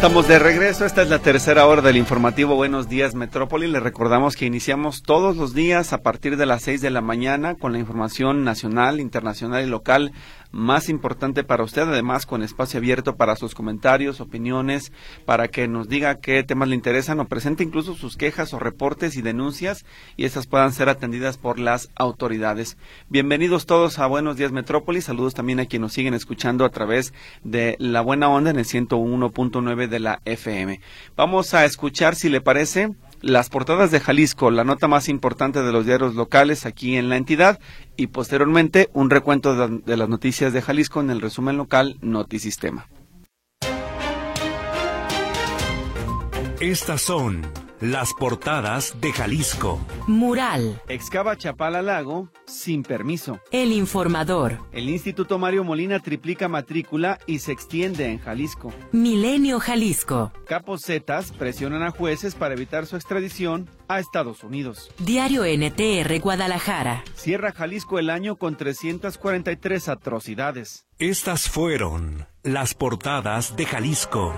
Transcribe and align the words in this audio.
estamos 0.00 0.26
de 0.28 0.38
regreso. 0.38 0.86
Esta 0.86 1.02
es 1.02 1.10
la 1.10 1.18
tercera 1.18 1.66
hora 1.66 1.82
del 1.82 1.98
informativo 1.98 2.54
Buenos 2.54 2.88
Días 2.88 3.14
Metrópoli. 3.14 3.68
Les 3.68 3.82
recordamos 3.82 4.34
que 4.34 4.46
iniciamos 4.46 5.02
todos 5.02 5.36
los 5.36 5.52
días 5.52 5.92
a 5.92 5.98
partir 5.98 6.38
de 6.38 6.46
las 6.46 6.62
seis 6.62 6.80
de 6.80 6.88
la 6.88 7.02
mañana 7.02 7.54
con 7.54 7.72
la 7.72 7.80
información 7.80 8.42
nacional, 8.42 8.98
internacional 8.98 9.62
y 9.62 9.68
local 9.68 10.12
más 10.52 10.88
importante 10.88 11.44
para 11.44 11.64
usted, 11.64 11.82
además 11.82 12.26
con 12.26 12.42
espacio 12.42 12.78
abierto 12.78 13.16
para 13.16 13.36
sus 13.36 13.54
comentarios, 13.54 14.20
opiniones, 14.20 14.92
para 15.24 15.48
que 15.48 15.68
nos 15.68 15.88
diga 15.88 16.20
qué 16.20 16.42
temas 16.42 16.68
le 16.68 16.74
interesan 16.74 17.20
o 17.20 17.26
presente 17.26 17.64
incluso 17.64 17.94
sus 17.94 18.16
quejas 18.16 18.54
o 18.54 18.58
reportes 18.58 19.16
y 19.16 19.22
denuncias 19.22 19.84
y 20.16 20.24
estas 20.24 20.46
puedan 20.46 20.72
ser 20.72 20.88
atendidas 20.88 21.36
por 21.36 21.58
las 21.58 21.90
autoridades. 21.94 22.76
Bienvenidos 23.08 23.66
todos 23.66 23.98
a 23.98 24.06
Buenos 24.06 24.36
Días 24.36 24.52
Metrópolis. 24.52 25.04
Saludos 25.04 25.34
también 25.34 25.60
a 25.60 25.66
quienes 25.66 25.80
nos 25.80 25.92
siguen 25.94 26.14
escuchando 26.14 26.64
a 26.64 26.70
través 26.70 27.14
de 27.42 27.76
la 27.78 28.02
buena 28.02 28.28
onda 28.28 28.50
en 28.50 28.58
el 28.58 28.66
101.9 28.66 29.88
de 29.88 29.98
la 29.98 30.20
FM. 30.24 30.80
Vamos 31.16 31.54
a 31.54 31.64
escuchar, 31.64 32.14
si 32.14 32.28
le 32.28 32.40
parece, 32.40 32.90
las 33.22 33.48
portadas 33.48 33.90
de 33.90 34.00
Jalisco, 34.00 34.50
la 34.50 34.64
nota 34.64 34.88
más 34.88 35.08
importante 35.08 35.62
de 35.62 35.72
los 35.72 35.86
diarios 35.86 36.14
locales 36.14 36.66
aquí 36.66 36.96
en 36.96 37.08
la 37.08 37.16
entidad 37.16 37.60
y 37.96 38.08
posteriormente 38.08 38.88
un 38.92 39.10
recuento 39.10 39.68
de, 39.68 39.96
las 39.96 40.08
noticias 40.08 40.52
de 40.52 40.62
Jalisco 40.62 41.00
en 41.00 41.10
el 41.10 41.20
resumen 41.20 41.56
local 41.56 41.96
Notisistema. 42.00 42.86
Estas 46.60 47.00
son 47.02 47.42
las 47.80 48.12
portadas 48.12 49.00
de 49.00 49.12
Jalisco. 49.12 49.80
Mural. 50.06 50.80
Excava 50.88 51.36
Chapala 51.36 51.82
Lago 51.82 52.28
sin 52.46 52.82
permiso. 52.82 53.40
El 53.50 53.72
informador. 53.72 54.58
El 54.72 54.88
Instituto 54.88 55.38
Mario 55.38 55.64
Molina 55.64 56.00
triplica 56.00 56.48
matrícula 56.48 57.18
y 57.26 57.38
se 57.38 57.52
extiende 57.52 58.10
en 58.10 58.18
Jalisco. 58.18 58.72
Milenio 58.92 59.60
Jalisco. 59.60 60.32
Capos 60.46 60.82
Zetas 60.82 61.32
presionan 61.32 61.82
a 61.82 61.90
jueces 61.90 62.34
para 62.34 62.54
evitar 62.54 62.86
su 62.86 62.96
extradición 62.96 63.68
a 63.88 63.98
Estados 63.98 64.44
Unidos. 64.44 64.90
Diario 64.98 65.44
NTR 65.44 66.20
Guadalajara. 66.20 67.02
Cierra 67.14 67.52
Jalisco 67.52 67.98
el 67.98 68.10
año 68.10 68.36
con 68.36 68.56
343 68.56 69.88
atrocidades. 69.88 70.86
Estas 70.98 71.48
fueron 71.48 72.26
las 72.42 72.74
portadas 72.74 73.56
de 73.56 73.64
Jalisco. 73.64 74.34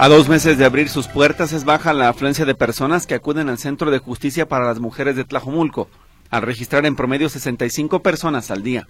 A 0.00 0.08
dos 0.08 0.30
meses 0.30 0.56
de 0.56 0.64
abrir 0.64 0.88
sus 0.88 1.08
puertas 1.08 1.52
es 1.52 1.66
baja 1.66 1.92
la 1.92 2.08
afluencia 2.08 2.46
de 2.46 2.54
personas 2.54 3.06
que 3.06 3.14
acuden 3.14 3.50
al 3.50 3.58
Centro 3.58 3.90
de 3.90 3.98
Justicia 3.98 4.48
para 4.48 4.64
las 4.64 4.80
Mujeres 4.80 5.14
de 5.14 5.26
Tlajomulco, 5.26 5.90
al 6.30 6.40
registrar 6.40 6.86
en 6.86 6.96
promedio 6.96 7.28
65 7.28 8.00
personas 8.00 8.50
al 8.50 8.62
día. 8.62 8.88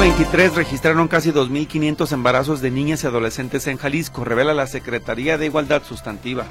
23 0.00 0.56
registraron 0.56 1.06
casi 1.06 1.30
2.500 1.30 2.10
embarazos 2.10 2.62
de 2.62 2.72
niñas 2.72 3.04
y 3.04 3.06
adolescentes 3.06 3.68
en 3.68 3.76
Jalisco, 3.76 4.24
revela 4.24 4.54
la 4.54 4.66
Secretaría 4.66 5.38
de 5.38 5.46
Igualdad 5.46 5.84
Sustantiva. 5.84 6.46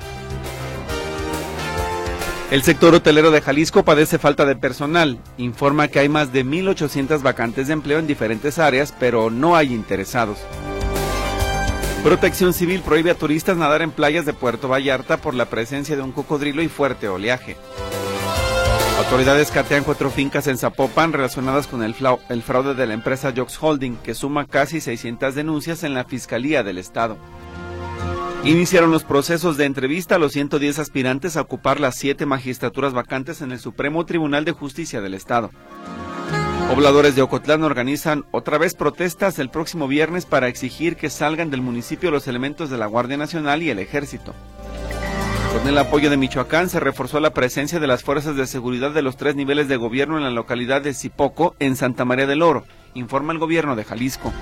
El 2.52 2.64
sector 2.64 2.96
hotelero 2.96 3.32
de 3.32 3.42
Jalisco 3.42 3.84
padece 3.84 4.18
falta 4.18 4.46
de 4.46 4.56
personal. 4.56 5.20
Informa 5.38 5.90
que 5.90 6.00
hay 6.00 6.08
más 6.08 6.32
de 6.32 6.46
1.800 6.46 7.22
vacantes 7.22 7.68
de 7.68 7.74
empleo 7.74 8.00
en 8.00 8.08
diferentes 8.08 8.60
áreas, 8.60 8.94
pero 8.98 9.30
no 9.30 9.58
hay 9.58 9.74
interesados. 9.74 10.38
Protección 12.04 12.54
Civil 12.54 12.82
prohíbe 12.82 13.12
a 13.12 13.16
turistas 13.16 13.56
nadar 13.56 13.82
en 13.82 13.90
playas 13.90 14.26
de 14.26 14.34
Puerto 14.34 14.68
Vallarta 14.68 15.16
por 15.16 15.34
la 15.34 15.46
presencia 15.46 15.96
de 15.96 16.02
un 16.02 16.12
cocodrilo 16.12 16.62
y 16.62 16.68
fuerte 16.68 17.08
oleaje. 17.08 17.56
Autoridades 18.98 19.52
catean 19.52 19.86
cuatro 19.86 20.12
fincas 20.12 20.48
en 20.48 20.58
Zapopan 20.58 21.14
relacionadas 21.14 21.66
con 21.66 21.82
el, 21.82 21.94
fraude 21.94 22.76
de 22.76 22.88
la 22.88 22.94
empresa 22.94 23.34
Jox 23.36 23.58
Holding, 23.62 23.96
que 24.04 24.16
suma 24.16 24.46
casi 24.46 24.82
600 24.82 25.34
denuncias 25.34 25.86
en 25.86 25.94
la 25.94 26.04
Fiscalía 26.04 26.62
del 26.62 26.78
Estado. 26.78 27.18
Iniciaron 28.44 28.92
los 28.92 29.06
procesos 29.06 29.56
de 29.56 29.64
entrevista 29.64 30.16
a 30.16 30.20
los 30.20 30.34
110 30.34 30.80
aspirantes 30.80 31.38
a 31.38 31.42
ocupar 31.42 31.80
las 31.80 31.96
siete 31.96 32.26
magistraturas 32.26 32.92
vacantes 32.92 33.42
en 33.42 33.54
el 33.54 33.60
Supremo 33.60 34.06
Tribunal 34.06 34.44
de 34.44 34.52
Justicia 34.52 35.00
del 35.00 35.14
Estado. 35.14 35.52
Pobladores 36.70 37.16
de 37.16 37.22
Ocotlán 37.22 37.64
organizan 37.64 38.26
otra 38.32 38.58
vez 38.58 38.74
protestas 38.74 39.38
el 39.38 39.50
próximo 39.50 39.88
viernes 39.88 40.26
para 40.26 40.48
exigir 40.48 40.96
que 40.96 41.10
salgan 41.10 41.50
del 41.50 41.62
municipio 41.62 42.10
los 42.10 42.28
elementos 42.28 42.70
de 42.70 42.78
la 42.78 42.88
Guardia 42.88 43.18
Nacional 43.18 43.62
y 43.62 43.70
el 43.70 43.80
Ejército. 43.80 44.34
Con 45.54 45.68
el 45.68 45.78
apoyo 45.78 46.10
de 46.10 46.18
Michoacán 46.18 46.70
se 46.70 46.80
reforzó 46.80 47.20
la 47.20 47.34
presencia 47.34 47.80
de 47.80 47.86
las 47.86 48.02
fuerzas 48.02 48.36
de 48.36 48.48
seguridad 48.48 48.92
de 48.92 49.04
los 49.04 49.18
tres 49.18 49.36
niveles 49.36 49.68
de 49.68 49.78
gobierno 49.78 50.18
en 50.18 50.24
la 50.24 50.32
localidad 50.32 50.82
de 50.82 50.96
Zipoco, 50.96 51.56
en 51.60 51.76
Santa 51.76 52.06
María 52.06 52.26
del 52.26 52.42
Oro, 52.42 52.64
informa 52.96 53.34
el 53.34 53.40
gobierno 53.40 53.76
de 53.76 53.84
Jalisco. 53.84 54.34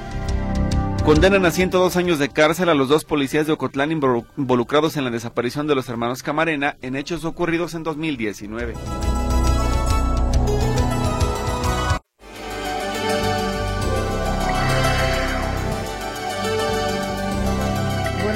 Condenan 1.04 1.46
a 1.46 1.52
102 1.52 1.98
años 1.98 2.20
de 2.20 2.30
cárcel 2.30 2.70
a 2.70 2.76
los 2.76 2.88
dos 2.88 3.04
policías 3.04 3.46
de 3.48 3.54
Ocotlán 3.54 3.92
involucrados 3.92 4.96
en 4.96 5.04
la 5.04 5.10
desaparición 5.10 5.68
de 5.68 5.76
los 5.76 5.90
hermanos 5.90 6.24
Camarena 6.24 6.78
en 6.82 6.96
hechos 6.96 7.26
ocurridos 7.26 7.74
en 7.74 7.84
2019. 7.84 8.76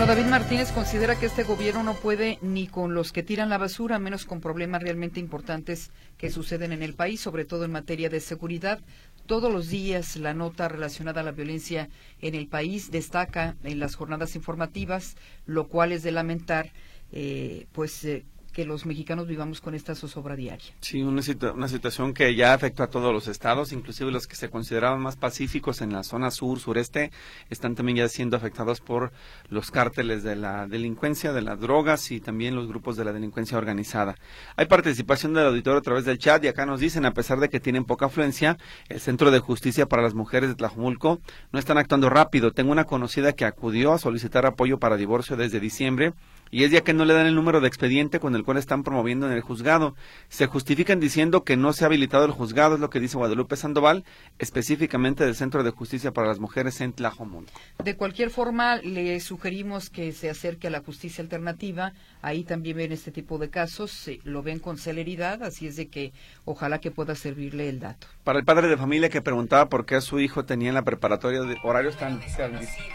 David 0.07 0.25
Martínez 0.25 0.71
considera 0.71 1.15
que 1.15 1.25
este 1.25 1.43
gobierno 1.43 1.81
no 1.81 1.95
puede 1.95 2.37
ni 2.43 2.67
con 2.67 2.93
los 2.93 3.11
que 3.11 3.23
tiran 3.23 3.49
la 3.49 3.57
basura, 3.57 3.97
menos 3.97 4.25
con 4.25 4.39
problemas 4.39 4.83
realmente 4.83 5.19
importantes 5.19 5.89
que 6.19 6.29
suceden 6.29 6.71
en 6.71 6.83
el 6.83 6.93
país, 6.93 7.19
sobre 7.19 7.43
todo 7.43 7.65
en 7.65 7.71
materia 7.71 8.07
de 8.07 8.19
seguridad. 8.19 8.79
Todos 9.25 9.51
los 9.51 9.67
días 9.67 10.15
la 10.17 10.35
nota 10.35 10.67
relacionada 10.67 11.21
a 11.21 11.23
la 11.23 11.31
violencia 11.31 11.89
en 12.21 12.35
el 12.35 12.47
país 12.47 12.91
destaca 12.91 13.55
en 13.63 13.79
las 13.79 13.95
jornadas 13.95 14.35
informativas, 14.35 15.15
lo 15.47 15.69
cual 15.69 15.91
es 15.91 16.03
de 16.03 16.11
lamentar, 16.11 16.71
eh, 17.11 17.65
pues 17.71 18.05
eh, 18.05 18.25
que 18.55 18.63
los 18.63 18.85
mexicanos 18.85 19.27
vivamos 19.27 19.59
con 19.59 19.75
esta 19.75 19.95
zozobra 19.95 20.37
diaria. 20.37 20.73
Sí, 20.79 21.03
una, 21.03 21.21
una 21.53 21.67
situación 21.67 22.13
que 22.13 22.33
ya 22.35 22.53
afecta 22.53 22.85
a 22.85 22.87
todos 22.87 23.13
los 23.13 23.27
estados, 23.27 23.73
inclusive 23.73 24.11
los 24.11 24.27
que 24.27 24.37
se 24.37 24.49
consideraban 24.49 25.01
más 25.01 25.17
pacíficos 25.17 25.81
en 25.81 25.91
la 25.91 26.03
zona 26.03 26.31
sur, 26.31 26.57
sureste, 26.57 27.11
están 27.49 27.75
también 27.75 27.97
ya 27.97 28.07
siendo 28.07 28.37
afectados 28.37 28.79
por 28.79 29.11
los 29.49 29.71
cárteles 29.71 30.23
de 30.23 30.37
la 30.37 30.67
delincuencia, 30.67 31.33
de 31.33 31.41
las 31.41 31.59
drogas 31.59 32.09
y 32.11 32.21
también 32.21 32.55
los 32.55 32.69
grupos 32.69 32.95
de 32.95 33.03
la 33.03 33.11
delincuencia 33.11 33.57
organizada. 33.57 34.15
Hay 34.55 34.67
participación 34.67 35.33
del 35.33 35.47
auditorio 35.47 35.79
a 35.79 35.83
través 35.83 36.05
del 36.05 36.17
chat 36.17 36.41
y 36.45 36.47
acá 36.47 36.65
nos 36.65 36.79
dicen, 36.79 37.05
a 37.05 37.13
pesar 37.13 37.41
de 37.41 37.49
que 37.49 37.59
tienen 37.59 37.83
poca 37.83 38.05
afluencia, 38.05 38.57
el 38.87 39.01
Centro 39.01 39.31
de 39.31 39.39
Justicia 39.39 39.85
para 39.85 40.01
las 40.01 40.13
Mujeres 40.13 40.47
de 40.47 40.55
Tlajumulco 40.55 41.19
no 41.51 41.59
están 41.59 41.77
actuando 41.77 42.09
rápido. 42.09 42.53
Tengo 42.53 42.71
una 42.71 42.85
conocida 42.85 43.33
que 43.33 43.43
acudió 43.43 43.91
a 43.91 43.99
solicitar 43.99 44.45
apoyo 44.45 44.79
para 44.79 44.95
divorcio 44.95 45.35
desde 45.35 45.59
diciembre 45.59 46.13
y 46.51 46.63
es 46.63 46.71
ya 46.71 46.81
que 46.81 46.93
no 46.93 47.05
le 47.05 47.13
dan 47.13 47.25
el 47.25 47.35
número 47.35 47.61
de 47.61 47.67
expediente 47.67 48.19
con 48.19 48.35
el 48.35 48.43
cual 48.43 48.57
están 48.57 48.83
promoviendo 48.83 49.27
en 49.27 49.33
el 49.33 49.41
juzgado. 49.41 49.95
Se 50.29 50.45
justifican 50.47 50.99
diciendo 50.99 51.43
que 51.43 51.57
no 51.57 51.73
se 51.73 51.83
ha 51.83 51.87
habilitado 51.87 52.25
el 52.25 52.31
juzgado, 52.31 52.75
es 52.75 52.81
lo 52.81 52.89
que 52.89 52.99
dice 52.99 53.17
Guadalupe 53.17 53.55
Sandoval, 53.55 54.03
específicamente 54.39 55.25
del 55.25 55.35
Centro 55.35 55.63
de 55.63 55.71
Justicia 55.71 56.11
para 56.11 56.27
las 56.27 56.39
Mujeres 56.39 56.81
en 56.81 56.93
Tlajomulco. 56.93 57.51
De 57.83 57.95
cualquier 57.95 58.29
forma, 58.29 58.77
le 58.77 59.19
sugerimos 59.19 59.89
que 59.89 60.11
se 60.11 60.29
acerque 60.29 60.67
a 60.67 60.71
la 60.71 60.81
justicia 60.81 61.21
alternativa. 61.21 61.93
Ahí 62.21 62.43
también 62.43 62.77
ven 62.77 62.91
este 62.91 63.11
tipo 63.11 63.37
de 63.37 63.49
casos, 63.49 64.09
lo 64.23 64.41
ven 64.43 64.59
con 64.59 64.77
celeridad, 64.77 65.43
así 65.43 65.67
es 65.67 65.75
de 65.75 65.87
que 65.87 66.13
ojalá 66.45 66.79
que 66.79 66.91
pueda 66.91 67.15
servirle 67.15 67.69
el 67.69 67.79
dato. 67.79 68.07
Para 68.23 68.39
el 68.39 68.45
padre 68.45 68.67
de 68.67 68.77
familia 68.77 69.09
que 69.09 69.21
preguntaba 69.21 69.69
por 69.69 69.85
qué 69.85 70.01
su 70.01 70.19
hijo 70.19 70.45
tenía 70.45 70.69
en 70.69 70.75
la 70.75 70.83
preparatoria 70.83 71.41
horarios 71.63 71.97
tan, 71.97 72.21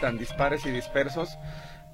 tan 0.01 0.17
dispares 0.17 0.65
y 0.65 0.71
dispersos, 0.71 1.29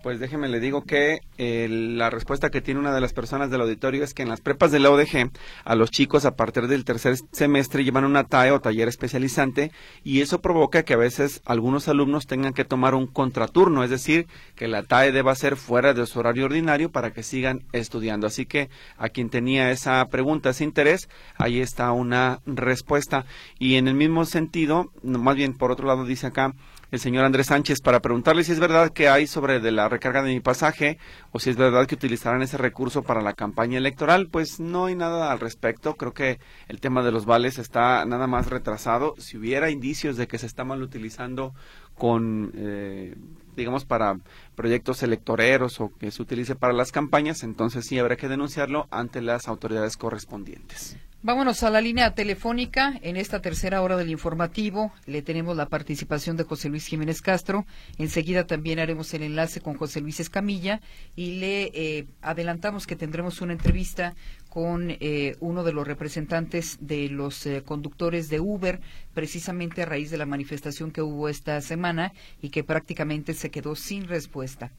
pues 0.08 0.22
déjeme 0.22 0.48
le 0.48 0.62
digo 0.62 0.86
que 0.86 1.20
eh, 1.38 1.68
la 1.70 2.10
respuesta 2.10 2.50
que 2.50 2.62
tiene 2.62 2.80
una 2.80 2.96
de 2.96 3.02
las 3.02 3.12
personas 3.12 3.52
del 3.52 3.60
auditorio 3.60 4.06
es 4.06 4.14
que 4.14 4.24
en 4.24 4.30
las 4.30 4.40
prepas 4.40 4.72
de 4.72 4.80
la 4.80 4.90
ODG 4.90 5.32
a 5.66 5.76
los 5.76 5.92
chicos 5.92 6.24
a 6.24 6.38
partir 6.38 6.68
del 6.68 6.86
tercer 6.86 7.18
semestre 7.34 7.84
llevan 7.84 8.06
una 8.06 8.24
TAE 8.24 8.52
o 8.52 8.62
taller 8.62 8.88
especializante 8.88 9.70
y 10.06 10.22
eso 10.22 10.40
provoca 10.40 10.84
que 10.84 10.94
a 10.94 10.98
veces 10.98 11.42
algunos 11.44 11.90
alumnos 11.90 12.26
tengan 12.26 12.54
que 12.54 12.64
tomar 12.64 12.96
un 12.96 13.06
contraturno, 13.06 13.84
es 13.84 13.90
decir, 13.90 14.28
que 14.56 14.70
la 14.70 14.84
TAE 14.84 15.12
deba 15.12 15.36
ser 15.36 15.58
fuera 15.58 15.94
de 15.94 16.06
su 16.06 16.20
horario 16.20 16.46
ordinario 16.46 16.90
para 16.90 17.12
que 17.12 17.22
sigan 17.22 17.66
estudiando. 17.74 18.28
Así 18.28 18.46
que 18.46 18.70
a 18.98 19.10
quien 19.10 19.30
tenía 19.30 19.72
esa 19.72 20.06
pregunta, 20.06 20.52
ese 20.52 20.64
interés, 20.64 21.10
ahí 21.36 21.60
está 21.60 21.92
una 21.92 22.40
respuesta. 22.46 23.26
Y 23.60 23.76
en 23.76 23.90
el 23.90 23.96
mismo 23.96 24.24
sentido, 24.24 24.90
más 25.04 25.36
bien 25.36 25.58
por 25.58 25.70
otro 25.70 25.86
lado 25.86 26.06
dice 26.06 26.28
acá, 26.28 26.54
el 26.92 27.00
señor 27.00 27.26
Andrés 27.26 27.48
Sánchez 27.48 27.82
para 27.82 28.02
preguntarle 28.02 28.44
si 28.44 28.54
es 28.54 28.60
verdad 28.60 28.92
que 28.92 29.10
hay 29.10 29.28
sobre 29.28 29.60
de 29.60 29.72
la 29.72 29.90
recarga 29.90 30.24
de 30.24 30.34
mi 30.34 30.40
pasaje 30.40 30.98
o 31.32 31.40
si 31.40 31.50
es 31.50 31.58
verdad 31.58 31.86
que 31.86 31.96
utilizarán 31.96 32.42
ese 32.42 32.58
recurso 32.58 33.04
para 33.04 33.22
la 33.22 33.34
campaña 33.34 33.78
electoral. 33.78 34.28
Pues 34.28 34.60
no 34.60 34.86
hay 34.86 34.96
nada 34.96 35.32
al 35.32 35.40
respecto. 35.40 35.96
Creo 35.96 36.14
que 36.14 36.40
el 36.68 36.80
tema 36.80 37.04
de 37.04 37.12
los 37.12 37.26
vales 37.26 37.60
está 37.60 38.06
nada 38.06 38.28
más 38.28 38.50
retrasado. 38.50 39.16
Si 39.18 39.38
hubiera 39.38 39.70
indicios 39.70 40.16
de 40.18 40.28
que 40.28 40.38
se 40.38 40.46
está 40.46 40.64
mal 40.64 40.82
utilizando 40.82 41.54
con, 41.96 42.52
eh, 42.56 43.16
digamos, 43.56 43.86
para 43.86 44.18
proyectos 44.56 45.04
electoreros 45.04 45.82
o 45.82 45.90
que 45.90 46.12
se 46.12 46.22
utilice 46.22 46.56
para 46.56 46.74
las 46.74 46.92
campañas, 46.92 47.44
entonces 47.44 47.86
sí 47.86 48.00
habrá 48.00 48.16
que 48.16 48.30
denunciarlo 48.30 48.88
ante 48.92 49.22
las 49.22 49.48
autoridades 49.48 49.98
correspondientes. 49.98 50.98
Vámonos 51.28 51.62
a 51.64 51.70
la 51.70 51.82
línea 51.82 52.16
telefónica. 52.16 52.94
En 53.02 53.18
esta 53.18 53.42
tercera 53.42 53.82
hora 53.82 53.98
del 53.98 54.10
informativo 54.10 54.94
le 55.06 55.22
tenemos 55.22 55.58
la 55.58 55.66
participación 55.66 56.38
de 56.38 56.46
José 56.46 56.70
Luis 56.70 56.88
Jiménez 56.88 57.22
Castro. 57.22 57.66
Enseguida 57.98 58.48
también 58.48 58.80
haremos 58.80 59.14
el 59.14 59.24
enlace 59.24 59.60
con 59.60 59.76
José 59.76 60.00
Luis 60.00 60.22
Escamilla 60.22 60.80
y 61.18 61.42
le 61.42 61.64
eh, 61.74 62.08
adelantamos 62.22 62.88
que 62.88 62.96
tendremos 62.96 63.42
una 63.42 63.52
entrevista 63.52 64.16
con 64.48 64.90
eh, 64.90 65.36
uno 65.42 65.66
de 65.66 65.74
los 65.74 65.86
representantes 65.86 66.78
de 66.80 67.10
los 67.10 67.46
eh, 67.46 67.62
conductores 67.62 68.30
de 68.30 68.40
Uber, 68.40 68.80
precisamente 69.14 69.82
a 69.82 69.86
raíz 69.86 70.10
de 70.10 70.18
la 70.18 70.26
manifestación 70.26 70.92
que 70.92 71.02
hubo 71.02 71.28
esta 71.28 71.60
semana 71.60 72.14
y 72.42 72.52
que 72.52 72.64
prácticamente 72.64 73.34
se 73.34 73.52
quedó 73.52 73.76
sin 73.76 74.08
respuesta. 74.08 74.72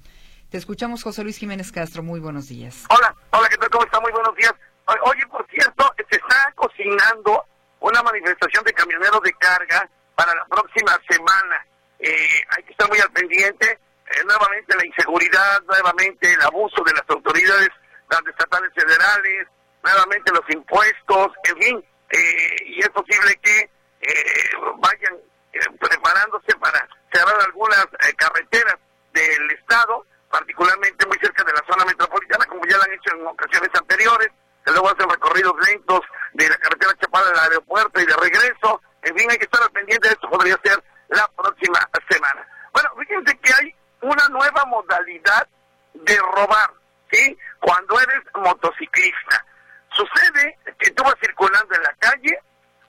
Te 0.48 0.56
escuchamos, 0.56 1.02
José 1.02 1.24
Luis 1.24 1.36
Jiménez 1.36 1.70
Castro. 1.72 2.02
Muy 2.02 2.20
buenos 2.20 2.48
días. 2.48 2.86
Hola, 2.88 3.14
hola, 3.32 3.48
¿qué 3.50 3.58
tal? 3.58 3.68
¿Cómo 3.68 3.84
está? 3.84 4.00
Muy 4.00 4.12
buenos 4.12 4.34
días. 4.34 4.54
Oye, 4.88 5.26
por 5.26 5.46
cierto, 5.50 5.94
se 6.08 6.16
está 6.16 6.52
cocinando 6.54 7.44
una 7.80 8.02
manifestación 8.02 8.64
de 8.64 8.72
camioneros 8.72 9.20
de 9.20 9.32
carga 9.34 9.88
para 10.14 10.34
la 10.34 10.46
próxima 10.46 10.98
semana. 11.08 11.66
Eh, 11.98 12.42
hay 12.56 12.62
que 12.62 12.72
estar 12.72 12.88
muy 12.88 12.98
al 12.98 13.10
pendiente. 13.12 13.70
Eh, 13.70 14.24
nuevamente 14.24 14.76
la 14.76 14.86
inseguridad, 14.86 15.62
nuevamente 15.64 16.32
el 16.32 16.40
abuso 16.40 16.82
de 16.84 16.92
las 16.92 17.04
autoridades, 17.08 17.68
las 18.08 18.26
estatales 18.26 18.72
federales, 18.74 19.46
nuevamente 19.84 20.32
los 20.32 20.48
impuestos, 20.48 21.32
en 21.44 21.56
fin. 21.58 21.84
Eh, 22.10 22.56
y 22.64 22.80
es 22.80 22.88
posible 22.88 23.38
que 23.42 23.70
vayan 24.78 25.18
preparándose 25.80 26.56
para 26.60 26.88
cerrar 27.12 27.34
algunas 27.42 27.86
carreteras 28.16 28.76
del 29.12 29.50
Estado, 29.50 30.06
particularmente 30.30 31.04
muy 31.06 31.18
cerca 31.18 31.44
de 31.44 31.52
la 31.52 31.62
zona 31.68 31.84
metropolitana, 31.84 32.46
como 32.46 32.64
ya 32.66 32.78
lo 32.78 32.84
han 32.84 32.92
hecho 32.92 33.14
en 33.14 33.26
ocasiones 33.26 33.70
anteriores 33.74 34.30
luego 34.70 34.90
hacen 34.90 35.08
recorridos 35.08 35.54
lentos 35.66 36.00
de 36.34 36.48
la 36.48 36.56
carretera 36.56 36.94
Chapala 37.00 37.30
al 37.30 37.50
aeropuerto 37.50 38.00
y 38.00 38.06
de 38.06 38.16
regreso. 38.16 38.80
En 39.02 39.16
fin, 39.16 39.30
hay 39.30 39.38
que 39.38 39.44
estar 39.44 39.62
al 39.62 39.70
pendiente 39.70 40.08
esto, 40.08 40.28
podría 40.28 40.58
ser 40.64 40.82
la 41.08 41.26
próxima 41.28 41.78
semana. 42.08 42.46
Bueno, 42.72 42.90
fíjense 42.98 43.38
que 43.38 43.52
hay 43.52 43.74
una 44.02 44.28
nueva 44.28 44.64
modalidad 44.66 45.48
de 45.94 46.16
robar, 46.16 46.70
¿sí? 47.10 47.36
Cuando 47.60 48.00
eres 48.00 48.22
motociclista. 48.34 49.44
Sucede 49.90 50.58
que 50.78 50.90
tú 50.92 51.02
vas 51.02 51.14
circulando 51.20 51.74
en 51.74 51.82
la 51.82 51.94
calle, 51.98 52.38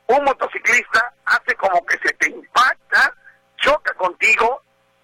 un 0.07 0.23
motociclista 0.23 1.13
hace 1.25 1.55
como 1.55 1.83
que 1.85 1.97
se 1.99 2.13
te 2.13 2.29
impacta, 2.29 3.13
choca 3.57 3.93
contigo, 3.93 4.61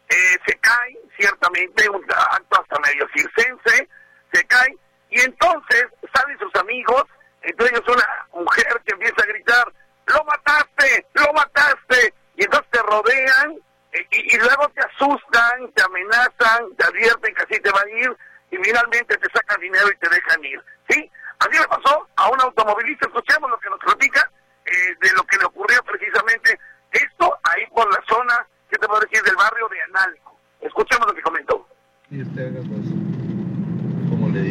eh, 0.10 0.38
se 0.46 0.58
cae, 0.60 0.98
ciertamente, 1.18 1.90
un 1.90 2.04
acto 2.12 2.62
hasta 2.62 2.80
medio 2.80 3.08
circense, 3.16 3.90
se 4.32 4.44
cae, 4.46 4.78
y 5.16 5.22
entonces 5.22 5.86
salen 6.14 6.38
sus 6.38 6.54
amigos, 6.56 7.06
entre 7.42 7.68
ellos 7.68 7.88
una 7.88 8.06
mujer 8.34 8.82
que 8.86 8.92
empieza 8.92 9.24
a 9.24 9.28
gritar, 9.28 9.72
lo 10.08 10.24
mataste, 10.26 11.08
lo 11.14 11.32
mataste, 11.32 12.14
y 12.36 12.44
entonces 12.44 12.70
te 12.70 12.82
rodean 12.82 13.58
eh, 13.94 14.06
y, 14.12 14.38
luego 14.38 14.68
te 14.76 14.82
asustan, 14.82 15.72
te 15.74 15.84
amenazan, 15.84 16.76
te 16.78 16.84
advierten 16.84 17.34
que 17.34 17.44
así 17.44 17.62
te 17.62 17.72
va 17.72 17.80
a 17.80 17.90
ir 17.98 18.18
y 18.52 18.58
finalmente 18.58 19.16
te 19.16 19.30
sacan 19.32 19.62
dinero 19.62 19.88
y 19.90 19.98
te 20.00 20.10
dejan 20.10 20.44
ir. 20.44 20.62
¿Sí? 20.90 21.10
Así 21.40 21.60
le 21.60 21.68
pasó 21.68 22.06
a 22.18 22.30
un 22.30 22.42
automovilista, 22.42 23.08
escuchemos 23.08 23.50
lo 23.50 23.58
que 23.60 23.70
nos 23.70 23.80
platica 23.80 24.30
eh, 24.66 24.96
de 25.00 25.14
lo 25.14 25.24
que 25.24 25.38
le 25.38 25.46
ocurrió 25.46 25.82
precisamente 25.84 26.60
esto 26.92 27.40
ahí 27.44 27.66
por 27.74 27.90
la 27.90 28.04
zona, 28.06 28.46
¿qué 28.70 28.78
te 28.78 28.86
puedo 28.86 29.00
decir? 29.00 29.24
Del 29.24 29.36
barrio 29.38 29.70
de 29.70 29.82
Analco. 29.82 30.38
Escuchemos 30.60 31.08
lo 31.08 31.14
que 31.14 31.22
comentó. 31.22 31.68
Usted, 32.12 32.52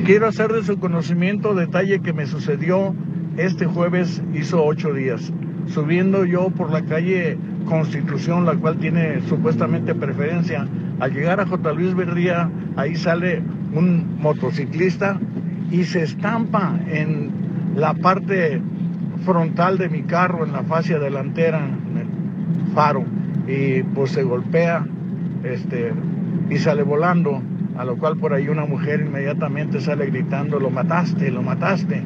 Quiero 0.04 0.28
hacer 0.28 0.50
de 0.50 0.62
su 0.62 0.78
conocimiento 0.78 1.54
detalle 1.54 2.00
que 2.00 2.14
me 2.14 2.24
sucedió 2.24 2.94
este 3.36 3.66
jueves, 3.66 4.22
hizo 4.32 4.64
ocho 4.64 4.94
días, 4.94 5.30
subiendo 5.66 6.24
yo 6.24 6.48
por 6.48 6.70
la 6.70 6.82
calle 6.82 7.36
Constitución, 7.66 8.46
la 8.46 8.54
cual 8.54 8.78
tiene 8.78 9.20
supuestamente 9.28 9.94
preferencia. 9.94 10.66
Al 11.00 11.12
llegar 11.12 11.40
a 11.40 11.46
J. 11.46 11.72
Luis 11.72 11.94
Verdía, 11.94 12.50
ahí 12.76 12.96
sale 12.96 13.42
un 13.74 14.16
motociclista 14.20 15.20
y 15.70 15.84
se 15.84 16.02
estampa 16.02 16.78
en 16.88 17.30
la 17.76 17.92
parte 17.92 18.62
frontal 19.26 19.76
de 19.76 19.90
mi 19.90 20.02
carro, 20.02 20.46
en 20.46 20.52
la 20.52 20.62
fascia 20.62 20.98
delantera, 20.98 21.58
en 21.58 21.98
el 21.98 22.72
faro, 22.74 23.04
y 23.46 23.82
pues 23.82 24.12
se 24.12 24.22
golpea 24.22 24.86
este, 25.42 25.92
y 26.48 26.56
sale 26.56 26.82
volando 26.82 27.42
a 27.76 27.84
lo 27.84 27.96
cual 27.96 28.16
por 28.16 28.32
ahí 28.32 28.48
una 28.48 28.64
mujer 28.64 29.00
inmediatamente 29.00 29.80
sale 29.80 30.06
gritando, 30.06 30.60
lo 30.60 30.70
mataste, 30.70 31.30
lo 31.30 31.42
mataste. 31.42 32.02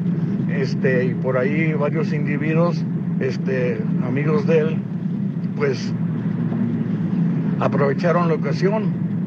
Este, 0.49 1.05
y 1.05 1.13
por 1.13 1.37
ahí 1.37 1.73
varios 1.73 2.11
individuos, 2.11 2.83
este, 3.19 3.79
amigos 4.05 4.47
de 4.47 4.59
él, 4.59 4.77
pues 5.55 5.93
aprovecharon 7.59 8.29
la 8.29 8.35
ocasión, 8.35 8.85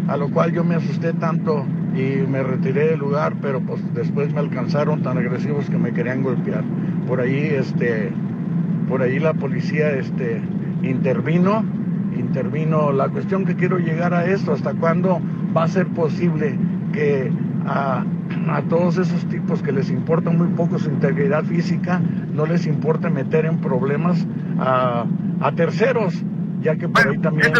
a 0.09 0.17
lo 0.17 0.31
cual 0.31 0.53
yo 0.53 0.65
me 0.65 0.75
asusté 0.75 1.13
tanto 1.13 1.65
y 1.95 2.27
me 2.27 2.43
retiré 2.43 2.89
del 2.89 2.99
lugar, 2.99 3.35
pero 3.41 3.61
pues 3.61 3.81
después 3.95 4.33
me 4.33 4.41
alcanzaron 4.41 5.03
tan 5.03 5.19
agresivos 5.19 5.69
que 5.71 5.79
me 5.79 5.93
querían 5.93 6.23
golpear. 6.23 6.65
Por 7.07 7.21
ahí, 7.21 7.53
este, 7.55 8.11
por 8.89 9.03
ahí 9.03 9.19
la 9.21 9.35
policía, 9.35 9.91
este, 9.93 10.41
intervino, 10.83 11.65
intervino. 12.19 12.91
La 12.93 13.09
cuestión 13.09 13.45
que 13.45 13.55
quiero 13.55 13.79
llegar 13.79 14.13
a 14.15 14.25
esto, 14.27 14.53
¿hasta 14.53 14.73
cuándo 14.75 15.21
va 15.57 15.65
a 15.65 15.69
ser 15.69 15.87
posible 15.89 16.59
que 16.93 17.31
a, 17.67 18.05
todos 18.69 18.99
esos 18.99 19.29
tipos 19.29 19.63
que 19.63 19.73
les 19.73 19.91
importa 19.91 20.31
muy 20.31 20.49
poco 20.49 20.79
su 20.79 20.91
integridad 20.91 21.45
física, 21.45 22.01
no 22.01 22.47
les 22.47 22.67
importa 22.67 23.09
meter 23.09 23.47
en 23.47 23.61
problemas 23.61 24.19
a, 24.59 25.05
terceros, 25.57 26.15
ya 26.61 26.77
que 26.77 26.89
por 26.89 27.07
ahí 27.07 27.19
también... 27.19 27.53
es 27.53 27.59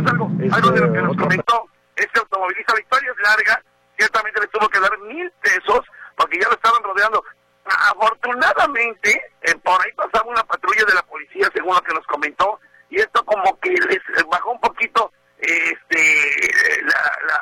algo, 0.53 0.71
de 0.71 0.81
lo 0.81 0.93
que 0.93 1.03
nos 1.03 1.17
comentó 1.17 1.67
este 1.97 2.19
automovilista 2.19 2.75
Victoria 2.75 3.11
es 3.11 3.23
larga, 3.23 3.63
ciertamente 3.97 4.41
le 4.41 4.47
tuvo 4.49 4.69
que 4.69 4.81
dar 4.81 4.99
mil 5.01 5.31
pesos 5.43 5.81
porque 6.17 6.39
ya 6.41 6.49
lo 6.49 6.55
estaban 6.55 6.83
rodeando. 6.83 7.23
Afortunadamente, 7.65 9.23
eh, 9.43 9.55
por 9.63 9.81
ahí 9.81 9.93
pasaba 9.93 10.29
una 10.29 10.43
patrulla 10.43 10.85
de 10.85 10.95
la 10.95 11.03
policía, 11.03 11.49
según 11.55 11.75
lo 11.75 11.81
que 11.83 11.95
nos 11.95 12.07
comentó, 12.07 12.59
y 12.91 12.97
esto 12.97 13.25
como 13.25 13.59
que 13.61 13.71
les 13.71 14.01
bajó 14.31 14.53
un 14.53 14.61
poquito 14.61 15.13
este 15.39 16.83
la, 16.83 17.03
la, 17.27 17.42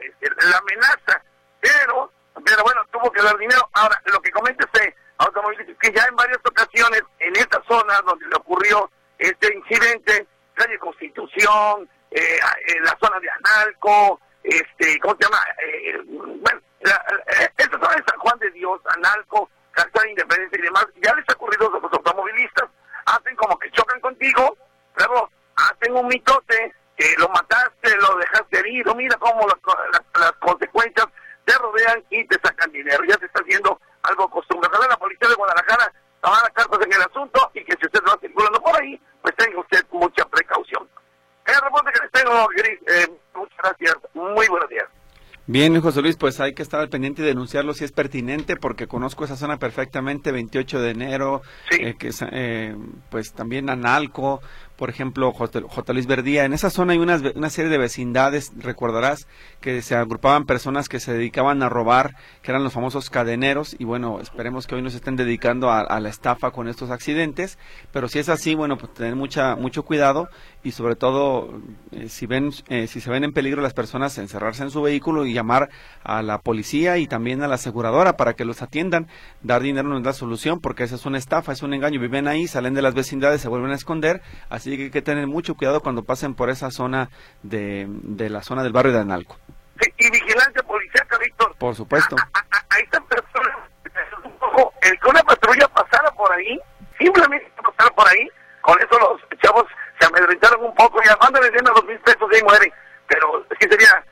este, 0.00 0.46
la, 0.46 0.58
amenaza, 0.58 1.22
pero, 1.60 2.12
pero 2.44 2.62
bueno, 2.62 2.80
tuvo 2.90 3.10
que 3.10 3.22
dar 3.22 3.36
dinero. 3.38 3.68
Ahora, 3.72 4.00
lo 4.06 4.20
que 4.20 4.30
comenta 4.30 4.64
este 4.64 4.94
automovilista 5.18 5.72
es 5.72 5.78
que 5.78 5.92
ya 5.92 6.04
en 6.08 6.16
varias 6.16 6.38
ocasiones 6.44 7.02
en 7.18 7.36
esta 7.36 7.62
zona 7.68 8.00
donde 8.06 8.26
le 8.26 8.36
ocurrió 8.36 8.90
este 9.18 9.54
incidente, 9.54 10.26
calle 10.54 10.78
Constitución, 10.78 11.88
eh, 12.10 12.38
la 12.82 12.96
zona 13.00 13.20
de 13.20 13.28
Analco, 13.30 14.20
este, 14.42 14.98
¿cómo 15.00 15.16
se 15.16 15.24
llama? 15.24 15.38
Eh, 15.62 16.00
bueno, 16.06 16.60
eh, 16.80 17.48
esta 17.56 17.78
zona 17.78 17.96
de 17.96 18.04
San 18.08 18.18
Juan 18.18 18.38
de 18.38 18.50
Dios, 18.52 18.80
Analco, 18.96 19.50
Castel 19.72 20.10
Independencia 20.10 20.58
y 20.58 20.62
demás, 20.62 20.86
ya 21.02 21.14
les 21.14 21.24
ha 21.28 21.32
ocurrido 21.32 21.68
a 21.68 21.80
los 21.80 21.92
automovilistas, 21.92 22.68
hacen 23.06 23.36
como 23.36 23.58
que 23.58 23.70
chocan 23.72 24.00
contigo, 24.00 24.56
luego 24.96 25.30
hacen 25.56 25.94
un 25.94 26.06
mitote, 26.08 26.74
que 26.98 27.14
lo 27.16 27.28
mataste, 27.28 27.96
lo 27.96 28.16
dejaste 28.18 28.58
herido, 28.58 28.92
mira 28.96 29.16
cómo 29.18 29.46
las, 29.46 30.32
consecuencias 30.40 31.06
te 31.44 31.56
rodean 31.56 32.02
y 32.10 32.26
te 32.26 32.36
sacan 32.42 32.72
dinero. 32.72 33.04
Ya 33.08 33.16
se 33.18 33.26
está 33.26 33.40
haciendo 33.40 33.80
algo 34.02 34.28
costumbre. 34.28 34.68
Ojalá 34.70 34.88
la 34.88 34.96
policía 34.96 35.28
de 35.28 35.34
Guadalajara 35.36 35.92
tomara 36.20 36.50
cartas 36.50 36.80
en 36.84 36.92
el 36.92 37.02
asunto 37.02 37.50
y 37.54 37.64
que 37.64 37.76
si 37.80 37.86
usted 37.86 38.00
va 38.06 38.18
circulando 38.20 38.60
por 38.60 38.82
ahí, 38.82 39.00
pues 39.22 39.34
tenga 39.36 39.60
usted 39.60 39.86
mucha 39.92 40.24
precaución. 40.24 40.88
El 41.46 41.60
reporte 41.62 41.92
que 41.92 42.00
les 42.00 42.12
tengo, 42.12 42.48
Gris, 42.48 42.80
eh, 42.88 43.18
muchas 43.32 43.58
gracias. 43.58 43.96
Muy 44.14 44.48
buenos 44.48 44.68
días. 44.68 44.86
Bien, 45.50 45.80
José 45.80 46.02
Luis, 46.02 46.18
pues 46.18 46.40
hay 46.40 46.52
que 46.52 46.62
estar 46.62 46.78
al 46.78 46.90
pendiente 46.90 47.22
y 47.22 47.24
denunciarlo 47.24 47.72
si 47.72 47.82
es 47.82 47.92
pertinente, 47.92 48.56
porque 48.56 48.86
conozco 48.86 49.24
esa 49.24 49.34
zona 49.34 49.56
perfectamente, 49.56 50.30
28 50.30 50.78
de 50.78 50.90
enero, 50.90 51.40
eh, 51.70 51.94
que 51.98 52.08
es, 52.08 52.22
eh, 52.32 52.76
pues 53.08 53.32
también 53.32 53.70
Analco, 53.70 54.42
por 54.78 54.90
ejemplo, 54.90 55.32
J. 55.32 55.92
Luis 55.92 56.06
Verdía. 56.06 56.44
En 56.44 56.52
esa 56.52 56.70
zona 56.70 56.92
hay 56.92 57.00
una, 57.00 57.20
una, 57.34 57.50
serie 57.50 57.68
de 57.68 57.78
vecindades, 57.78 58.52
recordarás, 58.56 59.26
que 59.60 59.82
se 59.82 59.96
agrupaban 59.96 60.46
personas 60.46 60.88
que 60.88 61.00
se 61.00 61.12
dedicaban 61.12 61.64
a 61.64 61.68
robar, 61.68 62.14
que 62.42 62.52
eran 62.52 62.62
los 62.62 62.72
famosos 62.72 63.10
cadeneros, 63.10 63.74
y 63.76 63.84
bueno, 63.84 64.20
esperemos 64.20 64.68
que 64.68 64.76
hoy 64.76 64.82
no 64.82 64.90
se 64.90 64.98
estén 64.98 65.16
dedicando 65.16 65.72
a, 65.72 65.98
la 65.98 66.08
estafa 66.08 66.52
con 66.52 66.68
estos 66.68 66.90
accidentes, 66.90 67.58
pero 67.92 68.06
si 68.06 68.20
es 68.20 68.28
así, 68.28 68.54
bueno, 68.54 68.78
pues 68.78 68.94
tener 68.94 69.16
mucha, 69.16 69.56
mucho 69.56 69.82
cuidado 69.82 70.28
y 70.62 70.70
sobre 70.70 70.94
todo, 70.94 71.60
eh, 71.90 72.08
si, 72.08 72.26
ven, 72.26 72.52
eh, 72.68 72.86
si 72.86 73.00
se 73.00 73.10
ven 73.10 73.24
en 73.24 73.32
peligro 73.32 73.60
las 73.62 73.74
personas, 73.74 74.16
encerrarse 74.18 74.62
en 74.62 74.70
su 74.70 74.80
vehículo 74.80 75.26
y 75.26 75.32
llamar 75.32 75.70
a 76.04 76.22
la 76.22 76.38
policía 76.38 76.98
y 76.98 77.08
también 77.08 77.42
a 77.42 77.48
la 77.48 77.56
aseguradora 77.56 78.16
para 78.16 78.34
que 78.34 78.44
los 78.44 78.62
atiendan. 78.62 79.08
Dar 79.42 79.62
dinero 79.62 79.88
no 79.88 79.98
es 79.98 80.04
la 80.04 80.12
solución, 80.12 80.60
porque 80.60 80.84
esa 80.84 80.94
es 80.94 81.04
una 81.04 81.18
estafa, 81.18 81.52
es 81.52 81.62
un 81.62 81.74
engaño. 81.74 82.00
Viven 82.00 82.28
ahí, 82.28 82.46
salen 82.46 82.74
de 82.74 82.82
las 82.82 82.94
vecindades, 82.94 83.40
se 83.40 83.48
vuelven 83.48 83.72
a 83.72 83.74
esconder, 83.74 84.22
así 84.48 84.67
Así 84.68 84.76
que 84.76 84.82
hay 84.84 84.90
que 84.90 85.00
tener 85.00 85.26
mucho 85.26 85.54
cuidado 85.54 85.80
cuando 85.80 86.04
pasen 86.04 86.34
por 86.34 86.50
esa 86.50 86.70
zona 86.70 87.08
de, 87.42 87.86
de 87.88 88.28
la 88.28 88.42
zona 88.42 88.62
del 88.62 88.70
barrio 88.74 88.92
de 88.92 88.98
Analco. 88.98 89.38
Sí, 89.80 89.90
y 89.96 90.10
vigilancia 90.10 90.62
policíaca, 90.62 91.16
Víctor. 91.16 91.56
Por 91.56 91.74
supuesto. 91.74 92.16
Ahí 92.68 92.82
están 92.82 93.02
personas, 93.06 93.56
un 94.22 94.32
poco, 94.32 94.74
el 94.82 95.00
que 95.00 95.08
una 95.08 95.22
patrulla 95.22 95.66
pasara 95.68 96.10
por 96.10 96.30
ahí, 96.32 96.60
simplemente 96.98 97.50
pasara 97.62 97.94
por 97.94 98.06
ahí, 98.08 98.28
con 98.60 98.78
eso 98.78 98.98
los 98.98 99.40
chavos 99.40 99.64
se 99.98 100.06
amedrentaron 100.06 100.62
un 100.62 100.74
poco, 100.74 101.00
ya 101.02 101.16
mándale 101.16 101.50
bien 101.50 101.66
a 101.66 101.70
dos 101.70 101.86
mil 101.86 101.98
pesos 102.00 102.28
y 102.30 102.36
ahí 102.36 102.42
mueren. 102.42 102.72
Pero 103.06 103.46
sí 103.58 103.66
sería 103.70 104.04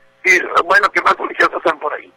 bueno 0.65 0.89
que 0.89 1.01
más 1.03 1.13
policías 1.13 1.49
pasan 1.49 1.77
por 1.77 1.93
ahí. 1.93 2.11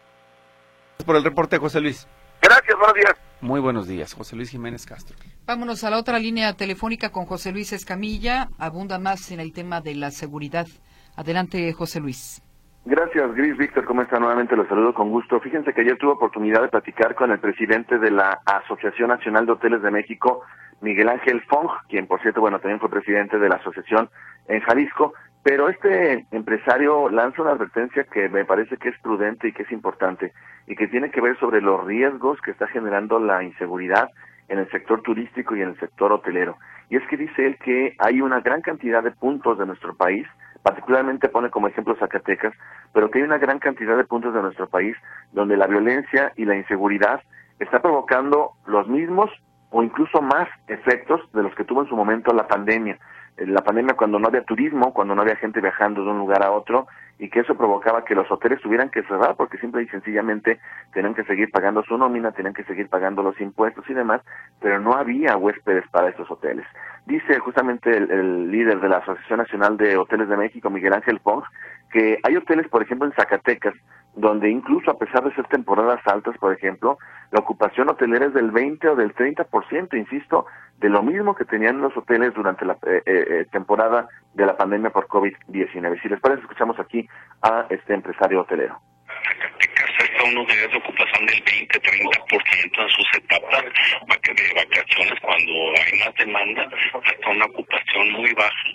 Por 1.05 1.17
el 1.17 1.25
reporte, 1.25 1.59
José 1.59 1.83
Luis. 1.83 2.09
Gracias, 2.51 2.77
buenos 2.79 2.95
días. 2.95 3.15
Muy 3.41 3.61
buenos 3.61 3.87
días, 3.87 4.13
José 4.13 4.35
Luis 4.35 4.51
Jiménez 4.51 4.85
Castro. 4.85 5.17
Vámonos 5.47 5.85
a 5.85 5.91
la 5.91 5.99
otra 5.99 6.19
línea 6.19 6.53
telefónica 6.55 7.11
con 7.11 7.25
José 7.25 7.53
Luis 7.53 7.73
Escamilla. 7.73 8.49
Abunda 8.59 8.99
más 8.99 9.31
en 9.31 9.39
el 9.39 9.53
tema 9.53 9.81
de 9.81 9.95
la 9.95 10.11
seguridad. 10.11 10.67
Adelante, 11.15 11.73
José 11.73 12.01
Luis. 12.01 12.43
Gracias, 12.85 13.33
Gris 13.37 13.57
Víctor. 13.57 13.85
¿Cómo 13.85 14.03
está? 14.03 14.19
Nuevamente 14.19 14.57
los 14.57 14.67
saludo 14.67 14.93
con 14.95 15.11
gusto. 15.11 15.39
Fíjense 15.39 15.73
que 15.73 15.83
ayer 15.83 15.97
tuve 15.97 16.11
oportunidad 16.11 16.63
de 16.63 16.69
platicar 16.71 17.15
con 17.15 17.31
el 17.31 17.39
presidente 17.39 17.99
de 17.99 18.11
la 18.11 18.41
Asociación 18.45 19.11
Nacional 19.11 19.47
de 19.47 19.53
Hoteles 19.53 19.83
de 19.83 19.93
México, 19.93 20.43
Miguel 20.81 21.09
Ángel 21.09 21.41
Fong, 21.43 21.69
quien 21.89 22.09
por 22.09 22.21
cierto, 22.21 22.41
bueno, 22.41 22.59
también 22.59 22.81
fue 22.81 22.91
presidente 22.91 23.39
de 23.39 23.49
la 23.49 23.57
asociación 23.57 24.11
en 24.49 24.61
Jalisco. 24.63 25.13
Pero 25.43 25.69
este 25.69 26.27
empresario 26.33 27.09
lanza 27.09 27.43
una 27.43 27.53
advertencia 27.53 28.05
que 28.05 28.29
me 28.29 28.45
parece 28.45 28.77
que 28.77 28.91
es 28.91 28.99
prudente 29.01 29.49
y 29.49 29.53
que 29.53 29.63
es 29.63 29.73
importante 29.73 30.33
y 30.67 30.77
que 30.77 30.89
tiene 30.89 31.11
que 31.11 31.21
ver 31.21 31.39
sobre 31.39 31.63
los 31.63 31.85
riesgos 31.85 32.41
que 32.43 32.51
está 32.51 32.67
generando 32.69 33.19
la 33.19 33.43
inseguridad 33.43 34.11
en 34.49 34.59
el 34.59 34.71
sector 34.71 35.01
turístico 35.03 35.57
y 35.57 35.63
en 35.63 35.71
el 35.71 35.81
sector 35.81 36.13
hotelero. 36.13 36.59
Y 36.91 36.97
es 36.97 37.07
que 37.09 37.17
dice 37.17 37.47
él 37.47 37.57
que 37.57 37.95
hay 37.99 38.21
una 38.21 38.41
gran 38.41 38.61
cantidad 38.61 39.03
de 39.03 39.13
puntos 39.13 39.59
de 39.59 39.67
nuestro 39.67 39.95
país 39.95 40.27
particularmente 40.63 41.29
pone 41.29 41.51
como 41.51 41.69
ejemplo 41.69 41.97
Zacatecas, 41.97 42.55
pero 42.93 43.11
que 43.11 43.19
hay 43.19 43.25
una 43.25 43.39
gran 43.39 43.59
cantidad 43.59 43.97
de 43.97 44.05
puntos 44.05 44.35
de 44.35 44.43
nuestro 44.43 44.69
país 44.69 44.97
donde 45.33 45.57
la 45.57 45.67
violencia 45.67 46.33
y 46.37 46.45
la 46.45 46.57
inseguridad 46.57 47.23
está 47.59 47.81
provocando 47.81 48.53
los 48.67 48.89
mismos 48.89 49.31
o 49.71 49.83
incluso 49.83 50.21
más 50.21 50.49
efectos 50.67 51.21
de 51.33 51.43
los 51.43 51.55
que 51.55 51.65
tuvo 51.65 51.83
en 51.83 51.89
su 51.89 51.97
momento 51.97 52.33
la 52.33 52.49
pandemia. 52.49 52.99
Eh, 53.37 53.47
la 53.47 53.63
pandemia 53.63 53.95
cuando 53.95 54.19
no 54.19 54.29
había 54.29 54.43
turismo, 54.45 54.93
cuando 54.93 55.15
no 55.15 55.23
había 55.23 55.37
gente 55.37 55.61
viajando 55.61 56.05
de 56.05 56.11
un 56.11 56.19
lugar 56.19 56.43
a 56.43 56.53
otro 56.53 56.87
y 57.19 57.29
que 57.29 57.41
eso 57.41 57.55
provocaba 57.55 58.05
que 58.05 58.15
los 58.15 58.31
hoteles 58.31 58.61
tuvieran 58.63 58.89
que 58.89 59.03
cerrar 59.03 59.37
porque 59.37 59.59
simple 59.59 59.83
y 59.83 59.89
sencillamente 59.89 60.59
tenían 60.93 61.15
que 61.15 61.25
seguir 61.25 61.51
pagando 61.51 61.83
su 61.83 61.99
nómina, 61.99 62.33
tenían 62.33 62.55
que 62.55 62.65
seguir 62.65 62.89
pagando 62.89 63.23
los 63.23 63.39
impuestos 63.41 63.85
y 63.91 63.95
demás, 63.95 64.23
pero 64.61 64.81
no 64.81 64.95
había 64.95 65.37
huéspedes 65.37 65.85
para 65.91 66.09
esos 66.09 66.31
hoteles. 66.31 66.67
Dice 67.05 67.39
justamente 67.39 67.95
el, 67.95 68.51
líder 68.51 68.81
de 68.81 68.89
la 68.89 68.99
Asociación 68.99 69.39
Nacional 69.39 69.77
de 69.77 69.99
Hoteles 69.99 70.29
de 70.29 70.37
México, 70.37 70.71
Miguel 70.71 70.95
Ángel 70.95 71.21
Pons, 71.21 71.45
que 71.91 72.19
hay 72.23 72.37
hoteles, 72.37 72.69
por 72.69 72.83
ejemplo, 72.83 73.07
en 73.07 73.15
Zacatecas, 73.15 73.75
donde 74.15 74.51
incluso 74.51 74.91
a 74.91 74.99
pesar 74.99 75.25
de 75.25 75.35
ser 75.35 75.47
temporadas 75.47 76.01
altas, 76.07 76.37
por 76.39 76.53
ejemplo, 76.53 76.99
la 77.31 77.41
ocupación 77.41 77.89
hotelera 77.89 78.27
es 78.27 78.35
del 78.35 78.51
20 78.51 78.89
o 78.89 78.97
del 78.97 79.15
30%, 79.15 79.97
insisto, 79.97 80.47
de 80.79 80.89
lo 80.89 81.03
mismo 81.03 81.35
que 81.35 81.45
tenían 81.45 81.81
los 81.81 81.97
hoteles 81.97 82.35
durante 82.35 82.65
la 82.65 82.75
eh, 82.87 83.03
eh, 83.07 83.25
eh, 83.29 83.47
temporada 83.53 84.09
de 84.35 84.47
la 84.47 84.57
pandemia 84.57 84.91
por 84.91 85.07
COVID-19. 85.07 86.03
Si 86.03 86.09
les 86.09 86.21
parece, 86.21 86.43
escuchamos 86.43 86.79
aquí 86.81 87.09
a 87.43 87.67
este 87.69 87.95
empresario 87.95 88.41
hotelero. 88.41 88.81
Zacatecas 89.07 89.90
unos 90.31 90.47
días 90.47 90.71
de 90.71 90.79
ocupación 90.79 91.27
del 91.27 91.45
20-30% 91.45 92.83
en 92.83 92.89
sus 92.89 93.07
etapas 93.15 93.65
de 93.65 94.55
vacaciones 94.55 95.21
cuando 95.21 95.53
hay 95.77 95.99
más 95.99 96.15
demanda, 96.15 96.69
hasta 97.05 97.29
una 97.29 97.45
ocupación 97.47 98.13
muy 98.13 98.33
baja. 98.35 98.69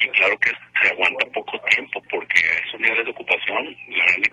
Y 0.00 0.08
claro 0.08 0.38
que 0.38 0.50
se 0.80 0.88
aguanta 0.88 1.26
poco 1.32 1.58
tiempo 1.70 2.02
porque 2.10 2.40
esos 2.66 2.80
niveles 2.80 3.04
de 3.04 3.10
ocupación, 3.10 3.76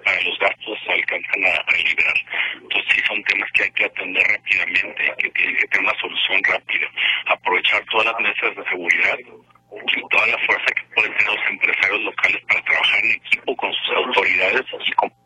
para 0.03 0.21
los 0.21 0.39
gastos 0.39 0.79
alcanzan 0.87 1.45
a, 1.45 1.55
a 1.67 1.77
liberar. 1.77 2.17
Entonces 2.55 2.93
sí 2.95 3.01
son 3.07 3.23
temas 3.23 3.51
que 3.53 3.63
hay 3.63 3.71
que 3.71 3.85
atender 3.85 4.23
rápidamente, 4.27 5.13
que 5.17 5.29
tienen 5.29 5.55
que 5.57 5.67
tener 5.67 5.89
una 5.89 5.99
solución 5.99 6.41
rápida. 6.43 6.87
Aprovechar 7.27 7.83
todas 7.91 8.05
las 8.07 8.19
mesas 8.19 8.55
de 8.55 8.63
seguridad 8.69 9.17
y 9.19 10.01
toda 10.09 10.27
la 10.27 10.37
fuerza 10.45 10.65
que 10.75 10.83
pueden 10.95 11.15
tener 11.17 11.33
los 11.33 11.49
empresarios 11.49 12.01
locales 12.01 12.41
para 12.47 12.61
trabajar 12.63 13.05
en 13.05 13.11
equipo 13.11 13.55
con 13.55 13.73
sus 13.73 13.95
autoridades 13.95 14.65
y 14.85 14.91
con 14.93 15.18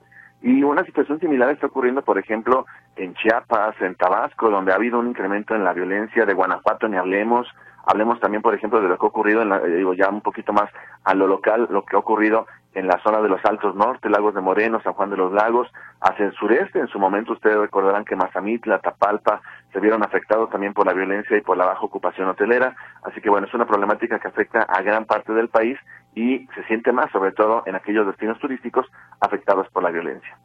y 0.44 0.62
una 0.62 0.84
situación 0.84 1.22
similar 1.22 1.50
está 1.50 1.68
ocurriendo, 1.68 2.02
por 2.02 2.20
ejemplo, 2.20 2.66
en 2.98 3.14
Chiapas, 3.16 3.76
en 3.80 3.96
Tabasco, 3.96 4.50
donde 4.50 4.74
ha 4.74 4.76
habido 4.76 5.00
un 5.00 5.08
incremento 5.08 5.56
en 5.56 5.64
la 5.64 5.72
violencia, 5.72 6.26
de 6.26 6.34
Guanajuato 6.34 6.90
ni 6.90 6.98
hablemos, 6.98 7.48
hablemos 7.86 8.20
también, 8.20 8.42
por 8.42 8.54
ejemplo, 8.54 8.82
de 8.82 8.90
lo 8.90 8.98
que 8.98 9.06
ha 9.06 9.10
ocurrido, 9.10 9.42
en 9.42 9.50
la, 9.50 9.58
eh, 9.60 9.78
digo 9.78 9.94
ya 9.94 10.10
un 10.10 10.20
poquito 10.20 10.52
más 10.52 10.70
a 11.06 11.14
lo 11.14 11.28
local, 11.28 11.70
lo 11.72 11.86
que 11.86 11.96
ha 11.96 12.00
ocurrido 12.00 12.46
en 12.76 12.88
la 12.88 13.02
zona 13.04 13.22
de 13.22 13.30
los 13.30 13.44
Altos 13.46 13.76
Norte, 13.76 14.10
Lagos 14.10 14.34
de 14.34 14.42
Moreno, 14.42 14.82
San 14.82 14.94
Juan 14.94 15.10
de 15.10 15.18
los 15.18 15.32
Lagos, 15.32 15.68
hacia 16.02 16.26
el 16.26 16.34
sureste. 16.34 16.80
En 16.80 16.88
su 16.88 17.00
momento 17.00 17.34
ustedes 17.34 17.58
recordarán 17.58 18.06
que 18.06 18.16
Mazamitla, 18.16 18.80
Tapalpa 18.80 19.42
se 19.72 19.80
vieron 19.80 20.04
afectados 20.04 20.50
también 20.50 20.74
por 20.74 20.86
la 20.86 20.94
violencia 20.94 21.38
y 21.38 21.42
por 21.42 21.58
la 21.58 21.66
baja 21.66 21.82
ocupación 21.82 22.28
hotelera. 22.30 22.76
Así 23.04 23.22
que 23.22 23.30
bueno, 23.30 23.48
es 23.48 23.54
una 23.54 23.66
problemática 23.66 24.20
que 24.20 24.28
afecta 24.28 24.64
a 24.64 24.82
gran 24.82 25.06
parte 25.06 25.34
del 25.34 25.50
país 25.50 25.78
y 26.16 26.48
se 26.56 26.64
siente 26.68 26.92
más, 26.92 27.12
sobre 27.12 27.32
todo 27.32 27.64
en 27.66 27.76
aquellos 27.76 28.08
destinos 28.08 28.40
turísticos 28.40 28.86
afectados 29.20 29.68
por 29.72 29.84
la 29.84 29.92
violencia. 29.92 30.38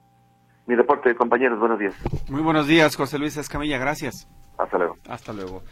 Mi 0.67 0.75
reporte, 0.75 1.15
compañeros, 1.15 1.59
buenos 1.59 1.79
días. 1.79 1.95
Muy 2.31 2.43
buenos 2.43 2.67
días, 2.67 2.95
José 2.95 3.19
Luis 3.19 3.37
Escamilla, 3.39 3.79
gracias. 3.79 4.29
Hasta 4.59 4.77
luego. 4.77 4.97
Hasta 5.09 5.33
luego. 5.33 5.63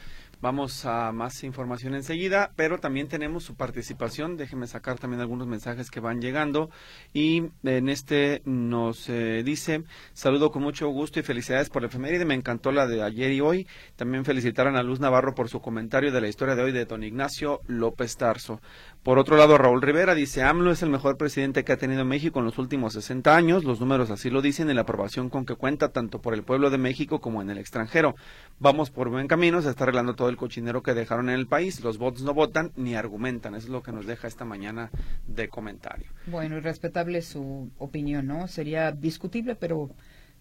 Vamos 0.43 0.85
a 0.85 1.13
más 1.13 1.43
información 1.45 1.95
enseguida, 1.95 2.53
pero 2.57 2.79
también 2.79 3.09
tenemos 3.09 3.43
su 3.43 3.55
participación. 3.55 4.37
Déjeme 4.37 4.67
sacar 4.67 4.99
también 4.99 5.23
algunos 5.23 5.47
mensajes 5.47 5.91
que 5.91 5.99
van 5.99 6.21
llegando. 6.21 6.69
Y 7.15 7.45
en 7.65 7.89
este 7.89 8.43
nos 8.45 9.09
eh, 9.09 9.43
dice, 9.45 9.85
saludo 10.13 10.51
con 10.51 10.63
mucho 10.63 10.89
gusto 10.89 11.19
y 11.19 11.23
felicidades 11.23 11.71
por 11.71 11.81
la 11.81 11.89
efeméride. 11.89 12.27
Me 12.27 12.35
encantó 12.35 12.71
la 12.71 12.87
de 12.87 13.03
ayer 13.03 13.33
y 13.33 13.41
hoy. 13.41 13.67
También 13.97 14.27
felicitaron 14.27 14.77
a 14.77 14.83
Luz 14.83 15.01
Navarro 15.01 15.35
por 15.35 15.49
su 15.49 15.61
comentario 15.61 16.13
de 16.13 16.21
la 16.21 16.29
historia 16.29 16.55
de 16.55 16.63
hoy 16.63 16.73
de 16.73 16.85
don 16.85 17.03
Ignacio 17.03 17.61
López 17.67 18.17
Tarso. 18.19 18.61
Por 19.03 19.19
otro 19.21 19.37
lado, 19.37 19.57
Raúl 19.57 19.83
Rivera 19.83 20.15
dice, 20.15 20.43
AMLO 20.43 20.73
es 20.73 20.83
el 20.83 20.91
mejor 20.91 21.17
presidente 21.17 21.65
que 21.65 21.73
ha 21.73 21.77
tenido 21.77 22.05
México 22.05 22.41
en 22.41 22.45
los 22.45 22.59
últimos 22.59 22.93
60 22.95 23.37
años. 23.37 23.65
Los 23.65 23.81
números 23.81 24.11
así 24.11 24.31
lo 24.31 24.43
dicen 24.43 24.69
y 24.69 24.75
la 24.75 24.81
aprobación 24.81 25.31
con 25.31 25.47
que 25.47 25.55
cuenta 25.55 25.91
tanto 25.91 26.21
por 26.21 26.35
el 26.35 26.43
pueblo 26.43 26.71
de 26.71 26.79
México 26.79 27.21
como 27.21 27.41
en 27.41 27.51
el 27.51 27.59
extranjero. 27.59 28.17
Vamos 28.59 28.91
por 28.91 29.09
buen 29.09 29.29
camino, 29.29 29.63
se 29.63 29.71
está 29.71 29.85
arreglando 29.85 30.17
todo 30.17 30.29
el 30.29 30.37
cochinero 30.37 30.83
que 30.83 30.95
dejaron 30.95 31.29
en 31.29 31.37
el 31.37 31.47
país. 31.47 31.85
Los 31.85 31.99
votos 31.99 32.23
no 32.23 32.35
votan 32.35 32.73
ni 32.75 32.97
argumentan. 32.97 33.55
Eso 33.55 33.67
es 33.67 33.73
lo 33.73 33.83
que 33.83 33.93
nos 33.93 34.07
deja 34.07 34.27
esta 34.27 34.45
mañana 34.45 34.91
de 35.29 35.49
comentario. 35.49 36.11
Bueno, 36.27 36.57
y 36.57 36.61
respetable 36.61 37.23
su 37.23 37.71
opinión, 37.79 38.27
¿no? 38.27 38.49
Sería 38.49 38.91
discutible, 38.91 39.55
pero 39.55 39.91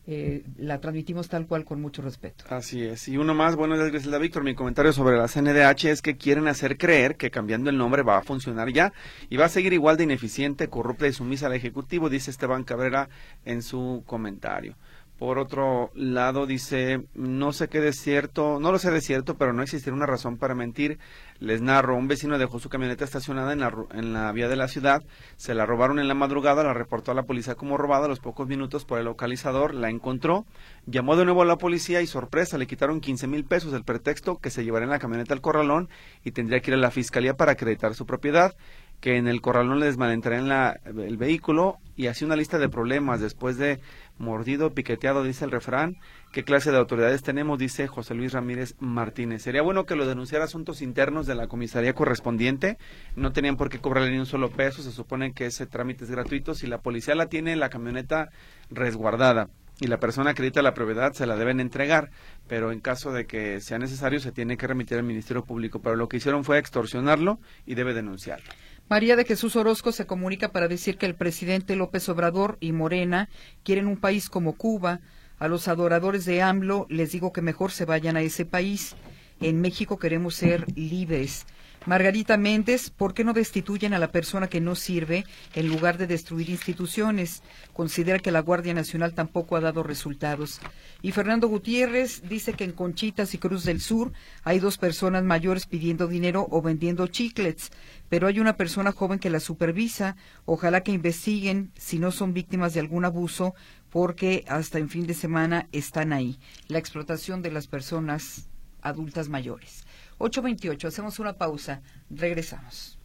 eh, 0.07 0.43
la 0.57 0.79
transmitimos 0.79 1.29
tal 1.29 1.47
cual 1.47 1.65
con 1.65 1.81
mucho 1.81 2.01
respeto. 2.01 2.45
Así 2.49 2.83
es. 2.83 3.07
Y 3.07 3.17
uno 3.17 3.33
más, 3.33 3.55
bueno, 3.55 3.75
días, 3.75 3.89
Griselda 3.89 4.19
Víctor. 4.19 4.43
Mi 4.43 4.53
comentario 4.53 4.93
sobre 4.93 5.17
la 5.17 5.27
CNDH 5.27 5.85
es 5.85 6.01
que 6.01 6.15
quieren 6.15 6.47
hacer 6.47 6.77
creer 6.77 7.15
que 7.15 7.31
cambiando 7.31 7.69
el 7.71 7.77
nombre 7.77 8.03
va 8.03 8.17
a 8.17 8.21
funcionar 8.21 8.71
ya 8.71 8.93
y 9.29 9.37
va 9.37 9.45
a 9.45 9.49
seguir 9.49 9.73
igual 9.73 9.97
de 9.97 10.03
ineficiente, 10.03 10.67
corrupta 10.67 11.07
y 11.07 11.13
sumisa 11.13 11.47
al 11.47 11.53
Ejecutivo, 11.53 12.09
dice 12.09 12.29
Esteban 12.29 12.63
Cabrera 12.63 13.09
en 13.45 13.63
su 13.63 14.03
comentario. 14.05 14.75
Por 15.17 15.39
otro 15.39 15.91
lado, 15.95 16.45
dice, 16.45 17.05
no 17.13 17.53
sé 17.53 17.69
qué 17.69 17.79
de 17.79 17.93
cierto, 17.93 18.59
no 18.59 18.73
lo 18.73 18.79
sé 18.79 18.91
de 18.91 18.99
cierto, 18.99 19.37
pero 19.37 19.53
no 19.53 19.63
existirá 19.63 19.95
una 19.95 20.05
razón 20.05 20.37
para 20.37 20.55
mentir. 20.55 20.99
Les 21.39 21.61
narro, 21.61 21.97
un 21.97 22.07
vecino 22.07 22.37
dejó 22.37 22.59
su 22.59 22.69
camioneta 22.69 23.03
estacionada 23.03 23.51
en 23.51 23.59
la, 23.59 23.73
en 23.91 24.13
la 24.13 24.31
vía 24.31 24.47
de 24.47 24.55
la 24.55 24.67
ciudad, 24.67 25.03
se 25.35 25.53
la 25.53 25.65
robaron 25.65 25.99
en 25.99 26.07
la 26.07 26.13
madrugada, 26.13 26.63
la 26.63 26.73
reportó 26.73 27.11
a 27.11 27.15
la 27.15 27.23
policía 27.23 27.55
como 27.55 27.77
robada, 27.77 28.05
a 28.05 28.09
los 28.09 28.19
pocos 28.19 28.47
minutos 28.47 28.85
por 28.85 28.99
el 28.99 29.05
localizador 29.05 29.73
la 29.73 29.89
encontró, 29.89 30.45
llamó 30.85 31.15
de 31.17 31.25
nuevo 31.25 31.41
a 31.41 31.45
la 31.45 31.57
policía 31.57 32.01
y 32.01 32.07
sorpresa, 32.07 32.57
le 32.57 32.67
quitaron 32.67 33.01
15 33.01 33.27
mil 33.27 33.43
pesos, 33.43 33.73
el 33.73 33.83
pretexto 33.83 34.37
que 34.37 34.49
se 34.49 34.63
llevaría 34.63 34.85
en 34.85 34.91
la 34.91 34.99
camioneta 34.99 35.33
al 35.33 35.41
corralón 35.41 35.89
y 36.23 36.31
tendría 36.31 36.61
que 36.61 36.71
ir 36.71 36.75
a 36.75 36.79
la 36.79 36.91
fiscalía 36.91 37.35
para 37.35 37.53
acreditar 37.53 37.95
su 37.95 38.05
propiedad 38.05 38.55
que 38.99 39.17
en 39.17 39.27
el 39.27 39.41
corralón 39.41 39.79
le 39.79 39.85
desmanentarían 39.87 40.47
la, 40.47 40.79
el 40.85 41.17
vehículo 41.17 41.77
y 41.95 42.07
así 42.07 42.25
una 42.25 42.35
lista 42.35 42.57
de 42.57 42.69
problemas 42.69 43.21
después 43.21 43.57
de 43.57 43.79
mordido, 44.17 44.73
piqueteado, 44.73 45.23
dice 45.23 45.45
el 45.45 45.51
refrán. 45.51 45.97
¿Qué 46.31 46.43
clase 46.43 46.71
de 46.71 46.77
autoridades 46.77 47.23
tenemos? 47.23 47.59
Dice 47.59 47.87
José 47.87 48.13
Luis 48.13 48.33
Ramírez 48.33 48.75
Martínez. 48.79 49.41
Sería 49.41 49.61
bueno 49.61 49.85
que 49.85 49.95
lo 49.95 50.05
denunciara 50.05 50.45
asuntos 50.45 50.81
internos 50.81 51.27
de 51.27 51.35
la 51.35 51.47
comisaría 51.47 51.93
correspondiente. 51.93 52.77
No 53.15 53.31
tenían 53.31 53.57
por 53.57 53.69
qué 53.69 53.79
cobrarle 53.79 54.11
ni 54.11 54.19
un 54.19 54.25
solo 54.25 54.51
peso. 54.51 54.81
Se 54.81 54.91
supone 54.91 55.33
que 55.33 55.45
ese 55.45 55.65
trámite 55.65 56.03
es 56.03 56.11
gratuito. 56.11 56.53
Si 56.53 56.67
la 56.67 56.79
policía 56.79 57.15
la 57.15 57.27
tiene, 57.27 57.55
la 57.55 57.69
camioneta 57.69 58.29
resguardada 58.69 59.49
y 59.79 59.87
la 59.87 59.99
persona 59.99 60.31
acredita 60.31 60.61
la 60.61 60.73
propiedad, 60.73 61.13
se 61.13 61.25
la 61.25 61.35
deben 61.35 61.59
entregar. 61.59 62.11
Pero 62.47 62.71
en 62.71 62.79
caso 62.79 63.11
de 63.11 63.25
que 63.25 63.59
sea 63.61 63.77
necesario, 63.77 64.19
se 64.19 64.31
tiene 64.31 64.57
que 64.57 64.67
remitir 64.67 64.97
al 64.97 65.03
Ministerio 65.03 65.43
Público. 65.43 65.79
Pero 65.79 65.95
lo 65.95 66.07
que 66.07 66.17
hicieron 66.17 66.43
fue 66.43 66.59
extorsionarlo 66.59 67.39
y 67.65 67.75
debe 67.75 67.93
denunciarlo. 67.93 68.49
María 68.87 69.15
de 69.15 69.25
Jesús 69.25 69.55
Orozco 69.55 69.91
se 69.91 70.05
comunica 70.05 70.51
para 70.51 70.67
decir 70.67 70.99
que 70.99 71.07
el 71.07 71.15
presidente 71.15 71.75
López 71.75 72.07
Obrador 72.07 72.57
y 72.59 72.71
Morena 72.71 73.29
quieren 73.63 73.87
un 73.87 73.97
país 73.97 74.29
como 74.29 74.53
Cuba. 74.53 74.99
A 75.39 75.47
los 75.47 75.67
adoradores 75.67 76.23
de 76.25 76.43
AMLO 76.43 76.85
les 76.87 77.11
digo 77.11 77.33
que 77.33 77.41
mejor 77.41 77.71
se 77.71 77.85
vayan 77.85 78.15
a 78.15 78.21
ese 78.21 78.45
país. 78.45 78.95
En 79.41 79.59
México 79.59 79.97
queremos 79.97 80.35
ser 80.35 80.65
libres. 80.77 81.47
Margarita 81.85 82.35
Méndez, 82.35 82.89
¿por 82.89 83.13
qué 83.13 83.23
no 83.23 83.33
destituyen 83.33 83.93
a 83.93 83.99
la 83.99 84.11
persona 84.11 84.47
que 84.47 84.59
no 84.59 84.73
sirve 84.73 85.23
en 85.53 85.67
lugar 85.67 85.99
de 85.99 86.07
destruir 86.07 86.49
instituciones? 86.49 87.43
Considera 87.73 88.17
que 88.17 88.31
la 88.31 88.39
Guardia 88.39 88.73
Nacional 88.73 89.13
tampoco 89.13 89.55
ha 89.55 89.61
dado 89.61 89.83
resultados. 89.83 90.61
Y 91.03 91.11
Fernando 91.11 91.47
Gutiérrez 91.47 92.23
dice 92.27 92.53
que 92.53 92.63
en 92.63 92.71
Conchitas 92.71 93.35
y 93.35 93.37
Cruz 93.37 93.65
del 93.65 93.81
Sur 93.81 94.13
hay 94.43 94.57
dos 94.57 94.79
personas 94.79 95.23
mayores 95.23 95.67
pidiendo 95.67 96.07
dinero 96.07 96.47
o 96.49 96.59
vendiendo 96.63 97.05
chiclets, 97.05 97.69
pero 98.09 98.25
hay 98.25 98.39
una 98.39 98.57
persona 98.57 98.91
joven 98.91 99.19
que 99.19 99.29
la 99.29 99.39
supervisa. 99.39 100.15
Ojalá 100.45 100.81
que 100.81 100.91
investiguen 100.91 101.71
si 101.77 101.99
no 101.99 102.11
son 102.11 102.33
víctimas 102.33 102.73
de 102.73 102.79
algún 102.79 103.05
abuso, 103.05 103.53
porque 103.91 104.43
hasta 104.47 104.79
en 104.79 104.89
fin 104.89 105.05
de 105.05 105.13
semana 105.13 105.67
están 105.71 106.13
ahí. 106.13 106.39
La 106.67 106.79
explotación 106.79 107.43
de 107.43 107.51
las 107.51 107.67
personas 107.67 108.49
adultas 108.81 109.29
mayores. 109.29 109.84
828, 110.17 110.87
hacemos 110.87 111.19
una 111.19 111.33
pausa, 111.33 111.81
regresamos. 112.09 112.97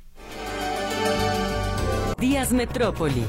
Días 2.19 2.53
Metrópoli. 2.53 3.25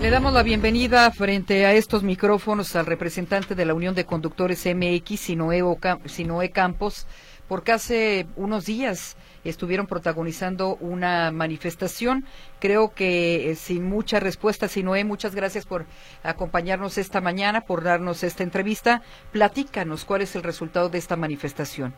Le 0.00 0.10
damos 0.10 0.34
la 0.34 0.42
bienvenida 0.42 1.10
frente 1.10 1.64
a 1.64 1.72
estos 1.72 2.02
micrófonos 2.02 2.76
al 2.76 2.84
representante 2.84 3.54
de 3.54 3.64
la 3.64 3.72
Unión 3.72 3.94
de 3.94 4.04
Conductores 4.04 4.66
MX, 4.66 5.18
Sinoe, 5.18 6.50
Campos, 6.52 7.06
porque 7.48 7.72
hace 7.72 8.26
unos 8.36 8.66
días 8.66 9.16
estuvieron 9.44 9.86
protagonizando 9.86 10.76
una 10.80 11.30
manifestación. 11.30 12.24
Creo 12.60 12.92
que 12.94 13.50
eh, 13.50 13.54
sin 13.54 13.84
mucha 13.84 14.20
respuesta, 14.20 14.68
Sinoé, 14.68 15.04
muchas 15.04 15.34
gracias 15.34 15.66
por 15.66 15.84
acompañarnos 16.22 16.98
esta 16.98 17.20
mañana, 17.20 17.62
por 17.62 17.82
darnos 17.84 18.24
esta 18.24 18.42
entrevista. 18.42 19.02
Platícanos 19.32 20.04
cuál 20.04 20.22
es 20.22 20.34
el 20.36 20.42
resultado 20.42 20.88
de 20.88 20.98
esta 20.98 21.16
manifestación. 21.16 21.94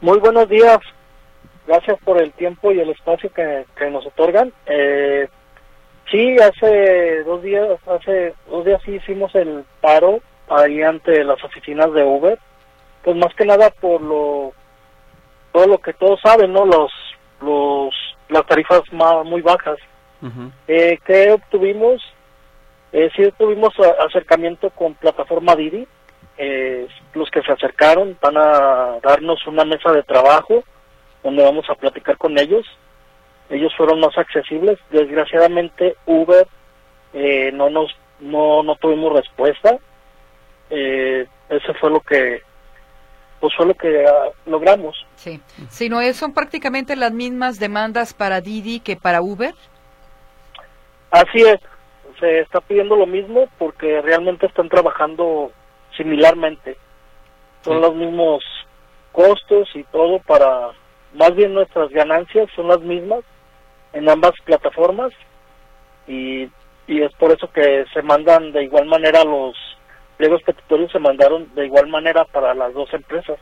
Muy 0.00 0.18
buenos 0.18 0.48
días. 0.48 0.78
Gracias 1.66 1.98
por 2.04 2.20
el 2.20 2.32
tiempo 2.32 2.72
y 2.72 2.80
el 2.80 2.90
espacio 2.90 3.30
que, 3.32 3.66
nos 3.90 4.06
otorgan. 4.06 4.52
Eh, 4.66 5.28
sí, 6.10 6.36
hace 6.38 7.22
dos 7.24 7.42
días, 7.42 7.78
hace 7.86 8.34
dos 8.48 8.64
días 8.64 8.80
sí 8.84 8.92
hicimos 8.92 9.34
el 9.34 9.64
paro 9.80 10.20
ahí 10.48 10.82
ante 10.82 11.22
las 11.22 11.42
oficinas 11.44 11.92
de 11.92 12.02
Uber. 12.02 12.38
Pues 13.02 13.16
más 13.16 13.34
que 13.34 13.44
nada 13.44 13.70
por 13.70 14.00
lo 14.00 14.52
todo 15.52 15.66
lo 15.66 15.78
que 15.78 15.92
todos 15.94 16.20
saben, 16.20 16.52
¿no? 16.52 16.64
Los, 16.64 16.92
los, 17.40 17.94
las 18.28 18.46
tarifas 18.46 18.82
más, 18.92 19.24
muy 19.24 19.40
bajas. 19.40 19.78
eh, 20.68 20.98
¿Qué 21.04 21.32
obtuvimos? 21.32 22.02
Eh, 22.92 23.10
sí 23.16 23.22
tuvimos 23.38 23.72
acercamiento 24.06 24.70
con 24.70 24.94
plataforma 24.94 25.56
Didi. 25.56 25.86
Eh, 26.38 26.88
los 27.14 27.30
que 27.30 27.42
se 27.42 27.52
acercaron 27.52 28.16
van 28.20 28.36
a 28.36 28.98
darnos 29.02 29.46
una 29.46 29.64
mesa 29.64 29.92
de 29.92 30.02
trabajo 30.02 30.64
donde 31.22 31.42
vamos 31.42 31.68
a 31.68 31.74
platicar 31.74 32.16
con 32.16 32.38
ellos. 32.38 32.66
Ellos 33.50 33.74
fueron 33.76 34.00
más 34.00 34.16
accesibles. 34.16 34.78
Desgraciadamente 34.90 35.96
Uber 36.06 36.46
eh, 37.12 37.50
no 37.52 37.68
nos 37.70 37.94
no, 38.20 38.62
no 38.62 38.76
tuvimos 38.76 39.12
respuesta. 39.12 39.78
Eh, 40.70 41.26
ese 41.48 41.74
fue 41.74 41.90
lo 41.90 42.00
que 42.00 42.42
pues 43.40 43.54
fue 43.56 43.66
lo 43.66 43.74
que 43.74 44.04
ah, 44.06 44.30
logramos. 44.46 45.06
Sí. 45.16 45.40
Si 45.68 45.88
no 45.88 46.00
son 46.12 46.34
prácticamente 46.34 46.94
las 46.94 47.12
mismas 47.12 47.58
demandas 47.58 48.12
para 48.14 48.40
Didi 48.40 48.80
que 48.80 48.96
para 48.96 49.22
Uber. 49.22 49.54
Así 51.10 51.40
es, 51.42 51.58
se 52.20 52.40
está 52.40 52.60
pidiendo 52.60 52.96
lo 52.96 53.06
mismo 53.06 53.48
porque 53.58 54.00
realmente 54.02 54.46
están 54.46 54.68
trabajando 54.68 55.50
similarmente. 55.96 56.76
Son 57.64 57.80
los 57.80 57.94
mismos 57.94 58.44
costos 59.12 59.68
y 59.74 59.84
todo 59.84 60.18
para, 60.20 60.70
más 61.14 61.34
bien 61.34 61.54
nuestras 61.54 61.90
ganancias 61.90 62.48
son 62.54 62.68
las 62.68 62.80
mismas 62.80 63.20
en 63.92 64.08
ambas 64.08 64.32
plataformas 64.44 65.12
y, 66.06 66.44
y 66.86 67.02
es 67.02 67.12
por 67.18 67.32
eso 67.32 67.50
que 67.52 67.84
se 67.92 68.02
mandan 68.02 68.52
de 68.52 68.64
igual 68.64 68.86
manera 68.86 69.24
los 69.24 69.56
pliegos 70.20 70.42
petitorios 70.42 70.92
se 70.92 70.98
mandaron 70.98 71.48
de 71.54 71.64
igual 71.64 71.88
manera 71.88 72.26
para 72.26 72.52
las 72.52 72.74
dos 72.74 72.92
empresas. 72.92 73.38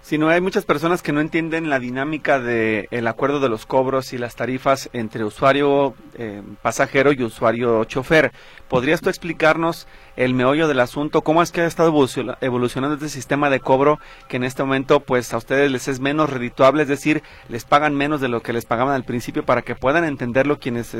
Si 0.00 0.18
no 0.18 0.28
hay 0.28 0.40
muchas 0.40 0.64
personas 0.64 1.02
que 1.02 1.12
no 1.12 1.20
entienden 1.20 1.70
la 1.70 1.78
dinámica 1.78 2.40
del 2.40 2.88
el 2.90 3.06
acuerdo 3.06 3.38
de 3.38 3.48
los 3.48 3.64
cobros 3.64 4.12
y 4.12 4.18
las 4.18 4.34
tarifas 4.34 4.90
entre 4.92 5.24
usuario 5.24 5.94
eh, 6.18 6.42
pasajero 6.62 7.12
y 7.12 7.22
usuario 7.22 7.84
chofer. 7.84 8.32
¿Podrías 8.68 9.00
tú 9.00 9.08
explicarnos 9.08 9.86
el 10.16 10.34
meollo 10.34 10.66
del 10.66 10.80
asunto? 10.80 11.22
¿Cómo 11.22 11.42
es 11.42 11.52
que 11.52 11.60
ha 11.60 11.66
estado 11.66 11.94
evolucionando 12.40 12.96
este 12.96 13.08
sistema 13.08 13.48
de 13.48 13.60
cobro 13.60 14.00
que 14.28 14.38
en 14.38 14.44
este 14.44 14.64
momento 14.64 14.98
pues 14.98 15.32
a 15.32 15.36
ustedes 15.36 15.70
les 15.70 15.86
es 15.86 16.00
menos 16.00 16.28
redituable, 16.28 16.82
es 16.82 16.88
decir, 16.88 17.22
les 17.48 17.64
pagan 17.64 17.94
menos 17.94 18.20
de 18.20 18.28
lo 18.28 18.42
que 18.42 18.52
les 18.52 18.66
pagaban 18.66 18.94
al 18.94 19.04
principio 19.04 19.44
para 19.44 19.62
que 19.62 19.76
puedan 19.76 20.04
entenderlo 20.04 20.58
quienes 20.58 20.92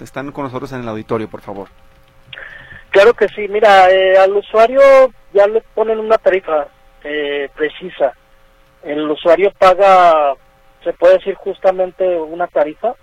están 0.00 0.32
con 0.32 0.44
nosotros 0.44 0.72
en 0.72 0.80
el 0.80 0.88
auditorio, 0.88 1.28
por 1.28 1.42
favor? 1.42 1.68
Claro 2.90 3.12
que 3.14 3.28
sí, 3.28 3.46
mira, 3.48 3.90
eh, 3.90 4.16
al 4.16 4.34
usuario 4.34 4.80
ya 5.32 5.46
le 5.46 5.60
ponen 5.74 5.98
una 5.98 6.16
tarifa 6.16 6.68
eh, 7.04 7.48
precisa. 7.54 8.14
El 8.82 9.10
usuario 9.10 9.52
paga, 9.58 10.34
se 10.82 10.92
puede 10.94 11.18
decir 11.18 11.34
justamente 11.34 12.04
una 12.18 12.46
tarifa. 12.46 12.94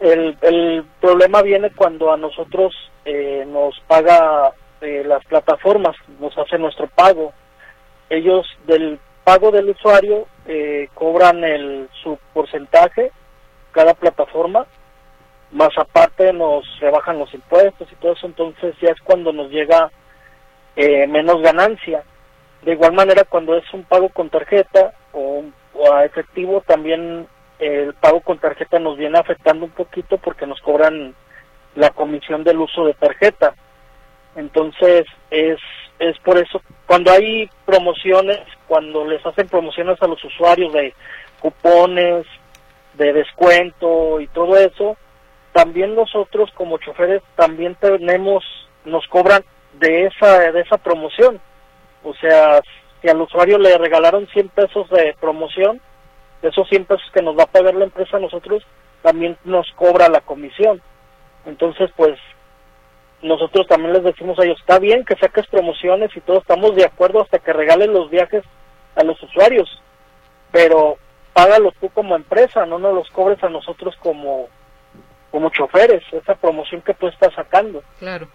El, 0.00 0.36
el 0.40 0.84
problema 1.00 1.42
viene 1.42 1.70
cuando 1.70 2.12
a 2.12 2.16
nosotros 2.16 2.74
eh, 3.04 3.44
nos 3.46 3.78
paga 3.86 4.52
las 4.80 5.24
plataformas, 5.24 5.96
nos 6.20 6.36
hace 6.36 6.58
nuestro 6.58 6.86
pago. 6.88 7.32
Ellos 8.10 8.46
del 8.66 8.98
pago 9.24 9.50
del 9.50 9.70
usuario 9.70 10.26
cobran 10.92 11.42
el 11.42 11.88
su 12.02 12.18
porcentaje 12.34 13.10
cada 13.72 13.94
plataforma 13.94 14.66
más 15.52 15.70
aparte 15.78 16.03
nos 16.32 16.64
rebajan 16.80 17.18
los 17.18 17.32
impuestos 17.34 17.88
y 17.90 17.94
todo 17.96 18.12
eso, 18.12 18.26
entonces 18.26 18.74
ya 18.80 18.90
es 18.90 19.00
cuando 19.02 19.32
nos 19.32 19.50
llega 19.50 19.90
eh, 20.76 21.06
menos 21.06 21.40
ganancia. 21.42 22.02
De 22.62 22.72
igual 22.72 22.92
manera, 22.92 23.24
cuando 23.24 23.56
es 23.56 23.64
un 23.72 23.84
pago 23.84 24.08
con 24.08 24.30
tarjeta 24.30 24.94
o, 25.12 25.44
a 25.92 26.04
efectivo, 26.04 26.62
también 26.66 27.26
el 27.58 27.94
pago 27.94 28.20
con 28.20 28.38
tarjeta 28.38 28.78
nos 28.78 28.96
viene 28.96 29.18
afectando 29.18 29.66
un 29.66 29.70
poquito 29.72 30.18
porque 30.18 30.46
nos 30.46 30.60
cobran 30.60 31.14
la 31.74 31.90
comisión 31.90 32.42
del 32.42 32.58
uso 32.58 32.84
de 32.86 32.94
tarjeta. 32.94 33.54
Entonces, 34.36 35.04
es, 35.30 35.58
es 35.98 36.18
por 36.20 36.38
eso, 36.38 36.60
cuando 36.86 37.12
hay 37.12 37.48
promociones, 37.64 38.40
cuando 38.66 39.04
les 39.04 39.24
hacen 39.24 39.48
promociones 39.48 40.00
a 40.02 40.06
los 40.06 40.22
usuarios 40.24 40.72
de 40.72 40.94
cupones, 41.40 42.26
de 42.94 43.12
descuento 43.12 44.20
y 44.20 44.26
todo 44.28 44.56
eso, 44.56 44.96
también 45.54 45.94
nosotros 45.94 46.50
como 46.56 46.78
choferes 46.78 47.22
también 47.36 47.76
tenemos, 47.76 48.44
nos 48.84 49.06
cobran 49.06 49.44
de 49.74 50.06
esa, 50.06 50.50
de 50.50 50.60
esa 50.60 50.78
promoción. 50.78 51.40
O 52.02 52.12
sea, 52.14 52.60
si 53.00 53.08
al 53.08 53.20
usuario 53.20 53.56
le 53.58 53.78
regalaron 53.78 54.26
100 54.26 54.48
pesos 54.48 54.90
de 54.90 55.14
promoción, 55.20 55.80
esos 56.42 56.68
100 56.68 56.86
pesos 56.86 57.08
que 57.14 57.22
nos 57.22 57.38
va 57.38 57.44
a 57.44 57.52
pagar 57.52 57.74
la 57.76 57.84
empresa 57.84 58.16
a 58.16 58.20
nosotros, 58.20 58.64
también 59.00 59.38
nos 59.44 59.70
cobra 59.76 60.08
la 60.08 60.22
comisión. 60.22 60.82
Entonces, 61.46 61.88
pues, 61.96 62.18
nosotros 63.22 63.68
también 63.68 63.92
les 63.92 64.02
decimos 64.02 64.36
a 64.40 64.44
ellos, 64.44 64.58
está 64.58 64.80
bien 64.80 65.04
que 65.04 65.14
saques 65.14 65.46
promociones 65.46 66.10
y 66.16 66.20
todos 66.20 66.40
estamos 66.40 66.74
de 66.74 66.84
acuerdo 66.84 67.22
hasta 67.22 67.38
que 67.38 67.52
regalen 67.52 67.92
los 67.92 68.10
viajes 68.10 68.42
a 68.96 69.04
los 69.04 69.22
usuarios, 69.22 69.80
pero 70.50 70.98
págalos 71.32 71.74
tú 71.80 71.90
como 71.90 72.16
empresa, 72.16 72.66
no 72.66 72.80
nos 72.80 72.92
los 72.92 73.08
cobres 73.10 73.42
a 73.44 73.48
nosotros 73.48 73.94
como, 74.00 74.48
como 75.34 75.50
choferes, 75.50 76.04
esa 76.12 76.36
promoción 76.36 76.80
que 76.82 76.94
tú 76.94 77.08
estás 77.08 77.34
sacando. 77.34 77.82
Claro. 77.98 78.28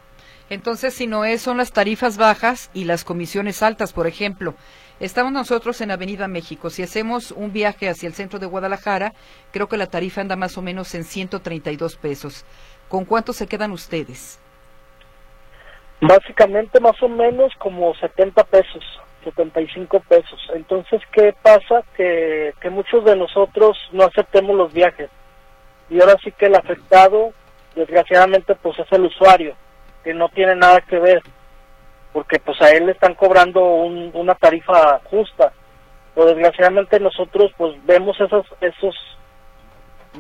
Entonces, 0.50 0.94
si 0.94 1.08
no 1.08 1.24
es, 1.24 1.42
son 1.42 1.56
las 1.56 1.72
tarifas 1.72 2.18
bajas 2.18 2.70
y 2.74 2.84
las 2.84 3.06
comisiones 3.06 3.64
altas, 3.64 3.94
por 3.94 4.06
ejemplo. 4.06 4.54
Estamos 5.00 5.32
nosotros 5.32 5.80
en 5.80 5.92
Avenida 5.92 6.28
México. 6.28 6.70
Si 6.70 6.84
hacemos 6.84 7.32
un 7.32 7.54
viaje 7.54 7.88
hacia 7.88 8.08
el 8.08 8.16
centro 8.16 8.38
de 8.38 8.48
Guadalajara, 8.48 9.14
creo 9.54 9.70
que 9.70 9.78
la 9.78 9.86
tarifa 9.88 10.20
anda 10.20 10.36
más 10.36 10.58
o 10.58 10.62
menos 10.62 10.94
en 10.94 11.06
132 11.06 11.96
pesos. 11.96 12.46
¿Con 12.90 13.06
cuánto 13.06 13.32
se 13.32 13.48
quedan 13.48 13.72
ustedes? 13.72 14.38
Básicamente 16.02 16.82
más 16.82 17.02
o 17.02 17.08
menos 17.08 17.54
como 17.60 17.96
70 17.96 18.44
pesos, 18.44 18.84
75 19.24 20.02
pesos. 20.02 20.52
Entonces, 20.54 21.00
¿qué 21.14 21.34
pasa? 21.42 21.82
Que, 21.96 22.54
que 22.60 22.70
muchos 22.70 23.06
de 23.06 23.16
nosotros 23.16 23.78
no 23.94 24.04
aceptemos 24.04 24.54
los 24.54 24.74
viajes 24.74 25.10
y 25.90 26.00
ahora 26.00 26.16
sí 26.24 26.32
que 26.32 26.46
el 26.46 26.56
afectado, 26.56 27.34
desgraciadamente, 27.76 28.56
pues 28.56 28.78
es 28.80 28.92
el 28.92 29.06
usuario, 29.06 29.56
que 30.04 30.14
no 30.14 30.30
tiene 30.30 30.56
nada 30.56 30.82
que 30.82 31.00
ver, 31.00 31.22
porque 32.14 32.40
pues 32.40 32.62
a 32.62 32.72
él 32.72 32.86
le 32.86 32.92
están 32.94 33.16
cobrando 33.16 33.64
una 33.64 34.36
tarifa 34.36 35.00
justa, 35.06 35.52
pero 36.14 36.28
desgraciadamente 36.28 37.00
nosotros 37.00 37.52
pues 37.58 37.76
vemos 37.86 38.20
esos, 38.20 38.46
esos 38.62 38.96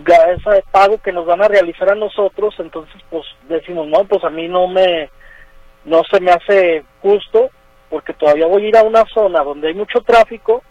ese 0.06 0.64
pago 0.72 1.00
que 1.00 1.12
nos 1.12 1.26
van 1.26 1.42
a 1.42 1.48
realizar 1.48 1.90
a 1.92 1.96
nosotros, 1.96 2.56
entonces 2.60 3.02
pues 3.10 3.26
decimos, 3.48 3.88
no, 3.88 4.06
pues 4.06 4.24
a 4.24 4.30
mí 4.30 4.48
no 4.48 4.68
me, 4.68 5.10
no 5.86 6.04
se 6.10 6.20
me 6.20 6.32
hace 6.32 6.84
justo, 7.02 7.50
porque 7.90 8.14
todavía 8.14 8.46
voy 8.46 8.66
a 8.66 8.68
ir 8.70 8.78
a 8.78 8.84
una 8.84 9.04
zona 9.06 9.44
donde 9.44 9.70
hay 9.70 9.74
mucho 9.74 10.02
tráfico 10.02 10.64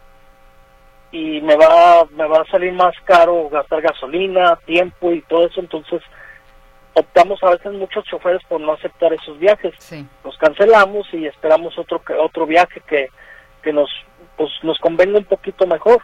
y 1.11 1.41
me 1.41 1.57
va, 1.57 2.05
me 2.11 2.27
va 2.27 2.43
a 2.43 2.51
salir 2.51 2.73
más 2.73 2.95
caro 3.05 3.49
gastar 3.49 3.81
gasolina, 3.83 4.57
tiempo 4.67 5.13
y 5.13 5.23
todo 5.23 5.47
eso, 5.47 5.61
entonces 5.61 6.03
optamos 6.95 7.43
a 7.43 7.51
veces 7.51 7.73
muchos 7.73 8.05
choferes 8.05 8.43
por 8.49 8.61
no 8.61 8.73
aceptar 8.73 9.13
esos 9.13 9.39
viajes. 9.39 9.73
Sí. 9.79 10.07
Los 10.25 10.37
cancelamos 10.37 11.07
y 11.13 11.27
esperamos 11.27 11.79
otro 11.79 12.03
que- 12.03 12.15
otro 12.15 12.45
viaje 12.47 12.81
que, 12.87 13.09
que 13.63 13.73
nos 13.73 13.89
pues 14.37 14.51
nos 14.63 14.79
convenga 14.79 15.19
un 15.19 15.25
poquito 15.25 15.67
mejor. 15.67 16.01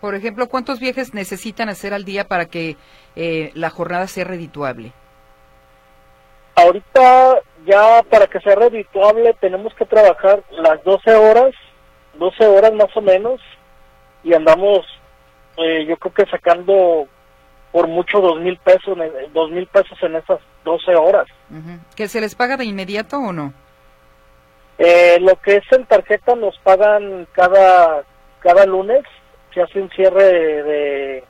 Por 0.00 0.14
ejemplo, 0.14 0.48
¿cuántos 0.48 0.78
viajes 0.80 1.14
necesitan 1.14 1.68
hacer 1.68 1.94
al 1.94 2.04
día 2.04 2.24
para 2.28 2.46
que 2.46 2.76
eh, 3.16 3.50
la 3.54 3.70
jornada 3.70 4.06
sea 4.06 4.24
redituable? 4.24 4.92
Ahorita 6.54 7.40
ya 7.66 8.02
para 8.08 8.26
que 8.26 8.40
sea 8.40 8.54
redituable 8.54 9.34
tenemos 9.40 9.74
que 9.74 9.84
trabajar 9.84 10.42
las 10.50 10.82
12 10.84 11.14
horas, 11.14 11.54
12 12.14 12.46
horas 12.46 12.72
más 12.72 12.96
o 12.96 13.00
menos 13.02 13.40
y 14.26 14.34
andamos 14.34 14.80
eh, 15.56 15.86
yo 15.86 15.96
creo 15.96 16.12
que 16.12 16.26
sacando 16.30 17.06
por 17.72 17.86
mucho 17.88 18.20
dos 18.20 18.40
mil 18.40 18.58
pesos, 18.58 18.96
dos 19.32 19.50
mil 19.50 19.66
pesos 19.68 19.96
en 20.02 20.16
esas 20.16 20.38
12 20.64 20.94
horas. 20.96 21.26
¿Que 21.94 22.08
se 22.08 22.20
les 22.20 22.34
paga 22.34 22.56
de 22.56 22.64
inmediato 22.64 23.18
o 23.18 23.32
no? 23.32 23.52
Eh, 24.78 25.18
lo 25.20 25.36
que 25.40 25.56
es 25.56 25.64
en 25.72 25.86
tarjeta 25.86 26.34
nos 26.34 26.58
pagan 26.58 27.26
cada 27.32 28.02
cada 28.40 28.66
lunes, 28.66 29.02
se 29.54 29.62
hace 29.62 29.80
un 29.80 29.88
cierre 29.90 30.22
de, 30.24 30.62
de, 30.62 31.24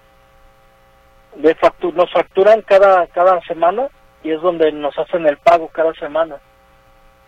de 1.37 1.57
factu- 1.57 1.93
nos 1.95 2.11
facturan 2.13 2.63
cada 2.63 3.07
cada 3.09 3.41
semana 3.43 3.89
y 4.25 4.33
es 4.33 4.41
donde 4.43 4.73
nos 4.73 4.99
hacen 4.99 5.27
el 5.27 5.37
pago 5.39 5.69
cada 5.69 5.93
semana. 5.95 6.37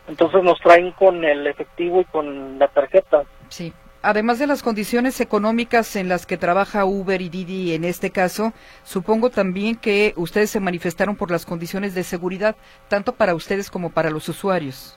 Entonces 0.09 0.43
nos 0.43 0.59
traen 0.61 0.91
con 0.93 1.25
el 1.25 1.47
efectivo 1.47 2.01
y 2.01 2.05
con 2.07 2.59
la 2.59 2.67
tarjeta. 2.69 3.23
Sí. 3.49 3.73
Además 4.01 4.39
de 4.39 4.47
las 4.47 4.63
condiciones 4.63 5.21
económicas 5.21 5.97
en 5.97 6.09
las 6.09 6.25
que 6.25 6.37
trabaja 6.37 6.85
Uber 6.85 7.21
y 7.21 7.29
Didi 7.29 7.75
en 7.75 7.85
este 7.85 8.11
caso, 8.11 8.53
supongo 8.85 9.31
también 9.31 9.75
que 9.75 10.13
ustedes 10.17 10.51
se 10.51 10.61
manifestaron 10.61 11.17
por 11.17 11.33
las 11.33 11.45
condiciones 11.45 11.95
de 11.95 12.05
seguridad, 12.05 12.55
tanto 12.89 13.15
para 13.15 13.35
ustedes 13.35 13.71
como 13.71 13.91
para 13.91 14.11
los 14.11 14.29
usuarios. 14.29 14.97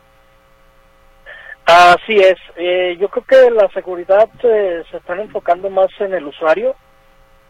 Así 1.66 2.18
es, 2.18 2.38
eh, 2.58 2.98
yo 3.00 3.10
creo 3.10 3.26
que 3.26 3.52
la 3.52 3.70
seguridad 3.70 4.30
eh, 4.44 4.84
se 4.92 4.98
están 4.98 5.20
enfocando 5.20 5.70
más 5.70 5.90
en 6.00 6.14
el 6.14 6.26
usuario 6.26 6.76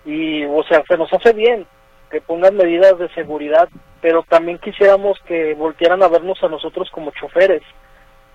y, 0.05 0.45
o 0.45 0.63
sea, 0.63 0.83
se 0.87 0.97
nos 0.97 1.11
hace 1.11 1.33
bien 1.33 1.65
que 2.09 2.21
pongan 2.21 2.55
medidas 2.55 2.97
de 2.97 3.09
seguridad, 3.13 3.67
pero 4.01 4.23
también 4.23 4.57
quisiéramos 4.59 5.17
que 5.25 5.53
volvieran 5.55 6.03
a 6.03 6.07
vernos 6.07 6.41
a 6.43 6.49
nosotros 6.49 6.89
como 6.91 7.11
choferes, 7.11 7.61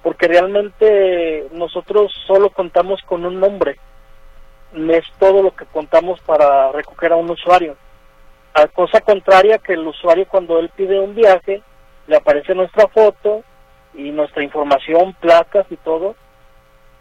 porque 0.07 0.29
realmente 0.29 1.49
nosotros 1.51 2.13
solo 2.29 2.51
contamos 2.51 3.03
con 3.03 3.27
un 3.27 3.41
nombre, 3.41 3.75
no 4.71 4.93
es 4.93 5.05
todo 5.19 5.43
lo 5.43 5.51
que 5.51 5.65
contamos 5.65 6.21
para 6.21 6.71
recoger 6.71 7.13
a 7.13 7.17
un 7.17 7.29
usuario. 7.29 7.77
A 8.55 8.69
cosa 8.69 9.01
contraria 9.01 9.59
que 9.59 9.73
el 9.73 9.85
usuario 9.85 10.29
cuando 10.29 10.61
él 10.61 10.71
pide 10.77 11.01
un 11.01 11.17
viaje, 11.17 11.61
le 12.07 12.15
aparece 12.15 12.55
nuestra 12.55 12.87
foto, 12.87 13.43
y 13.95 14.13
nuestra 14.13 14.45
información, 14.45 15.13
placas 15.15 15.67
y 15.71 15.77
todo. 15.77 16.15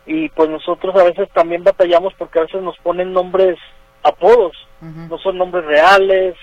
Y 0.07 0.29
pues 0.29 0.49
nosotros 0.49 0.95
a 0.95 1.03
veces 1.03 1.29
también 1.29 1.63
batallamos 1.63 2.11
porque 2.15 2.39
a 2.39 2.45
veces 2.45 2.63
nos 2.63 2.77
ponen 2.79 3.13
nombres 3.13 3.59
apodos, 4.01 4.57
no 4.81 5.19
son 5.19 5.37
nombres 5.37 5.63
reales. 5.63 6.35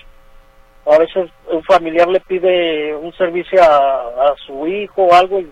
A 0.85 0.97
veces 0.97 1.29
un 1.51 1.63
familiar 1.65 2.07
le 2.07 2.21
pide 2.21 2.95
un 2.95 3.11
servicio 3.17 3.61
a, 3.61 4.29
a 4.29 4.35
su 4.47 4.65
hijo 4.65 5.03
o 5.03 5.13
algo 5.13 5.41
y, 5.41 5.51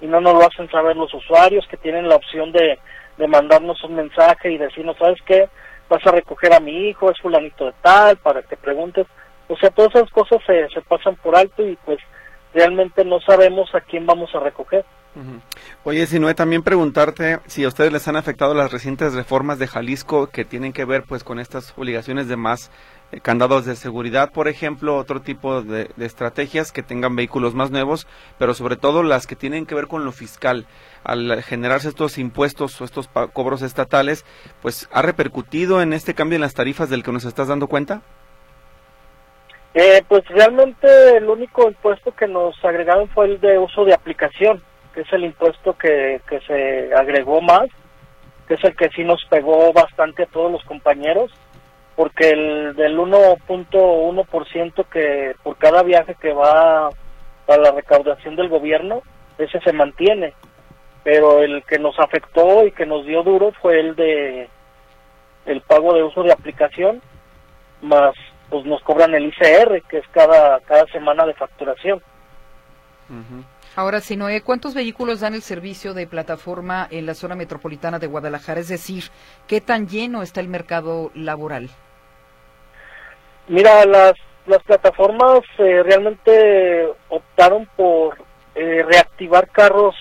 y 0.00 0.06
no 0.06 0.20
nos 0.20 0.34
lo 0.34 0.46
hacen 0.46 0.70
saber 0.70 0.96
los 0.96 1.12
usuarios 1.12 1.66
que 1.68 1.76
tienen 1.76 2.08
la 2.08 2.16
opción 2.16 2.52
de, 2.52 2.78
de 3.16 3.28
mandarnos 3.28 3.82
un 3.84 3.96
mensaje 3.96 4.50
y 4.50 4.58
decirnos, 4.58 4.96
¿sabes 4.98 5.18
qué? 5.26 5.48
Vas 5.88 6.06
a 6.06 6.12
recoger 6.12 6.52
a 6.52 6.60
mi 6.60 6.88
hijo, 6.88 7.10
es 7.10 7.20
fulanito 7.20 7.66
de 7.66 7.74
tal, 7.82 8.16
para 8.16 8.42
que 8.42 8.56
preguntes. 8.56 9.06
O 9.48 9.56
sea, 9.56 9.70
todas 9.70 9.94
esas 9.94 10.10
cosas 10.10 10.40
se, 10.46 10.68
se 10.68 10.80
pasan 10.82 11.16
por 11.16 11.36
alto 11.36 11.66
y 11.66 11.76
pues 11.84 11.98
realmente 12.54 13.04
no 13.04 13.20
sabemos 13.20 13.74
a 13.74 13.80
quién 13.80 14.06
vamos 14.06 14.34
a 14.34 14.40
recoger. 14.40 14.84
Oye, 15.82 16.06
Sinue, 16.06 16.34
también 16.34 16.62
preguntarte 16.62 17.40
si 17.46 17.64
a 17.64 17.68
ustedes 17.68 17.92
les 17.92 18.06
han 18.06 18.14
afectado 18.14 18.54
las 18.54 18.70
recientes 18.70 19.12
reformas 19.14 19.58
de 19.58 19.66
Jalisco 19.66 20.28
que 20.28 20.44
tienen 20.44 20.72
que 20.72 20.84
ver 20.84 21.02
pues 21.02 21.24
con 21.24 21.40
estas 21.40 21.76
obligaciones 21.76 22.28
de 22.28 22.36
más 22.36 22.70
eh, 23.10 23.20
candados 23.20 23.66
de 23.66 23.74
seguridad, 23.74 24.30
por 24.30 24.46
ejemplo, 24.46 24.96
otro 24.96 25.20
tipo 25.20 25.62
de, 25.62 25.90
estrategias 25.98 26.70
que 26.70 26.84
tengan 26.84 27.16
vehículos 27.16 27.54
más 27.54 27.72
nuevos, 27.72 28.06
pero 28.38 28.54
sobre 28.54 28.76
todo 28.76 29.02
las 29.02 29.26
que 29.26 29.34
tienen 29.34 29.66
que 29.66 29.74
ver 29.74 29.88
con 29.88 30.04
lo 30.04 30.12
fiscal. 30.12 30.66
Al 31.02 31.42
generarse 31.42 31.88
estos 31.88 32.18
impuestos 32.18 32.80
o 32.80 32.84
estos 32.84 33.08
cobros 33.32 33.62
estatales, 33.62 34.24
pues 34.62 34.88
ha 34.92 35.02
repercutido 35.02 35.82
en 35.82 35.92
este 35.92 36.14
cambio 36.14 36.36
en 36.36 36.42
las 36.42 36.54
tarifas 36.54 36.88
del 36.88 37.02
que 37.02 37.10
nos 37.10 37.24
estás 37.24 37.48
dando 37.48 37.66
cuenta. 37.66 38.02
Eh, 39.74 40.02
pues 40.08 40.24
realmente 40.28 41.16
el 41.16 41.28
único 41.28 41.68
impuesto 41.68 42.14
que 42.14 42.26
nos 42.26 42.54
agregaron 42.64 43.08
fue 43.08 43.26
el 43.26 43.40
de 43.40 43.58
uso 43.58 43.84
de 43.84 43.94
aplicación, 43.94 44.62
que 44.94 45.02
es 45.02 45.12
el 45.12 45.24
impuesto 45.24 45.76
que, 45.76 46.20
que 46.28 46.40
se 46.40 46.94
agregó 46.94 47.40
más, 47.40 47.68
que 48.46 48.54
es 48.54 48.64
el 48.64 48.74
que 48.76 48.88
sí 48.90 49.04
nos 49.04 49.24
pegó 49.26 49.72
bastante 49.72 50.24
a 50.24 50.26
todos 50.26 50.50
los 50.50 50.64
compañeros, 50.64 51.30
porque 51.96 52.30
el 52.30 52.74
del 52.76 52.98
1.1% 52.98 54.84
que 54.86 55.34
por 55.42 55.56
cada 55.56 55.82
viaje 55.82 56.14
que 56.14 56.32
va 56.32 56.90
para 57.46 57.62
la 57.62 57.72
recaudación 57.72 58.36
del 58.36 58.48
gobierno, 58.48 59.02
ese 59.38 59.60
se 59.60 59.72
mantiene, 59.72 60.34
pero 61.02 61.42
el 61.42 61.62
que 61.64 61.78
nos 61.78 61.98
afectó 61.98 62.64
y 62.66 62.72
que 62.72 62.86
nos 62.86 63.06
dio 63.06 63.22
duro 63.22 63.52
fue 63.60 63.80
el 63.80 63.96
de 63.96 64.48
el 65.46 65.60
pago 65.62 65.94
de 65.94 66.02
uso 66.02 66.22
de 66.22 66.32
aplicación, 66.32 67.00
más 67.82 68.14
pues 68.50 68.64
nos 68.66 68.82
cobran 68.82 69.14
el 69.14 69.26
ICR, 69.26 69.82
que 69.88 69.98
es 69.98 70.08
cada, 70.08 70.58
cada 70.60 70.84
semana 70.86 71.24
de 71.24 71.34
facturación. 71.34 72.02
Ujú. 73.08 73.44
Ahora, 73.76 74.00
si 74.00 74.16
Noé, 74.16 74.40
¿cuántos 74.40 74.74
vehículos 74.74 75.20
dan 75.20 75.34
el 75.34 75.42
servicio 75.42 75.94
de 75.94 76.08
plataforma 76.08 76.88
en 76.90 77.06
la 77.06 77.14
zona 77.14 77.36
metropolitana 77.36 78.00
de 78.00 78.08
Guadalajara? 78.08 78.60
Es 78.60 78.68
decir, 78.68 79.04
¿qué 79.46 79.60
tan 79.60 79.86
lleno 79.86 80.22
está 80.22 80.40
el 80.40 80.48
mercado 80.48 81.12
laboral? 81.14 81.70
Mira, 83.46 83.84
las, 83.86 84.14
las 84.46 84.62
plataformas 84.64 85.40
eh, 85.58 85.82
realmente 85.84 86.88
optaron 87.08 87.68
por 87.76 88.18
eh, 88.56 88.82
reactivar 88.82 89.48
carros 89.50 89.94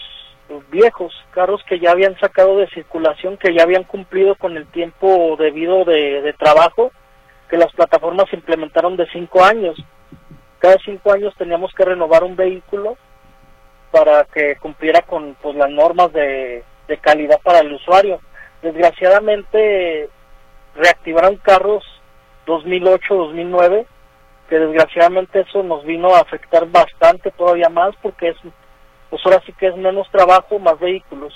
viejos, 0.71 1.13
carros 1.29 1.61
que 1.69 1.79
ya 1.79 1.91
habían 1.91 2.19
sacado 2.19 2.57
de 2.57 2.67
circulación, 2.69 3.37
que 3.37 3.53
ya 3.53 3.61
habían 3.61 3.83
cumplido 3.83 4.33
con 4.33 4.57
el 4.57 4.65
tiempo 4.65 5.35
debido 5.37 5.85
de, 5.85 6.21
de 6.23 6.33
trabajo, 6.33 6.91
que 7.47 7.57
las 7.57 7.71
plataformas 7.73 8.33
implementaron 8.33 8.97
de 8.97 9.07
cinco 9.11 9.43
años. 9.43 9.77
Cada 10.57 10.77
cinco 10.83 11.11
años 11.11 11.35
teníamos 11.37 11.71
que 11.73 11.85
renovar 11.85 12.23
un 12.23 12.35
vehículo 12.35 12.97
para 13.91 14.25
que 14.25 14.55
cumpliera 14.57 15.01
con 15.01 15.35
pues, 15.41 15.55
las 15.55 15.69
normas 15.69 16.11
de, 16.13 16.63
calidad 17.01 17.39
para 17.43 17.59
el 17.59 17.73
usuario. 17.73 18.19
Desgraciadamente 18.61 20.09
reactivaron 20.75 21.37
carros 21.37 21.83
2008-2009, 22.47 23.85
que 24.49 24.59
desgraciadamente 24.59 25.41
eso 25.41 25.63
nos 25.63 25.85
vino 25.85 26.15
a 26.15 26.21
afectar 26.21 26.65
bastante 26.67 27.31
todavía 27.31 27.69
más 27.69 27.95
porque 28.01 28.29
es, 28.29 28.37
pues 29.09 29.21
ahora 29.25 29.41
sí 29.45 29.53
que 29.53 29.67
es 29.67 29.77
menos 29.77 30.09
trabajo, 30.11 30.57
más 30.59 30.79
vehículos. 30.79 31.33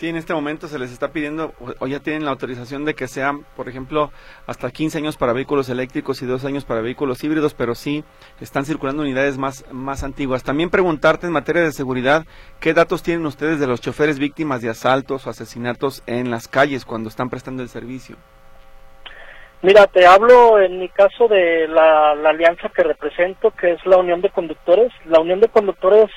Sí, 0.00 0.08
en 0.08 0.16
este 0.16 0.32
momento 0.32 0.66
se 0.66 0.78
les 0.78 0.92
está 0.92 1.08
pidiendo, 1.08 1.52
o, 1.78 1.86
ya 1.86 2.00
tienen 2.00 2.24
la 2.24 2.30
autorización 2.30 2.86
de 2.86 2.94
que 2.94 3.06
sean, 3.06 3.44
por 3.54 3.68
ejemplo, 3.68 4.10
hasta 4.46 4.70
15 4.70 4.96
años 4.96 5.18
para 5.18 5.34
vehículos 5.34 5.68
eléctricos 5.68 6.22
y 6.22 6.26
2 6.26 6.42
años 6.46 6.64
para 6.64 6.80
vehículos 6.80 7.22
híbridos, 7.22 7.52
pero 7.52 7.74
sí 7.74 8.02
están 8.40 8.64
circulando 8.64 9.02
unidades 9.02 9.36
más, 9.36 9.66
más 9.70 10.02
antiguas. 10.02 10.42
También 10.42 10.70
preguntarte 10.70 11.26
en 11.26 11.34
materia 11.34 11.60
de 11.60 11.72
seguridad, 11.72 12.24
¿qué 12.60 12.72
datos 12.72 13.02
tienen 13.02 13.26
ustedes 13.26 13.60
de 13.60 13.66
los 13.66 13.82
choferes 13.82 14.18
víctimas 14.18 14.62
de 14.62 14.70
asaltos 14.70 15.26
o 15.26 15.28
asesinatos 15.28 16.02
en 16.06 16.30
las 16.30 16.48
calles 16.48 16.86
cuando 16.86 17.10
están 17.10 17.28
prestando 17.28 17.62
el 17.62 17.68
servicio? 17.68 18.16
Mira, 19.60 19.86
te 19.86 20.06
hablo 20.06 20.58
en 20.60 20.78
mi 20.78 20.88
caso 20.88 21.28
de 21.28 21.68
la, 21.68 22.14
la 22.14 22.30
alianza 22.30 22.70
que 22.74 22.84
represento, 22.84 23.50
que 23.50 23.72
es 23.72 23.84
la 23.84 23.98
Unión 23.98 24.22
de 24.22 24.30
Conductores. 24.30 24.90
La 25.04 25.20
Unión 25.20 25.40
de 25.40 25.48
Conductores 25.48 26.08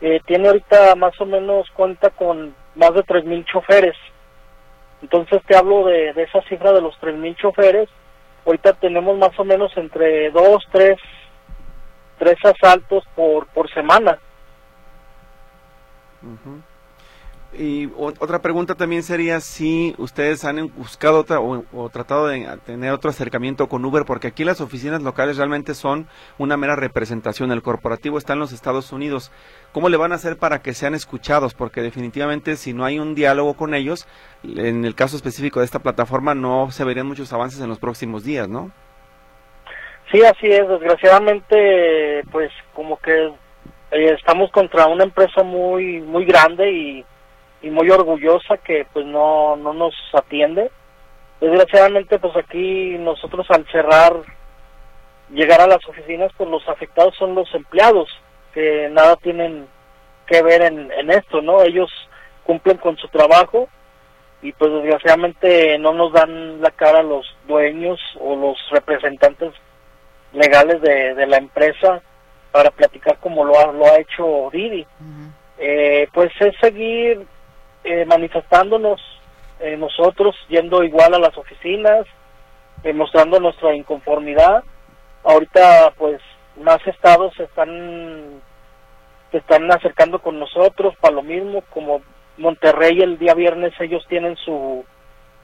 eh, 0.00 0.22
tiene 0.24 0.48
ahorita 0.48 0.94
más 0.94 1.12
o 1.20 1.26
menos 1.26 1.68
cuenta 1.74 2.08
con 2.08 2.61
más 2.74 2.94
de 2.94 3.02
3.000 3.02 3.44
choferes. 3.44 3.96
Entonces 5.02 5.42
te 5.46 5.56
hablo 5.56 5.84
de, 5.86 6.12
de 6.12 6.22
esa 6.22 6.40
cifra 6.42 6.72
de 6.72 6.80
los 6.80 6.94
3.000 7.00 7.36
choferes. 7.36 7.88
Ahorita 8.46 8.72
tenemos 8.74 9.16
más 9.18 9.38
o 9.38 9.44
menos 9.44 9.76
entre 9.76 10.30
dos, 10.30 10.64
tres, 10.72 10.98
tres 12.18 12.36
asaltos 12.44 13.04
por, 13.14 13.46
por 13.48 13.72
semana. 13.72 14.18
Ujú. 16.22 16.60
Y 17.54 17.90
otra 17.96 18.40
pregunta 18.40 18.74
también 18.74 19.02
sería 19.02 19.38
si 19.40 19.94
ustedes 19.98 20.42
han 20.46 20.72
buscado 20.74 21.20
otra, 21.20 21.38
o, 21.38 21.90
tratado 21.90 22.28
de 22.28 22.48
tener 22.64 22.92
otro 22.92 23.10
acercamiento 23.10 23.68
con 23.68 23.84
Uber, 23.84 24.04
porque 24.06 24.28
aquí 24.28 24.42
las 24.42 24.62
oficinas 24.62 25.02
locales 25.02 25.36
realmente 25.36 25.74
son 25.74 26.06
una 26.38 26.56
mera 26.56 26.76
representación. 26.76 27.52
El 27.52 27.60
corporativo 27.60 28.16
está 28.16 28.32
en 28.32 28.38
los 28.38 28.52
Estados 28.52 28.90
Unidos. 28.90 29.30
¿Cómo 29.72 29.90
le 29.90 29.98
van 29.98 30.12
a 30.12 30.14
hacer 30.14 30.38
para 30.38 30.62
que 30.62 30.72
sean 30.72 30.94
escuchados? 30.94 31.52
Porque 31.52 31.82
definitivamente 31.82 32.56
si 32.56 32.72
no 32.72 32.86
hay 32.86 32.98
un 32.98 33.14
diálogo 33.14 33.52
con 33.52 33.74
ellos, 33.74 34.08
en 34.42 34.86
el 34.86 34.94
caso 34.94 35.16
específico 35.16 35.60
de 35.60 35.66
esta 35.66 35.80
plataforma, 35.80 36.34
no 36.34 36.70
se 36.70 36.84
verían 36.84 37.06
muchos 37.06 37.34
avances 37.34 37.60
en 37.60 37.68
los 37.68 37.78
próximos 37.78 38.24
días, 38.24 38.48
¿no? 38.48 38.70
Sí, 40.10 40.22
así 40.24 40.46
es. 40.46 40.66
Desgraciadamente, 40.66 42.22
pues 42.30 42.50
como 42.72 42.98
que 42.98 43.26
eh, 43.90 44.14
estamos 44.14 44.50
contra 44.50 44.86
una 44.86 45.04
empresa 45.04 45.42
muy 45.42 46.00
muy 46.00 46.24
grande 46.24 46.70
y 46.70 47.04
y 47.62 47.70
muy 47.70 47.88
orgullosa 47.90 48.56
que 48.58 48.86
pues 48.92 49.06
no, 49.06 49.56
no 49.56 49.72
nos 49.72 49.94
atiende. 50.12 50.70
Desgraciadamente 51.40 52.18
pues 52.18 52.36
aquí 52.36 52.96
nosotros 52.98 53.46
al 53.50 53.66
cerrar, 53.70 54.14
llegar 55.30 55.60
a 55.60 55.66
las 55.66 55.86
oficinas 55.88 56.30
pues 56.36 56.48
los 56.48 56.68
afectados 56.68 57.14
son 57.16 57.34
los 57.34 57.52
empleados 57.54 58.08
que 58.52 58.88
nada 58.90 59.16
tienen 59.16 59.66
que 60.26 60.42
ver 60.42 60.62
en, 60.62 60.90
en 60.92 61.10
esto, 61.10 61.40
¿no? 61.40 61.62
Ellos 61.62 61.90
cumplen 62.44 62.76
con 62.78 62.96
su 62.96 63.08
trabajo 63.08 63.68
y 64.42 64.52
pues 64.52 64.72
desgraciadamente 64.72 65.78
no 65.78 65.92
nos 65.92 66.12
dan 66.12 66.60
la 66.60 66.70
cara 66.70 67.02
los 67.02 67.24
dueños 67.46 68.00
o 68.20 68.34
los 68.36 68.58
representantes 68.70 69.52
legales 70.32 70.80
de, 70.82 71.14
de 71.14 71.26
la 71.26 71.36
empresa 71.36 72.02
para 72.50 72.70
platicar 72.70 73.18
como 73.18 73.44
lo 73.44 73.58
ha, 73.58 73.72
lo 73.72 73.86
ha 73.86 73.98
hecho 73.98 74.50
Didi. 74.52 74.86
eh, 75.58 76.08
pues 76.12 76.30
es 76.40 76.54
seguir 76.60 77.26
eh, 77.84 78.04
manifestándonos 78.04 79.00
eh, 79.60 79.76
nosotros, 79.76 80.34
yendo 80.48 80.82
igual 80.82 81.14
a 81.14 81.18
las 81.18 81.36
oficinas, 81.36 82.06
eh, 82.84 82.92
mostrando 82.92 83.38
nuestra 83.40 83.74
inconformidad. 83.74 84.64
Ahorita, 85.24 85.92
pues, 85.96 86.20
más 86.60 86.84
estados 86.86 87.32
se 87.36 87.44
están, 87.44 88.40
se 89.30 89.38
están 89.38 89.70
acercando 89.70 90.18
con 90.18 90.38
nosotros 90.38 90.94
para 91.00 91.14
lo 91.14 91.22
mismo, 91.22 91.62
como 91.70 92.02
Monterrey 92.36 93.00
el 93.00 93.18
día 93.18 93.34
viernes 93.34 93.72
ellos 93.80 94.04
tienen 94.08 94.36
su, 94.36 94.84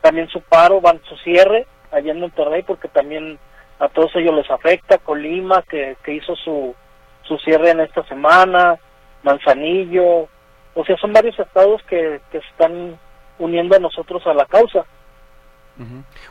también 0.00 0.28
su 0.28 0.40
paro, 0.40 0.80
van 0.80 1.00
su 1.08 1.16
cierre 1.18 1.66
allá 1.90 2.12
en 2.12 2.20
Monterrey 2.20 2.62
porque 2.62 2.88
también 2.88 3.38
a 3.78 3.88
todos 3.88 4.14
ellos 4.16 4.34
les 4.34 4.50
afecta, 4.50 4.98
Colima 4.98 5.62
que, 5.62 5.96
que 6.02 6.14
hizo 6.14 6.34
su, 6.36 6.74
su 7.22 7.38
cierre 7.38 7.70
en 7.70 7.80
esta 7.80 8.02
semana, 8.04 8.76
Manzanillo, 9.22 10.28
o 10.74 10.84
sea, 10.84 10.96
son 10.96 11.12
varios 11.12 11.38
estados 11.38 11.82
que, 11.84 12.20
que 12.30 12.38
están 12.38 12.98
uniendo 13.38 13.76
a 13.76 13.80
nosotros 13.80 14.26
a 14.26 14.34
la 14.34 14.46
causa. 14.46 14.84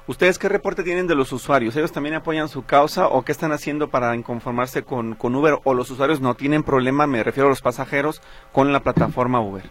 ¿Ustedes 0.08 0.38
qué 0.38 0.50
reporte 0.50 0.84
tienen 0.84 1.08
de 1.08 1.16
los 1.16 1.32
usuarios? 1.32 1.76
¿Ellos 1.76 1.94
también 1.94 2.16
apoyan 2.16 2.50
su 2.50 2.66
causa 2.66 3.08
o 3.08 3.24
qué 3.24 3.32
están 3.32 3.54
haciendo 3.54 3.88
para 3.90 4.14
inconformarse 4.14 4.84
con, 4.84 5.16
con 5.16 5.36
Uber? 5.36 5.60
¿O 5.64 5.74
los 5.74 5.90
usuarios 5.90 6.20
no 6.20 6.36
tienen 6.36 6.64
problema, 6.64 7.08
me 7.08 7.24
refiero 7.24 7.48
a 7.48 7.52
los 7.52 7.62
pasajeros, 7.62 8.22
con 8.52 8.74
la 8.74 8.82
plataforma 8.82 9.40
Uber? 9.40 9.64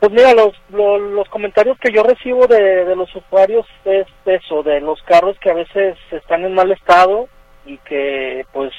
Pues 0.00 0.12
mira, 0.12 0.32
los, 0.32 0.52
los, 0.70 1.28
comentarios 1.28 1.76
que 1.78 1.92
yo 1.92 2.04
recibo 2.04 2.46
de, 2.46 2.84
de, 2.84 2.94
los 2.94 3.14
usuarios 3.14 3.66
es 3.84 4.06
eso, 4.26 4.62
de 4.62 4.80
los 4.80 5.02
carros 5.02 5.36
que 5.40 5.50
a 5.50 5.54
veces 5.54 5.96
están 6.12 6.44
en 6.44 6.54
mal 6.54 6.70
estado 6.70 7.28
y 7.66 7.78
que 7.78 8.46
pues 8.52 8.72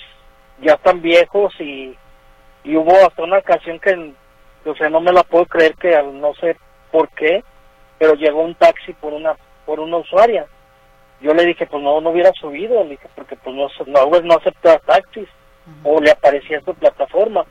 ya 0.61 0.73
están 0.73 1.01
viejos 1.01 1.53
y 1.59 1.95
y 2.63 2.75
hubo 2.75 2.95
hasta 2.95 3.23
una 3.23 3.37
ocasión 3.37 3.79
que, 3.79 4.13
o 4.65 4.75
sea, 4.75 4.89
no 4.89 4.99
me 5.01 5.11
la 5.11 5.23
puedo 5.23 5.45
creer 5.45 5.75
que 5.75 6.01
no 6.13 6.33
sé 6.35 6.57
por 6.91 7.09
qué, 7.09 7.43
pero 7.97 8.13
llegó 8.13 8.41
un 8.41 8.55
taxi 8.55 8.93
por 8.93 9.13
una 9.13 9.35
por 9.65 9.79
una 9.79 9.97
usuaria. 9.97 10.47
Yo 11.21 11.33
le 11.33 11.45
dije, 11.45 11.67
pues 11.67 11.83
no, 11.83 12.01
no 12.01 12.09
hubiera 12.09 12.31
subido, 12.33 12.83
le 12.83 12.91
dije, 12.91 13.07
porque 13.13 13.35
pues 13.35 13.55
no, 13.55 13.67
no, 13.85 14.21
no 14.21 14.33
acepta 14.33 14.79
taxis, 14.79 15.27
o 15.83 15.99
le 15.99 16.11
aparecía 16.11 16.61
su 16.61 16.73
plataforma. 16.73 17.45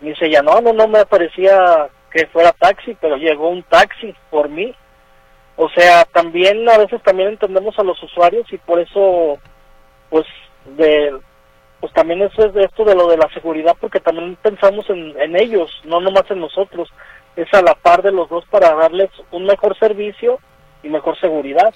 Me 0.00 0.10
dice, 0.10 0.30
ya 0.30 0.42
no, 0.42 0.60
no, 0.60 0.72
no 0.72 0.88
me 0.88 1.00
aparecía 1.00 1.88
que 2.10 2.26
fuera 2.26 2.52
taxi, 2.52 2.96
pero 3.00 3.16
llegó 3.16 3.50
un 3.50 3.62
taxi 3.62 4.14
por 4.30 4.48
mí. 4.48 4.74
O 5.56 5.68
sea, 5.68 6.04
también 6.06 6.68
a 6.68 6.78
veces 6.78 7.02
también 7.02 7.28
entendemos 7.28 7.78
a 7.78 7.84
los 7.84 8.02
usuarios 8.02 8.50
y 8.52 8.58
por 8.58 8.80
eso, 8.80 9.38
pues, 10.08 10.26
de, 10.64 11.14
pues 11.80 11.92
también 11.92 12.22
eso 12.22 12.44
es 12.44 12.54
esto 12.56 12.84
de 12.84 12.94
lo 12.94 13.08
de 13.08 13.16
la 13.16 13.28
seguridad, 13.32 13.76
porque 13.80 14.00
también 14.00 14.36
pensamos 14.42 14.88
en, 14.90 15.18
en 15.20 15.36
ellos, 15.36 15.70
no 15.84 16.00
nomás 16.00 16.30
en 16.30 16.40
nosotros, 16.40 16.88
es 17.36 17.52
a 17.54 17.62
la 17.62 17.74
par 17.74 18.02
de 18.02 18.12
los 18.12 18.28
dos 18.28 18.44
para 18.50 18.74
darles 18.74 19.10
un 19.30 19.44
mejor 19.44 19.78
servicio 19.78 20.38
y 20.82 20.88
mejor 20.88 21.18
seguridad. 21.18 21.72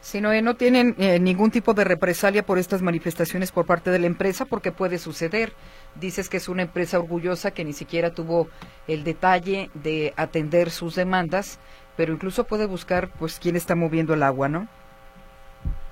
Si 0.00 0.20
no, 0.20 0.30
eh, 0.32 0.40
no 0.42 0.54
tienen 0.54 0.94
eh, 0.98 1.18
ningún 1.18 1.50
tipo 1.50 1.74
de 1.74 1.82
represalia 1.82 2.44
por 2.44 2.58
estas 2.58 2.80
manifestaciones 2.80 3.50
por 3.50 3.66
parte 3.66 3.90
de 3.90 3.98
la 3.98 4.06
empresa, 4.06 4.44
porque 4.44 4.70
puede 4.70 4.98
suceder. 4.98 5.52
Dices 5.96 6.28
que 6.28 6.36
es 6.36 6.48
una 6.48 6.62
empresa 6.62 6.98
orgullosa 6.98 7.50
que 7.50 7.64
ni 7.64 7.72
siquiera 7.72 8.12
tuvo 8.12 8.48
el 8.86 9.02
detalle 9.02 9.70
de 9.74 10.12
atender 10.16 10.70
sus 10.70 10.94
demandas, 10.94 11.58
pero 11.96 12.12
incluso 12.12 12.44
puede 12.44 12.66
buscar, 12.66 13.08
pues, 13.18 13.40
quién 13.40 13.56
está 13.56 13.74
moviendo 13.74 14.14
el 14.14 14.22
agua, 14.22 14.48
¿no? 14.48 14.68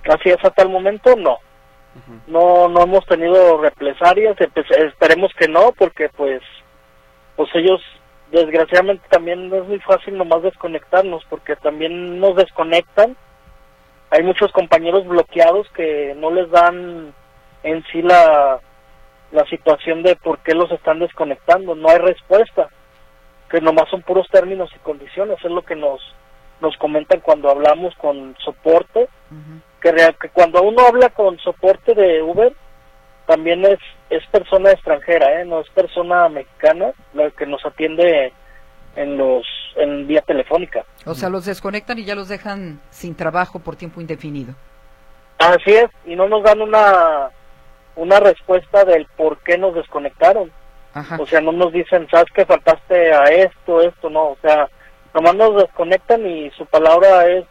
Así 0.04 0.28
es, 0.28 0.36
hasta 0.44 0.62
el 0.62 0.68
momento 0.68 1.16
no. 1.16 1.38
No 2.26 2.68
no 2.68 2.82
hemos 2.82 3.06
tenido 3.06 3.58
represalias, 3.60 4.36
esperemos 4.40 5.32
que 5.34 5.48
no, 5.48 5.72
porque 5.72 6.08
pues 6.08 6.42
pues 7.36 7.48
ellos 7.54 7.80
desgraciadamente 8.30 9.06
también 9.08 9.48
no 9.48 9.56
es 9.56 9.64
muy 9.64 9.78
fácil 9.80 10.16
nomás 10.16 10.42
desconectarnos, 10.42 11.24
porque 11.30 11.56
también 11.56 12.20
nos 12.20 12.36
desconectan. 12.36 13.16
Hay 14.10 14.22
muchos 14.22 14.52
compañeros 14.52 15.06
bloqueados 15.06 15.68
que 15.70 16.14
no 16.16 16.30
les 16.30 16.50
dan 16.50 17.12
en 17.62 17.84
sí 17.90 18.02
la, 18.02 18.60
la 19.32 19.44
situación 19.46 20.02
de 20.02 20.16
por 20.16 20.38
qué 20.40 20.54
los 20.54 20.70
están 20.70 21.00
desconectando, 21.00 21.74
no 21.74 21.88
hay 21.88 21.98
respuesta, 21.98 22.68
que 23.50 23.60
nomás 23.60 23.88
son 23.90 24.02
puros 24.02 24.28
términos 24.30 24.70
y 24.74 24.78
condiciones, 24.80 25.38
es 25.42 25.50
lo 25.50 25.62
que 25.62 25.74
nos, 25.74 26.00
nos 26.60 26.76
comentan 26.76 27.20
cuando 27.20 27.50
hablamos 27.50 27.94
con 27.96 28.36
soporte 28.44 29.08
que, 29.92 30.28
cuando 30.30 30.62
uno 30.62 30.86
habla 30.86 31.10
con 31.10 31.38
soporte 31.38 31.94
de 31.94 32.22
Uber, 32.22 32.52
también 33.26 33.64
es, 33.64 33.78
es 34.10 34.24
persona 34.28 34.70
extranjera, 34.70 35.40
¿eh? 35.40 35.44
no 35.44 35.60
es 35.60 35.68
persona 35.70 36.28
mexicana 36.28 36.92
la 37.12 37.30
que 37.30 37.46
nos 37.46 37.64
atiende 37.64 38.32
en 38.96 39.18
los 39.18 39.44
en 39.76 40.06
vía 40.06 40.22
telefónica. 40.22 40.84
O 41.04 41.14
sea, 41.14 41.28
los 41.28 41.44
desconectan 41.44 41.98
y 41.98 42.04
ya 42.04 42.14
los 42.14 42.28
dejan 42.28 42.80
sin 42.90 43.16
trabajo 43.16 43.58
por 43.58 43.76
tiempo 43.76 44.00
indefinido. 44.00 44.54
Así 45.38 45.72
es, 45.72 45.90
y 46.06 46.14
no 46.14 46.28
nos 46.28 46.42
dan 46.44 46.60
una 46.60 47.30
una 47.96 48.20
respuesta 48.20 48.84
del 48.84 49.06
por 49.16 49.38
qué 49.38 49.58
nos 49.58 49.74
desconectaron. 49.74 50.50
O 51.18 51.26
sea, 51.26 51.40
no 51.40 51.50
nos 51.50 51.72
dicen, 51.72 52.06
¿sabes 52.08 52.30
que 52.32 52.46
faltaste 52.46 53.12
a 53.12 53.24
esto, 53.24 53.80
esto? 53.80 54.08
No, 54.10 54.28
o 54.28 54.36
sea, 54.40 54.68
nomás 55.12 55.34
nos 55.34 55.62
desconectan 55.62 56.24
y 56.24 56.50
su 56.52 56.64
palabra 56.66 57.26
es 57.26 57.44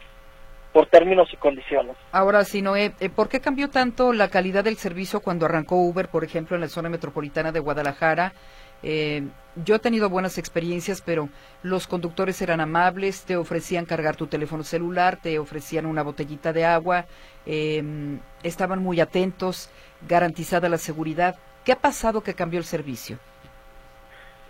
por 0.74 0.88
términos 0.88 1.30
y 1.32 1.38
condiciones. 1.38 1.96
Ahora, 2.12 2.44
si 2.44 2.62
Noé, 2.62 2.94
eh, 3.00 3.10
¿por 3.10 3.30
qué 3.30 3.40
cambió 3.40 3.70
tanto 3.70 4.12
la 4.12 4.30
calidad 4.30 4.64
del 4.64 4.78
servicio 4.78 5.22
cuando 5.22 5.46
arrancó 5.46 5.76
Uber, 5.76 6.10
por 6.10 6.24
ejemplo, 6.24 6.56
en 6.56 6.62
la 6.62 6.68
zona 6.68 6.90
metropolitana 6.90 7.52
de 7.52 7.60
Guadalajara? 7.60 8.34
Eh, 8.82 9.24
yo 9.64 9.76
he 9.76 9.80
tenido 9.80 10.10
buenas 10.10 10.38
experiencias, 10.38 11.02
pero 11.02 11.30
los 11.62 11.88
conductores 11.88 12.42
eran 12.42 12.60
amables, 12.60 13.24
te 13.24 13.38
ofrecían 13.38 13.86
cargar 13.86 14.16
tu 14.16 14.28
teléfono 14.28 14.64
celular, 14.64 15.20
te 15.22 15.40
ofrecían 15.40 15.86
una 15.86 16.04
botellita 16.04 16.52
de 16.52 16.66
agua, 16.66 17.06
em, 17.46 18.20
estaban 18.42 18.82
muy 18.82 19.00
atentos, 19.00 19.70
garantizada 20.08 20.68
la 20.70 20.78
seguridad. 20.78 21.36
¿Qué 21.64 21.72
ha 21.72 21.80
pasado 21.80 22.22
que 22.22 22.34
cambió 22.34 22.60
el 22.60 22.66
servicio? 22.66 23.20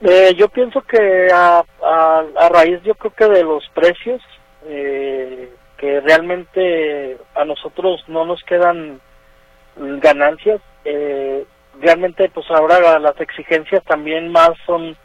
Eh, 0.02 0.34
yo 0.36 0.50
pienso 0.50 0.82
que 0.82 1.28
a, 1.32 1.64
a, 1.84 2.50
raíz, 2.50 2.82
yo 2.84 2.96
creo 2.96 3.14
que 3.14 3.26
de 3.26 3.44
los 3.44 3.64
precios, 3.74 4.22
eh, 4.66 5.53
que 5.78 6.00
realmente 6.02 7.18
a 7.36 7.46
nosotros 7.46 8.04
no 8.08 8.26
nos 8.26 8.42
quedan 8.44 9.02
ganancias. 9.76 10.62
Eh, 10.86 11.46
realmente 11.80 12.30
pues 12.30 12.50
ahora 12.52 13.00
las 13.00 13.20
exigencias 13.20 13.84
también 13.84 14.32
más 14.32 14.52
son 14.66 14.96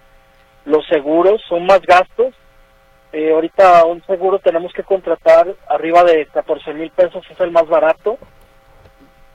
los 0.64 0.87
seguros, 0.87 1.40
son 1.48 1.66
más 1.66 1.81
gastos. 1.83 2.35
Eh, 3.12 3.33
ahorita 3.33 3.85
un 3.87 4.04
seguro 4.04 4.38
tenemos 4.38 4.72
que 4.72 4.83
contratar 4.83 5.54
arriba 5.68 6.04
de 6.04 6.26
14 6.26 6.74
mil 6.74 6.90
pesos, 6.90 7.24
es 7.31 7.40
el 7.40 7.50
más 7.50 7.66
barato 7.66 8.18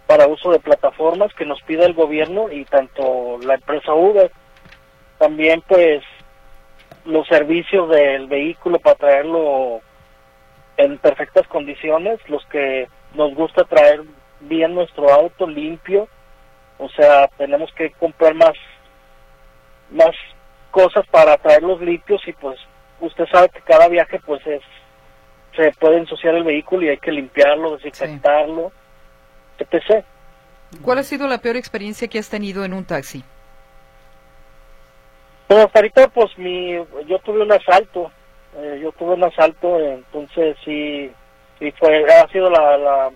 para 0.05 0.27
uso 0.27 0.51
de 0.51 0.59
plataformas 0.59 1.33
que 1.33 1.45
nos 1.45 1.61
pide 1.63 1.85
el 1.85 1.93
gobierno 1.93 2.51
y 2.51 2.65
tanto 2.65 3.39
la 3.43 3.55
empresa 3.55 3.93
Uber. 3.93 4.31
También 5.17 5.63
pues 5.67 6.03
los 7.05 7.27
servicios 7.27 7.89
del 7.89 8.27
vehículo 8.27 8.79
para 8.79 8.95
traerlo 8.95 9.81
en 10.77 10.97
perfectas 10.97 11.47
condiciones, 11.47 12.19
los 12.29 12.45
que 12.47 12.87
nos 13.13 13.33
gusta 13.35 13.63
traer 13.63 14.03
bien 14.41 14.73
nuestro 14.73 15.11
auto 15.11 15.47
limpio, 15.47 16.07
o 16.77 16.89
sea, 16.89 17.27
tenemos 17.37 17.71
que 17.73 17.91
comprar 17.91 18.33
más 18.33 18.53
más 19.91 20.15
cosas 20.71 21.05
para 21.07 21.37
traer 21.37 21.61
los 21.61 21.79
limpios 21.81 22.27
y 22.27 22.33
pues 22.33 22.59
usted 22.99 23.25
sabe 23.31 23.49
que 23.49 23.61
cada 23.61 23.87
viaje 23.87 24.19
pues 24.25 24.45
es 24.47 24.61
se 25.55 25.71
puede 25.79 25.99
ensuciar 25.99 26.33
el 26.33 26.43
vehículo 26.43 26.83
y 26.83 26.89
hay 26.89 26.97
que 26.97 27.11
limpiarlo, 27.11 27.77
desinfectarlo, 27.77 28.71
etc. 29.59 30.03
¿Cuál 30.81 30.97
ha 30.97 31.03
sido 31.03 31.27
la 31.27 31.37
peor 31.37 31.57
experiencia 31.57 32.07
que 32.07 32.17
has 32.17 32.29
tenido 32.29 32.65
en 32.65 32.73
un 32.73 32.85
taxi? 32.85 33.23
Pues 35.47 35.63
hasta 35.63 35.79
ahorita 35.79 36.07
pues 36.07 36.35
mi 36.39 36.73
yo 37.07 37.19
tuve 37.19 37.43
un 37.43 37.51
asalto, 37.51 38.11
eh, 38.57 38.79
yo 38.81 38.91
tuve 38.93 39.13
un 39.13 39.23
asalto, 39.23 39.79
entonces 39.79 40.57
sí, 40.63 41.11
sí 41.59 41.71
fue 41.79 42.05
ha 42.05 42.27
sido 42.29 42.49
la, 42.49 42.77
la, 42.77 43.11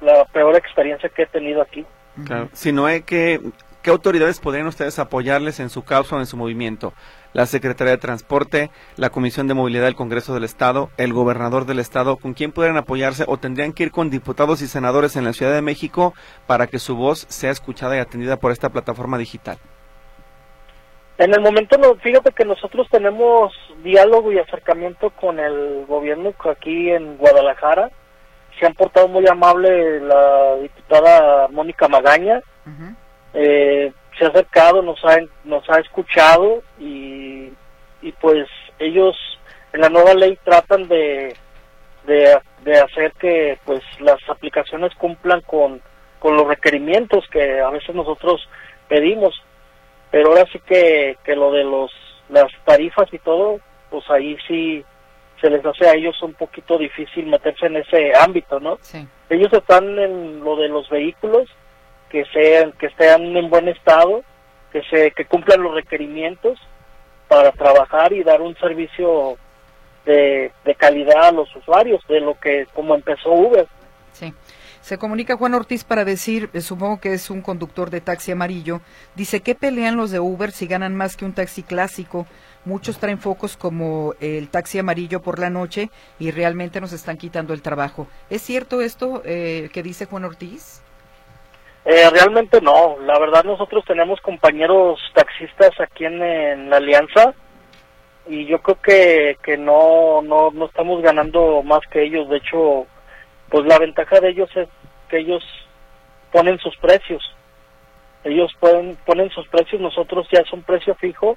la 0.00 0.24
peor 0.26 0.56
experiencia 0.56 1.08
que 1.08 1.22
he 1.22 1.26
tenido 1.26 1.62
aquí. 1.62 1.84
Claro. 2.24 2.48
Si 2.52 2.72
no 2.72 2.86
hay 2.86 3.02
que 3.02 3.40
¿Qué 3.86 3.92
autoridades 3.92 4.40
podrían 4.40 4.66
ustedes 4.66 4.98
apoyarles 4.98 5.60
en 5.60 5.70
su 5.70 5.84
causa 5.84 6.16
o 6.16 6.18
en 6.18 6.26
su 6.26 6.36
movimiento? 6.36 6.92
La 7.32 7.46
Secretaría 7.46 7.92
de 7.92 7.98
Transporte, 7.98 8.72
la 8.96 9.10
Comisión 9.10 9.46
de 9.46 9.54
Movilidad 9.54 9.84
del 9.84 9.94
Congreso 9.94 10.34
del 10.34 10.42
Estado, 10.42 10.90
el 10.96 11.12
gobernador 11.12 11.66
del 11.66 11.78
Estado, 11.78 12.16
¿con 12.16 12.34
quién 12.34 12.50
podrían 12.50 12.78
apoyarse 12.78 13.22
o 13.28 13.36
tendrían 13.36 13.72
que 13.72 13.84
ir 13.84 13.92
con 13.92 14.10
diputados 14.10 14.60
y 14.60 14.66
senadores 14.66 15.14
en 15.14 15.22
la 15.22 15.32
Ciudad 15.32 15.54
de 15.54 15.62
México 15.62 16.14
para 16.48 16.66
que 16.66 16.80
su 16.80 16.96
voz 16.96 17.26
sea 17.28 17.52
escuchada 17.52 17.96
y 17.96 18.00
atendida 18.00 18.38
por 18.38 18.50
esta 18.50 18.70
plataforma 18.70 19.18
digital? 19.18 19.58
En 21.18 21.32
el 21.32 21.40
momento, 21.40 21.78
no, 21.78 21.94
fíjate 21.96 22.32
que 22.32 22.44
nosotros 22.44 22.86
tenemos 22.90 23.52
diálogo 23.82 24.32
y 24.32 24.38
acercamiento 24.38 25.10
con 25.10 25.38
el 25.38 25.86
gobierno 25.86 26.34
aquí 26.50 26.90
en 26.90 27.16
Guadalajara. 27.16 27.90
Se 28.60 28.66
han 28.66 28.74
portado 28.74 29.08
muy 29.08 29.26
amable 29.26 30.00
la 30.00 30.56
diputada 30.56 31.48
Mónica 31.48 31.88
Magaña. 31.88 32.42
Eh, 33.32 33.92
se 34.18 34.24
ha 34.24 34.28
acercado, 34.28 34.82
nos 34.82 35.02
ha, 35.04 35.18
nos 35.44 35.68
ha 35.70 35.80
escuchado 35.80 36.62
y, 36.78 37.50
y 38.02 38.12
pues 38.20 38.46
ellos 38.78 39.16
en 39.72 39.80
la 39.80 39.88
nueva 39.88 40.14
ley 40.14 40.38
tratan 40.44 40.88
de, 40.88 41.34
de, 42.06 42.78
hacer 42.78 43.12
que 43.18 43.58
pues 43.64 43.82
las 44.00 44.18
aplicaciones 44.28 44.94
cumplan 44.94 45.40
con, 45.42 45.80
con 46.18 46.36
los 46.36 46.46
requerimientos 46.46 47.24
que 47.30 47.60
a 47.60 47.70
veces 47.70 47.94
nosotros 47.94 48.48
pedimos 48.88 49.34
pero 50.16 50.30
ahora 50.30 50.46
sí 50.50 50.58
que, 50.60 51.18
que 51.24 51.36
lo 51.36 51.52
de 51.52 51.62
los 51.62 51.92
las 52.30 52.50
tarifas 52.64 53.06
y 53.12 53.18
todo 53.18 53.60
pues 53.90 54.08
ahí 54.08 54.34
sí 54.48 54.82
se 55.42 55.50
les 55.50 55.62
hace 55.66 55.86
a 55.86 55.92
ellos 55.92 56.22
un 56.22 56.32
poquito 56.32 56.78
difícil 56.78 57.26
meterse 57.26 57.66
en 57.66 57.76
ese 57.76 58.12
ámbito 58.18 58.58
no 58.58 58.78
ellos 59.28 59.52
están 59.52 59.98
en 59.98 60.40
lo 60.42 60.56
de 60.56 60.68
los 60.68 60.88
vehículos 60.88 61.50
que 62.08 62.24
sean 62.32 62.72
que 62.72 62.86
estén 62.86 63.36
en 63.36 63.50
buen 63.50 63.68
estado, 63.68 64.22
que 64.72 64.82
se 64.84 65.10
que 65.10 65.26
cumplan 65.26 65.62
los 65.62 65.74
requerimientos 65.74 66.58
para 67.28 67.52
trabajar 67.52 68.14
y 68.14 68.22
dar 68.22 68.40
un 68.40 68.56
servicio 68.56 69.36
de, 70.06 70.50
de 70.64 70.74
calidad 70.76 71.26
a 71.26 71.32
los 71.32 71.54
usuarios, 71.54 72.00
de 72.08 72.20
lo 72.20 72.40
que 72.40 72.66
como 72.72 72.94
empezó 72.94 73.32
Uber. 73.32 73.66
Sí. 74.12 74.32
Se 74.86 74.98
comunica 74.98 75.36
Juan 75.36 75.54
Ortiz 75.54 75.82
para 75.82 76.04
decir, 76.04 76.48
eh, 76.52 76.60
supongo 76.60 77.00
que 77.00 77.12
es 77.12 77.28
un 77.28 77.42
conductor 77.42 77.90
de 77.90 78.00
taxi 78.00 78.30
amarillo, 78.30 78.82
dice 79.16 79.40
que 79.40 79.56
pelean 79.56 79.96
los 79.96 80.12
de 80.12 80.20
Uber 80.20 80.52
si 80.52 80.68
ganan 80.68 80.94
más 80.94 81.16
que 81.16 81.24
un 81.24 81.32
taxi 81.32 81.64
clásico. 81.64 82.24
Muchos 82.64 83.00
traen 83.00 83.18
focos 83.18 83.56
como 83.56 84.14
el 84.20 84.48
taxi 84.48 84.78
amarillo 84.78 85.20
por 85.22 85.40
la 85.40 85.50
noche 85.50 85.90
y 86.20 86.30
realmente 86.30 86.80
nos 86.80 86.92
están 86.92 87.16
quitando 87.16 87.52
el 87.52 87.62
trabajo. 87.62 88.06
¿Es 88.30 88.42
cierto 88.42 88.80
esto 88.80 89.22
eh, 89.24 89.70
que 89.72 89.82
dice 89.82 90.06
Juan 90.06 90.24
Ortiz? 90.24 90.84
Eh, 91.84 92.08
realmente 92.08 92.60
no, 92.60 92.96
la 93.00 93.18
verdad 93.18 93.42
nosotros 93.42 93.84
tenemos 93.88 94.20
compañeros 94.20 95.00
taxistas 95.14 95.72
aquí 95.80 96.04
en, 96.04 96.70
la 96.70 96.76
Alianza 96.76 97.34
y 98.28 98.46
yo 98.46 98.62
creo 98.62 98.80
que, 98.80 99.36
que 99.42 99.56
no, 99.56 100.22
no, 100.22 100.52
no 100.52 100.66
estamos 100.66 101.02
ganando 101.02 101.64
más 101.64 101.80
que 101.90 102.04
ellos, 102.04 102.28
de 102.28 102.36
hecho, 102.36 102.86
pues 103.48 103.66
la 103.66 103.78
ventaja 103.78 104.20
de 104.20 104.30
ellos 104.30 104.50
es 104.56 104.68
que 105.08 105.18
ellos 105.18 105.44
ponen 106.32 106.58
sus 106.58 106.76
precios, 106.78 107.22
ellos 108.24 108.52
pueden, 108.58 108.96
ponen 109.04 109.30
sus 109.30 109.46
precios, 109.48 109.80
nosotros 109.80 110.26
ya 110.32 110.40
es 110.40 110.52
un 110.52 110.62
precio 110.62 110.94
fijo, 110.96 111.36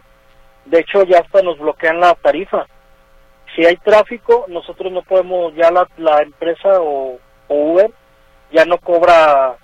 de 0.66 0.80
hecho 0.80 1.04
ya 1.04 1.20
hasta 1.20 1.42
nos 1.42 1.60
bloquean 1.60 2.00
la 2.00 2.16
tarifa. 2.16 2.66
Si 3.56 3.66
hay 3.66 3.78
tráfico, 3.78 4.46
nosotros 4.48 4.92
no 4.92 5.02
podemos, 5.02 5.54
ya 5.56 5.72
la, 5.72 5.88
la 5.98 6.22
empresa 6.22 6.82
o, 6.82 7.20
Uber 7.48 7.90
ya 8.52 8.64
no 8.66 8.78
cobra 8.78 9.56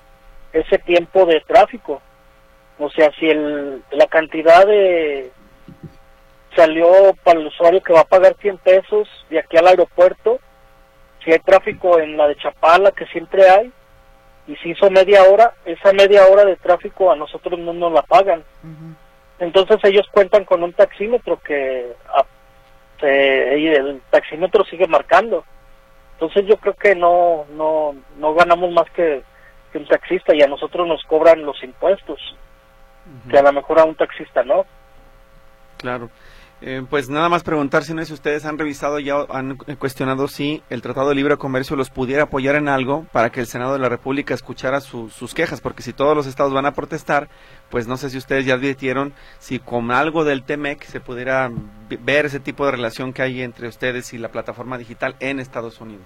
ese 0.51 0.79
tiempo 0.79 1.25
de 1.25 1.39
tráfico. 1.41 2.01
O 2.79 2.89
sea, 2.89 3.11
si 3.19 3.27
el, 3.27 3.83
la 3.91 4.07
cantidad 4.07 4.65
de 4.65 5.31
salió 6.55 7.13
para 7.23 7.39
el 7.39 7.47
usuario 7.47 7.81
que 7.81 7.93
va 7.93 8.01
a 8.01 8.05
pagar 8.05 8.35
100 8.39 8.57
pesos 8.59 9.07
de 9.29 9.39
aquí 9.39 9.57
al 9.57 9.67
aeropuerto, 9.67 10.39
si 11.25 11.31
hay 11.31 11.39
tráfico 11.39 11.99
en 11.99 12.15
la 12.15 12.27
de 12.27 12.37
Chapala, 12.37 12.91
que 12.91 13.07
siempre 13.07 13.49
hay, 13.49 13.71
y 14.47 14.55
si 14.57 14.69
hizo 14.69 14.89
media 14.91 15.23
hora, 15.23 15.53
esa 15.65 15.91
media 15.91 16.27
hora 16.27 16.45
de 16.45 16.55
tráfico 16.55 17.11
a 17.11 17.15
nosotros 17.15 17.59
no 17.59 17.73
nos 17.73 17.91
la 17.91 18.03
pagan. 18.03 18.43
Entonces 19.39 19.77
ellos 19.83 20.07
cuentan 20.11 20.45
con 20.45 20.63
un 20.63 20.71
taxímetro 20.73 21.39
que 21.41 21.93
el 23.01 24.01
taxímetro 24.11 24.63
sigue 24.65 24.87
marcando. 24.87 25.43
Entonces 26.13 26.45
yo 26.45 26.57
creo 26.57 26.75
que 26.75 26.95
no 26.95 27.45
no 27.51 27.95
no 28.17 28.33
ganamos 28.35 28.71
más 28.71 28.89
que 28.91 29.23
un 29.73 29.85
taxista 29.87 30.33
y 30.33 30.41
a 30.41 30.47
nosotros 30.47 30.87
nos 30.87 31.03
cobran 31.03 31.43
los 31.43 31.61
impuestos, 31.63 32.19
que 33.29 33.37
a 33.37 33.41
lo 33.41 33.51
mejor 33.51 33.79
a 33.79 33.83
un 33.83 33.95
taxista 33.95 34.43
no. 34.43 34.65
Claro. 35.77 36.09
Eh, 36.61 36.83
pues 36.89 37.09
nada 37.09 37.27
más 37.27 37.43
preguntar 37.43 37.83
si 37.83 37.93
no 37.93 38.01
es 38.01 38.09
ustedes 38.09 38.45
han 38.45 38.57
revisado 38.57 38.97
ya 38.99 39.25
han 39.29 39.57
cuestionado 39.77 40.29
si 40.29 40.63
el 40.69 40.81
Tratado 40.81 41.09
de 41.09 41.15
Libre 41.15 41.35
Comercio 41.35 41.75
los 41.75 41.89
pudiera 41.89 42.23
apoyar 42.23 42.55
en 42.55 42.69
algo 42.69 43.05
para 43.11 43.29
que 43.29 43.41
el 43.41 43.45
Senado 43.45 43.73
de 43.73 43.79
la 43.79 43.89
República 43.89 44.33
escuchara 44.33 44.79
sus 44.79 45.33
quejas, 45.33 45.59
porque 45.59 45.83
si 45.83 45.91
todos 45.91 46.15
los 46.15 46.27
estados 46.27 46.53
van 46.53 46.65
a 46.65 46.71
protestar, 46.71 47.27
pues 47.69 47.87
no 47.87 47.97
sé 47.97 48.09
si 48.09 48.17
ustedes 48.17 48.45
ya 48.45 48.53
advirtieron 48.53 49.13
si 49.37 49.59
con 49.59 49.91
algo 49.91 50.23
del 50.23 50.43
TEMEC 50.43 50.83
se 50.83 51.01
pudiera 51.01 51.51
ver 51.89 52.25
ese 52.25 52.39
tipo 52.39 52.65
de 52.65 52.71
relación 52.71 53.11
que 53.11 53.21
hay 53.21 53.41
entre 53.41 53.67
ustedes 53.67 54.13
y 54.13 54.17
la 54.17 54.29
plataforma 54.29 54.77
digital 54.77 55.15
en 55.19 55.41
Estados 55.41 55.81
Unidos. 55.81 56.05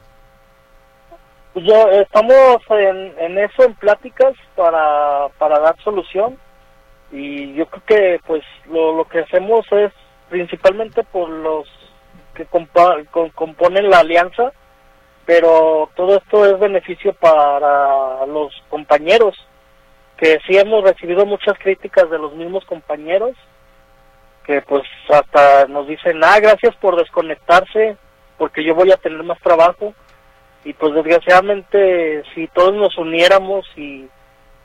Pues 1.53 1.63
yo 1.63 1.89
estamos 1.91 2.57
en, 2.71 3.13
en 3.19 3.37
eso, 3.37 3.63
en 3.63 3.75
pláticas 3.75 4.33
para, 4.55 5.27
para 5.37 5.59
dar 5.59 5.75
solución 5.83 6.39
y 7.11 7.53
yo 7.53 7.67
creo 7.67 7.83
que 7.85 8.19
pues 8.25 8.43
lo, 8.65 8.95
lo 8.95 9.05
que 9.05 9.19
hacemos 9.19 9.65
es 9.71 9.91
principalmente 10.29 11.03
por 11.03 11.29
los 11.29 11.67
que 12.33 12.45
componen 12.45 13.89
la 13.89 13.99
alianza, 13.99 14.51
pero 15.25 15.89
todo 15.95 16.17
esto 16.17 16.45
es 16.45 16.59
beneficio 16.59 17.13
para 17.13 18.25
los 18.25 18.53
compañeros, 18.69 19.35
que 20.17 20.39
sí 20.47 20.57
hemos 20.57 20.83
recibido 20.83 21.25
muchas 21.25 21.57
críticas 21.59 22.09
de 22.09 22.17
los 22.17 22.33
mismos 22.33 22.65
compañeros, 22.65 23.35
que 24.45 24.61
pues 24.61 24.83
hasta 25.09 25.67
nos 25.67 25.87
dicen, 25.87 26.23
ah, 26.23 26.39
gracias 26.39 26.75
por 26.77 26.95
desconectarse, 26.95 27.97
porque 28.37 28.63
yo 28.63 28.73
voy 28.73 28.91
a 28.91 28.97
tener 28.97 29.21
más 29.23 29.39
trabajo 29.39 29.93
y 30.63 30.73
pues 30.73 30.93
desgraciadamente 30.93 32.23
si 32.33 32.47
todos 32.47 32.73
nos 32.73 32.97
uniéramos 32.97 33.65
y 33.75 34.07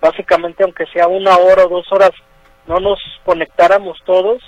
básicamente 0.00 0.64
aunque 0.64 0.86
sea 0.86 1.08
una 1.08 1.36
hora 1.36 1.66
o 1.66 1.68
dos 1.68 1.90
horas 1.92 2.10
no 2.66 2.80
nos 2.80 2.98
conectáramos 3.24 3.98
todos, 4.04 4.42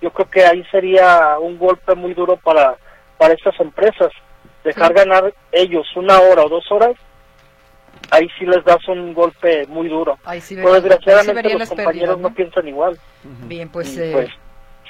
yo 0.00 0.12
creo 0.12 0.30
que 0.30 0.44
ahí 0.44 0.64
sería 0.70 1.38
un 1.38 1.58
golpe 1.58 1.94
muy 1.94 2.14
duro 2.14 2.36
para, 2.36 2.76
para 3.16 3.34
estas 3.34 3.58
empresas. 3.60 4.12
Dejar 4.64 4.92
ganar 4.92 5.32
ellos 5.52 5.86
una 5.96 6.20
hora 6.20 6.44
o 6.44 6.48
dos 6.48 6.70
horas, 6.70 6.94
ahí 8.10 8.28
sí 8.38 8.44
les 8.44 8.64
das 8.64 8.86
un 8.88 9.14
golpe 9.14 9.66
muy 9.66 9.88
duro. 9.88 10.18
Pero 10.48 10.72
desgraciadamente 10.72 11.58
los 11.58 11.68
compañeros 11.68 12.18
¿no? 12.18 12.34
piensan 12.34 12.68
igual. 12.68 12.98
Bien, 13.22 13.68
pues, 13.68 13.96
eh, 13.96 14.10
pues 14.12 14.30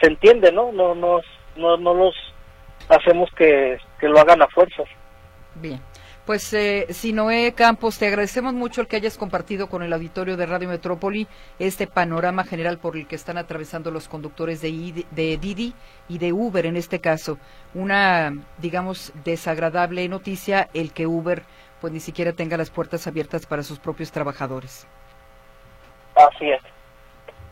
se 0.01 0.09
entiende, 0.09 0.53
¿no? 0.53 0.73
No, 0.73 0.94
no, 0.94 1.21
no, 1.57 1.77
no 1.77 1.94
los 1.94 2.14
hacemos 2.88 3.29
que, 3.37 3.79
que 4.01 4.09
lo 4.09 4.18
hagan 4.18 4.42
a 4.42 4.49
fuerzas. 4.49 4.87
Bien. 5.55 5.81
Pues, 6.28 6.52
eh, 6.52 6.84
Sinoé 6.90 7.54
Campos, 7.54 7.98
te 7.98 8.06
agradecemos 8.06 8.52
mucho 8.52 8.82
el 8.82 8.86
que 8.86 8.96
hayas 8.96 9.16
compartido 9.16 9.70
con 9.70 9.82
el 9.82 9.94
auditorio 9.94 10.36
de 10.36 10.44
Radio 10.44 10.68
Metrópoli 10.68 11.26
este 11.58 11.86
panorama 11.86 12.44
general 12.44 12.76
por 12.76 12.98
el 12.98 13.06
que 13.06 13.16
están 13.16 13.38
atravesando 13.38 13.90
los 13.90 14.08
conductores 14.08 14.60
de, 14.60 15.06
de 15.10 15.38
Didi 15.38 15.72
y 16.06 16.18
de 16.18 16.34
Uber 16.34 16.66
en 16.66 16.76
este 16.76 17.00
caso. 17.00 17.38
Una, 17.72 18.34
digamos, 18.58 19.14
desagradable 19.24 20.06
noticia 20.06 20.68
el 20.74 20.92
que 20.92 21.06
Uber 21.06 21.44
pues 21.80 21.94
ni 21.94 22.00
siquiera 22.00 22.35
tenga 22.35 22.58
las 22.58 22.68
puertas 22.68 23.06
abiertas 23.06 23.46
para 23.46 23.62
sus 23.62 23.79
propios 23.79 24.12
trabajadores. 24.12 24.87
Así 26.14 26.50
es. 26.50 26.60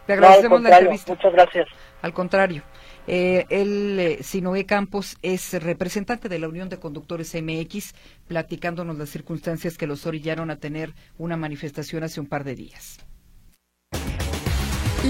Te 0.06 0.12
agradecemos 0.12 0.60
la 0.60 0.76
entrevista. 0.76 1.14
Muchas 1.14 1.32
gracias. 1.32 1.68
Al 2.02 2.12
contrario. 2.12 2.62
Eh, 3.06 3.46
el 3.50 3.98
eh, 3.98 4.18
Sinoé 4.22 4.66
Campos 4.66 5.16
es 5.22 5.52
representante 5.62 6.28
de 6.28 6.38
la 6.38 6.48
Unión 6.48 6.68
de 6.68 6.78
Conductores 6.78 7.34
MX, 7.34 7.94
platicándonos 8.26 8.98
las 8.98 9.10
circunstancias 9.10 9.78
que 9.78 9.86
los 9.86 10.06
orillaron 10.06 10.50
a 10.50 10.56
tener 10.56 10.94
una 11.18 11.36
manifestación 11.36 12.02
hace 12.02 12.20
un 12.20 12.26
par 12.26 12.44
de 12.44 12.54
días. 12.56 12.98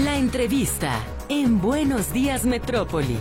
La 0.03 0.17
entrevista 0.17 1.03
en 1.27 1.59
Buenos 1.59 2.13
Días 2.13 2.45
Metrópoli. 2.45 3.17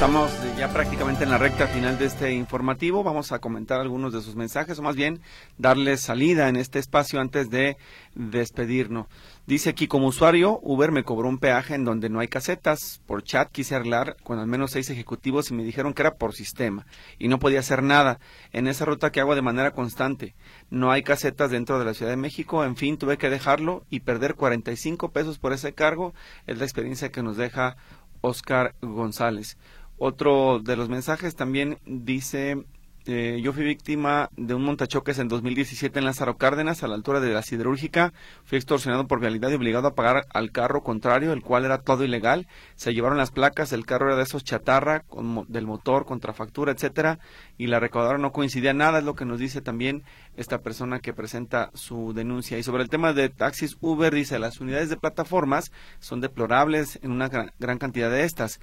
Estamos 0.00 0.32
ya 0.56 0.72
prácticamente 0.72 1.24
en 1.24 1.30
la 1.30 1.36
recta 1.36 1.66
final 1.66 1.98
de 1.98 2.06
este 2.06 2.32
informativo. 2.32 3.04
Vamos 3.04 3.32
a 3.32 3.38
comentar 3.38 3.82
algunos 3.82 4.14
de 4.14 4.22
sus 4.22 4.34
mensajes, 4.34 4.78
o 4.78 4.82
más 4.82 4.96
bien 4.96 5.20
darles 5.58 6.00
salida 6.00 6.48
en 6.48 6.56
este 6.56 6.78
espacio 6.78 7.20
antes 7.20 7.50
de 7.50 7.76
despedirnos. 8.14 9.08
Dice 9.46 9.68
aquí, 9.68 9.88
como 9.88 10.06
usuario, 10.06 10.58
Uber 10.62 10.90
me 10.90 11.04
cobró 11.04 11.28
un 11.28 11.36
peaje 11.36 11.74
en 11.74 11.84
donde 11.84 12.08
no 12.08 12.18
hay 12.18 12.28
casetas. 12.28 13.02
Por 13.04 13.22
chat 13.24 13.50
quise 13.52 13.74
arreglar 13.74 14.16
con 14.22 14.38
al 14.38 14.46
menos 14.46 14.70
seis 14.70 14.88
ejecutivos 14.88 15.50
y 15.50 15.54
me 15.54 15.64
dijeron 15.64 15.92
que 15.92 16.00
era 16.00 16.14
por 16.14 16.32
sistema 16.32 16.86
y 17.18 17.28
no 17.28 17.38
podía 17.38 17.60
hacer 17.60 17.82
nada 17.82 18.20
en 18.54 18.68
esa 18.68 18.86
ruta 18.86 19.12
que 19.12 19.20
hago 19.20 19.34
de 19.34 19.42
manera 19.42 19.72
constante. 19.72 20.34
No 20.70 20.90
hay 20.90 21.02
casetas 21.02 21.50
dentro 21.50 21.78
de 21.78 21.84
la 21.84 21.92
Ciudad 21.92 22.12
de 22.12 22.16
México. 22.16 22.64
En 22.64 22.76
fin, 22.76 22.96
tuve 22.96 23.18
que 23.18 23.28
dejarlo 23.28 23.84
y 23.90 24.00
perder 24.00 24.34
45 24.34 25.10
pesos 25.10 25.38
por 25.38 25.52
ese 25.52 25.74
cargo. 25.74 26.14
Es 26.46 26.56
la 26.56 26.64
experiencia 26.64 27.12
que 27.12 27.22
nos 27.22 27.36
deja 27.36 27.76
Oscar 28.22 28.74
González. 28.80 29.56
Otro 30.02 30.60
de 30.60 30.76
los 30.76 30.88
mensajes 30.88 31.36
también 31.36 31.76
dice, 31.84 32.64
eh, 33.04 33.38
yo 33.42 33.52
fui 33.52 33.64
víctima 33.64 34.30
de 34.34 34.54
un 34.54 34.62
montachoques 34.62 35.18
en 35.18 35.28
2017 35.28 35.98
en 35.98 36.06
Lázaro 36.06 36.38
Cárdenas, 36.38 36.82
a 36.82 36.88
la 36.88 36.94
altura 36.94 37.20
de 37.20 37.34
la 37.34 37.42
siderúrgica. 37.42 38.14
Fui 38.44 38.56
extorsionado 38.56 39.06
por 39.06 39.20
vialidad 39.20 39.50
y 39.50 39.56
obligado 39.56 39.88
a 39.88 39.94
pagar 39.94 40.24
al 40.32 40.52
carro 40.52 40.82
contrario, 40.82 41.34
el 41.34 41.42
cual 41.42 41.66
era 41.66 41.82
todo 41.82 42.02
ilegal. 42.02 42.48
Se 42.76 42.94
llevaron 42.94 43.18
las 43.18 43.30
placas, 43.30 43.74
el 43.74 43.84
carro 43.84 44.06
era 44.06 44.16
de 44.16 44.22
esos 44.22 44.42
chatarra, 44.42 45.00
con, 45.00 45.44
del 45.48 45.66
motor, 45.66 46.06
contrafactura, 46.06 46.72
etcétera, 46.72 47.18
y 47.58 47.66
la 47.66 47.78
recaudadora 47.78 48.16
no 48.16 48.32
coincidía 48.32 48.72
nada, 48.72 49.00
es 49.00 49.04
lo 49.04 49.14
que 49.14 49.26
nos 49.26 49.38
dice 49.38 49.60
también 49.60 50.02
esta 50.34 50.62
persona 50.62 51.00
que 51.00 51.12
presenta 51.12 51.70
su 51.74 52.14
denuncia. 52.14 52.56
Y 52.56 52.62
sobre 52.62 52.84
el 52.84 52.88
tema 52.88 53.12
de 53.12 53.28
taxis 53.28 53.76
Uber, 53.82 54.14
dice, 54.14 54.38
las 54.38 54.62
unidades 54.62 54.88
de 54.88 54.96
plataformas 54.96 55.72
son 55.98 56.22
deplorables 56.22 56.98
en 57.02 57.10
una 57.10 57.28
gran, 57.28 57.52
gran 57.58 57.76
cantidad 57.76 58.10
de 58.10 58.24
estas. 58.24 58.60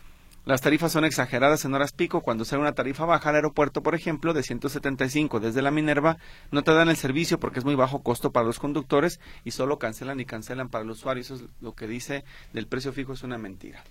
Las 0.48 0.62
tarifas 0.62 0.94
son 0.94 1.04
exageradas 1.04 1.66
en 1.66 1.74
horas 1.74 1.92
pico. 1.92 2.22
Cuando 2.22 2.46
sale 2.46 2.62
una 2.62 2.72
tarifa 2.72 3.04
baja 3.04 3.28
al 3.28 3.36
aeropuerto, 3.36 3.84
por 3.84 3.96
ejemplo, 3.96 4.34
de 4.34 4.44
175 4.44 5.42
desde 5.42 5.62
la 5.62 5.72
Minerva, 5.72 6.20
no 6.52 6.64
te 6.64 6.72
dan 6.72 6.88
el 6.88 6.96
servicio 6.96 7.38
porque 7.38 7.60
es 7.60 7.66
muy 7.66 7.76
bajo 7.76 8.02
costo 8.02 8.32
para 8.32 8.46
los 8.46 8.58
conductores 8.58 9.20
y 9.44 9.52
solo 9.52 9.78
cancelan 9.78 10.22
y 10.22 10.26
cancelan 10.26 10.70
para 10.70 10.86
el 10.86 10.90
usuario. 10.92 11.20
Eso 11.20 11.36
es 11.36 11.44
lo 11.60 11.76
que 11.76 11.86
dice 11.86 12.24
del 12.54 12.66
precio 12.66 12.94
fijo, 12.94 13.12
es 13.12 13.24
una 13.24 13.38
mentira. 13.38 13.84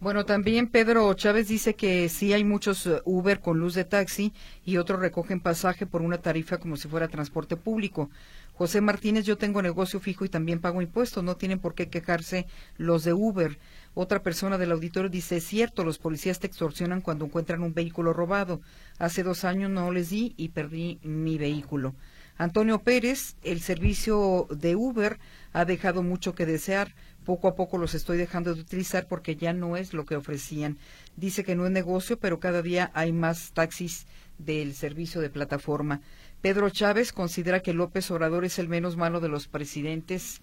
Bueno, 0.00 0.24
también 0.26 0.68
Pedro 0.68 1.14
Chávez 1.14 1.48
dice 1.48 1.74
que 1.74 2.08
sí 2.08 2.32
hay 2.32 2.44
muchos 2.44 2.86
eh, 2.86 3.00
Uber 3.04 3.40
con 3.40 3.58
luz 3.58 3.74
de 3.74 3.84
taxi 3.84 4.32
y 4.64 4.76
otros 4.76 5.00
recogen 5.00 5.40
pasaje 5.40 5.86
por 5.86 6.02
una 6.02 6.18
tarifa 6.18 6.58
como 6.58 6.76
si 6.76 6.88
fuera 6.88 7.08
transporte 7.08 7.56
público. 7.56 8.10
José 8.62 8.80
Martínez, 8.80 9.24
yo 9.24 9.38
tengo 9.38 9.60
negocio 9.60 9.98
fijo 9.98 10.24
y 10.24 10.28
también 10.28 10.60
pago 10.60 10.80
impuestos, 10.82 11.24
no 11.24 11.36
tienen 11.36 11.58
por 11.58 11.74
qué 11.74 11.88
quejarse 11.88 12.46
los 12.76 13.02
de 13.02 13.12
Uber. 13.12 13.58
Otra 13.94 14.22
persona 14.22 14.56
del 14.56 14.70
auditorio 14.70 15.10
dice, 15.10 15.38
es 15.38 15.44
cierto, 15.44 15.82
los 15.82 15.98
policías 15.98 16.38
te 16.38 16.46
extorsionan 16.46 17.00
cuando 17.00 17.24
encuentran 17.24 17.64
un 17.64 17.74
vehículo 17.74 18.12
robado. 18.12 18.60
Hace 19.00 19.24
dos 19.24 19.42
años 19.42 19.68
no 19.68 19.90
les 19.90 20.10
di 20.10 20.34
y 20.36 20.50
perdí 20.50 21.00
mi 21.02 21.38
vehículo. 21.38 21.96
Antonio 22.38 22.78
Pérez, 22.78 23.34
el 23.42 23.60
servicio 23.60 24.46
de 24.48 24.76
Uber 24.76 25.18
ha 25.52 25.64
dejado 25.64 26.04
mucho 26.04 26.36
que 26.36 26.46
desear. 26.46 26.94
Poco 27.24 27.48
a 27.48 27.56
poco 27.56 27.78
los 27.78 27.94
estoy 27.94 28.16
dejando 28.16 28.54
de 28.54 28.60
utilizar 28.60 29.08
porque 29.08 29.34
ya 29.34 29.52
no 29.52 29.76
es 29.76 29.92
lo 29.92 30.06
que 30.06 30.14
ofrecían. 30.14 30.78
Dice 31.16 31.42
que 31.42 31.56
no 31.56 31.66
es 31.66 31.72
negocio, 31.72 32.16
pero 32.16 32.38
cada 32.38 32.62
día 32.62 32.92
hay 32.94 33.10
más 33.10 33.50
taxis 33.54 34.06
del 34.38 34.74
servicio 34.74 35.20
de 35.20 35.30
plataforma. 35.30 36.00
Pedro 36.42 36.70
Chávez 36.70 37.12
considera 37.12 37.60
que 37.60 37.72
López 37.72 38.10
Obrador 38.10 38.44
es 38.44 38.58
el 38.58 38.68
menos 38.68 38.96
malo 38.96 39.20
de 39.20 39.28
los 39.28 39.46
presidentes 39.46 40.42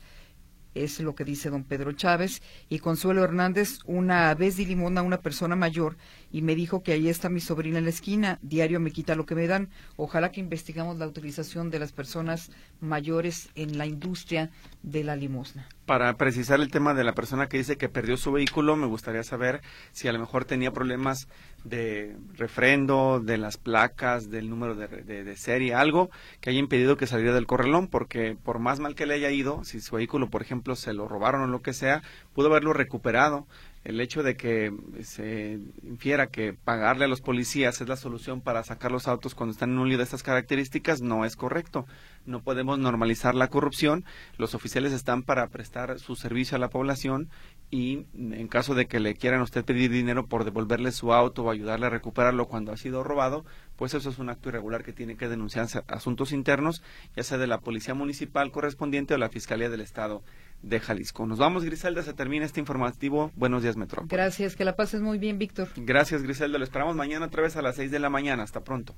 es 0.76 1.00
lo 1.00 1.16
que 1.16 1.26
dice 1.26 1.50
don 1.50 1.64
Pedro 1.64 1.92
Chávez, 1.92 2.42
y 2.70 2.80
Consuelo 2.80 3.24
Hernández, 3.24 3.80
una 3.86 4.34
vez 4.36 4.56
di 4.56 4.66
limón 4.66 4.98
a 4.98 5.02
una 5.02 5.20
persona 5.20 5.56
mayor 5.56 5.98
y 6.32 6.42
me 6.42 6.56
dijo 6.56 6.84
que 6.84 6.94
ahí 6.94 7.10
está 7.10 7.30
mi 7.30 7.40
sobrina 7.40 7.80
en 7.80 7.86
la 7.86 7.90
esquina, 7.90 8.40
diario 8.42 8.80
me 8.80 8.92
quita 8.92 9.16
lo 9.16 9.26
que 9.26 9.36
me 9.36 9.48
dan. 9.48 9.70
Ojalá 9.96 10.32
que 10.32 10.40
investigamos 10.40 10.98
la 10.98 11.08
utilización 11.08 11.70
de 11.70 11.80
las 11.80 11.92
personas 11.92 12.52
mayores 12.82 13.50
en 13.56 13.78
la 13.78 13.86
industria 13.86 14.52
de 14.84 15.04
la 15.04 15.16
limosna. 15.16 15.68
Para 15.86 16.16
precisar 16.18 16.60
el 16.60 16.70
tema 16.70 16.94
de 16.94 17.04
la 17.04 17.14
persona 17.14 17.48
que 17.48 17.58
dice 17.58 17.78
que 17.78 17.90
perdió 17.90 18.16
su 18.16 18.32
vehículo, 18.32 18.76
me 18.76 18.86
gustaría 18.86 19.24
saber 19.24 19.62
si 19.92 20.08
a 20.08 20.14
lo 20.14 20.20
mejor 20.20 20.46
tenía 20.46 20.72
problemas 20.72 21.28
de 21.64 22.16
refrendo, 22.38 23.20
de 23.20 23.38
las 23.38 23.58
placas, 23.58 24.30
del 24.30 24.50
número 24.50 24.76
de, 24.76 24.88
de, 24.88 25.36
serie, 25.36 25.74
algo 25.74 26.10
que 26.42 26.52
haya 26.52 26.60
impedido 26.60 26.96
que 26.96 27.08
saliera 27.08 27.34
del 27.34 27.48
corralón, 27.48 27.88
porque 27.88 28.38
por 28.42 28.60
más 28.60 28.80
mal 28.80 28.96
que 28.96 29.06
le 29.06 29.16
haya 29.16 29.32
ido, 29.32 29.64
si 29.64 29.82
su 29.82 29.96
vehículo, 29.96 30.30
por 30.30 30.42
ejemplo, 30.42 30.76
se 30.76 30.94
lo 30.94 31.08
robaron 31.08 31.42
o 31.42 31.48
lo 31.48 31.62
que 31.62 31.74
sea, 31.74 32.04
pudo 32.34 32.48
haberlo 32.48 32.74
recuperado 32.74 33.48
el 33.90 34.00
hecho 34.02 34.22
de 34.22 34.38
que 34.38 34.72
se 35.02 35.60
infiera 35.82 36.28
que 36.28 36.54
pagarle 36.54 37.06
a 37.06 37.08
los 37.08 37.22
policías 37.22 37.82
es 37.82 37.88
la 37.88 37.96
solución 37.96 38.40
para 38.40 38.64
sacar 38.64 38.92
los 38.92 39.08
autos 39.08 39.34
cuando 39.34 39.52
están 39.52 39.72
en 39.72 39.80
un 39.80 39.90
lío 39.90 39.98
de 39.98 40.04
estas 40.04 40.22
características 40.22 41.02
no 41.02 41.26
es 41.26 41.36
correcto. 41.36 41.88
No 42.28 42.44
podemos 42.44 42.78
normalizar 42.78 43.34
la 43.34 43.48
corrupción. 43.48 44.06
Los 44.38 44.54
oficiales 44.54 44.94
están 44.94 45.24
para 45.24 45.48
prestar 45.48 45.98
su 45.98 46.16
servicio 46.16 46.56
a 46.56 46.60
la 46.60 46.70
población 46.70 47.30
y 47.72 48.06
en 48.14 48.48
caso 48.48 48.76
de 48.76 48.86
que 48.86 49.00
le 49.00 49.16
quieran 49.16 49.42
usted 49.42 49.66
pedir 49.66 49.90
dinero 49.90 50.28
por 50.28 50.44
devolverle 50.44 50.92
su 50.92 51.12
auto 51.12 51.44
o 51.44 51.50
ayudarle 51.50 51.88
a 51.88 51.90
recuperarlo 51.90 52.46
cuando 52.46 52.72
ha 52.72 52.78
sido 52.78 53.04
robado, 53.04 53.44
pues 53.76 53.96
eso 53.96 54.12
es 54.12 54.20
un 54.20 54.30
acto 54.30 54.50
irregular 54.50 54.84
que 54.84 54.94
tiene 54.94 55.18
que 55.18 55.28
denunciarse 55.28 55.82
asuntos 55.88 56.32
internos, 56.32 56.84
ya 57.16 57.24
sea 57.24 57.40
de 57.40 57.48
la 57.48 57.62
policía 57.62 57.96
municipal 57.96 58.52
correspondiente 58.52 59.16
o 59.16 59.18
la 59.18 59.30
Fiscalía 59.30 59.70
del 59.72 59.82
Estado 59.82 60.22
de 60.62 60.80
Jalisco. 60.80 61.26
Nos 61.26 61.40
vamos, 61.40 61.64
Griselda, 61.64 62.04
se 62.04 62.14
termina 62.14 62.46
este 62.46 62.60
informativo. 62.60 63.32
Buenos 63.36 63.64
días, 63.64 63.78
Metrópoli. 63.78 64.10
Gracias, 64.10 64.56
que 64.56 64.66
la 64.66 64.76
pases 64.76 65.02
muy 65.02 65.18
bien, 65.18 65.38
Víctor. 65.38 65.70
Gracias, 65.76 66.24
Griselda. 66.24 66.58
Lo 66.58 66.64
esperamos 66.64 66.96
mañana 66.96 67.26
otra 67.28 67.42
vez 67.42 67.56
a 67.56 67.62
las 67.62 67.76
seis 67.76 67.92
de 67.92 68.00
la 68.00 68.10
mañana. 68.10 68.44
Hasta 68.44 68.62
pronto. 68.62 68.96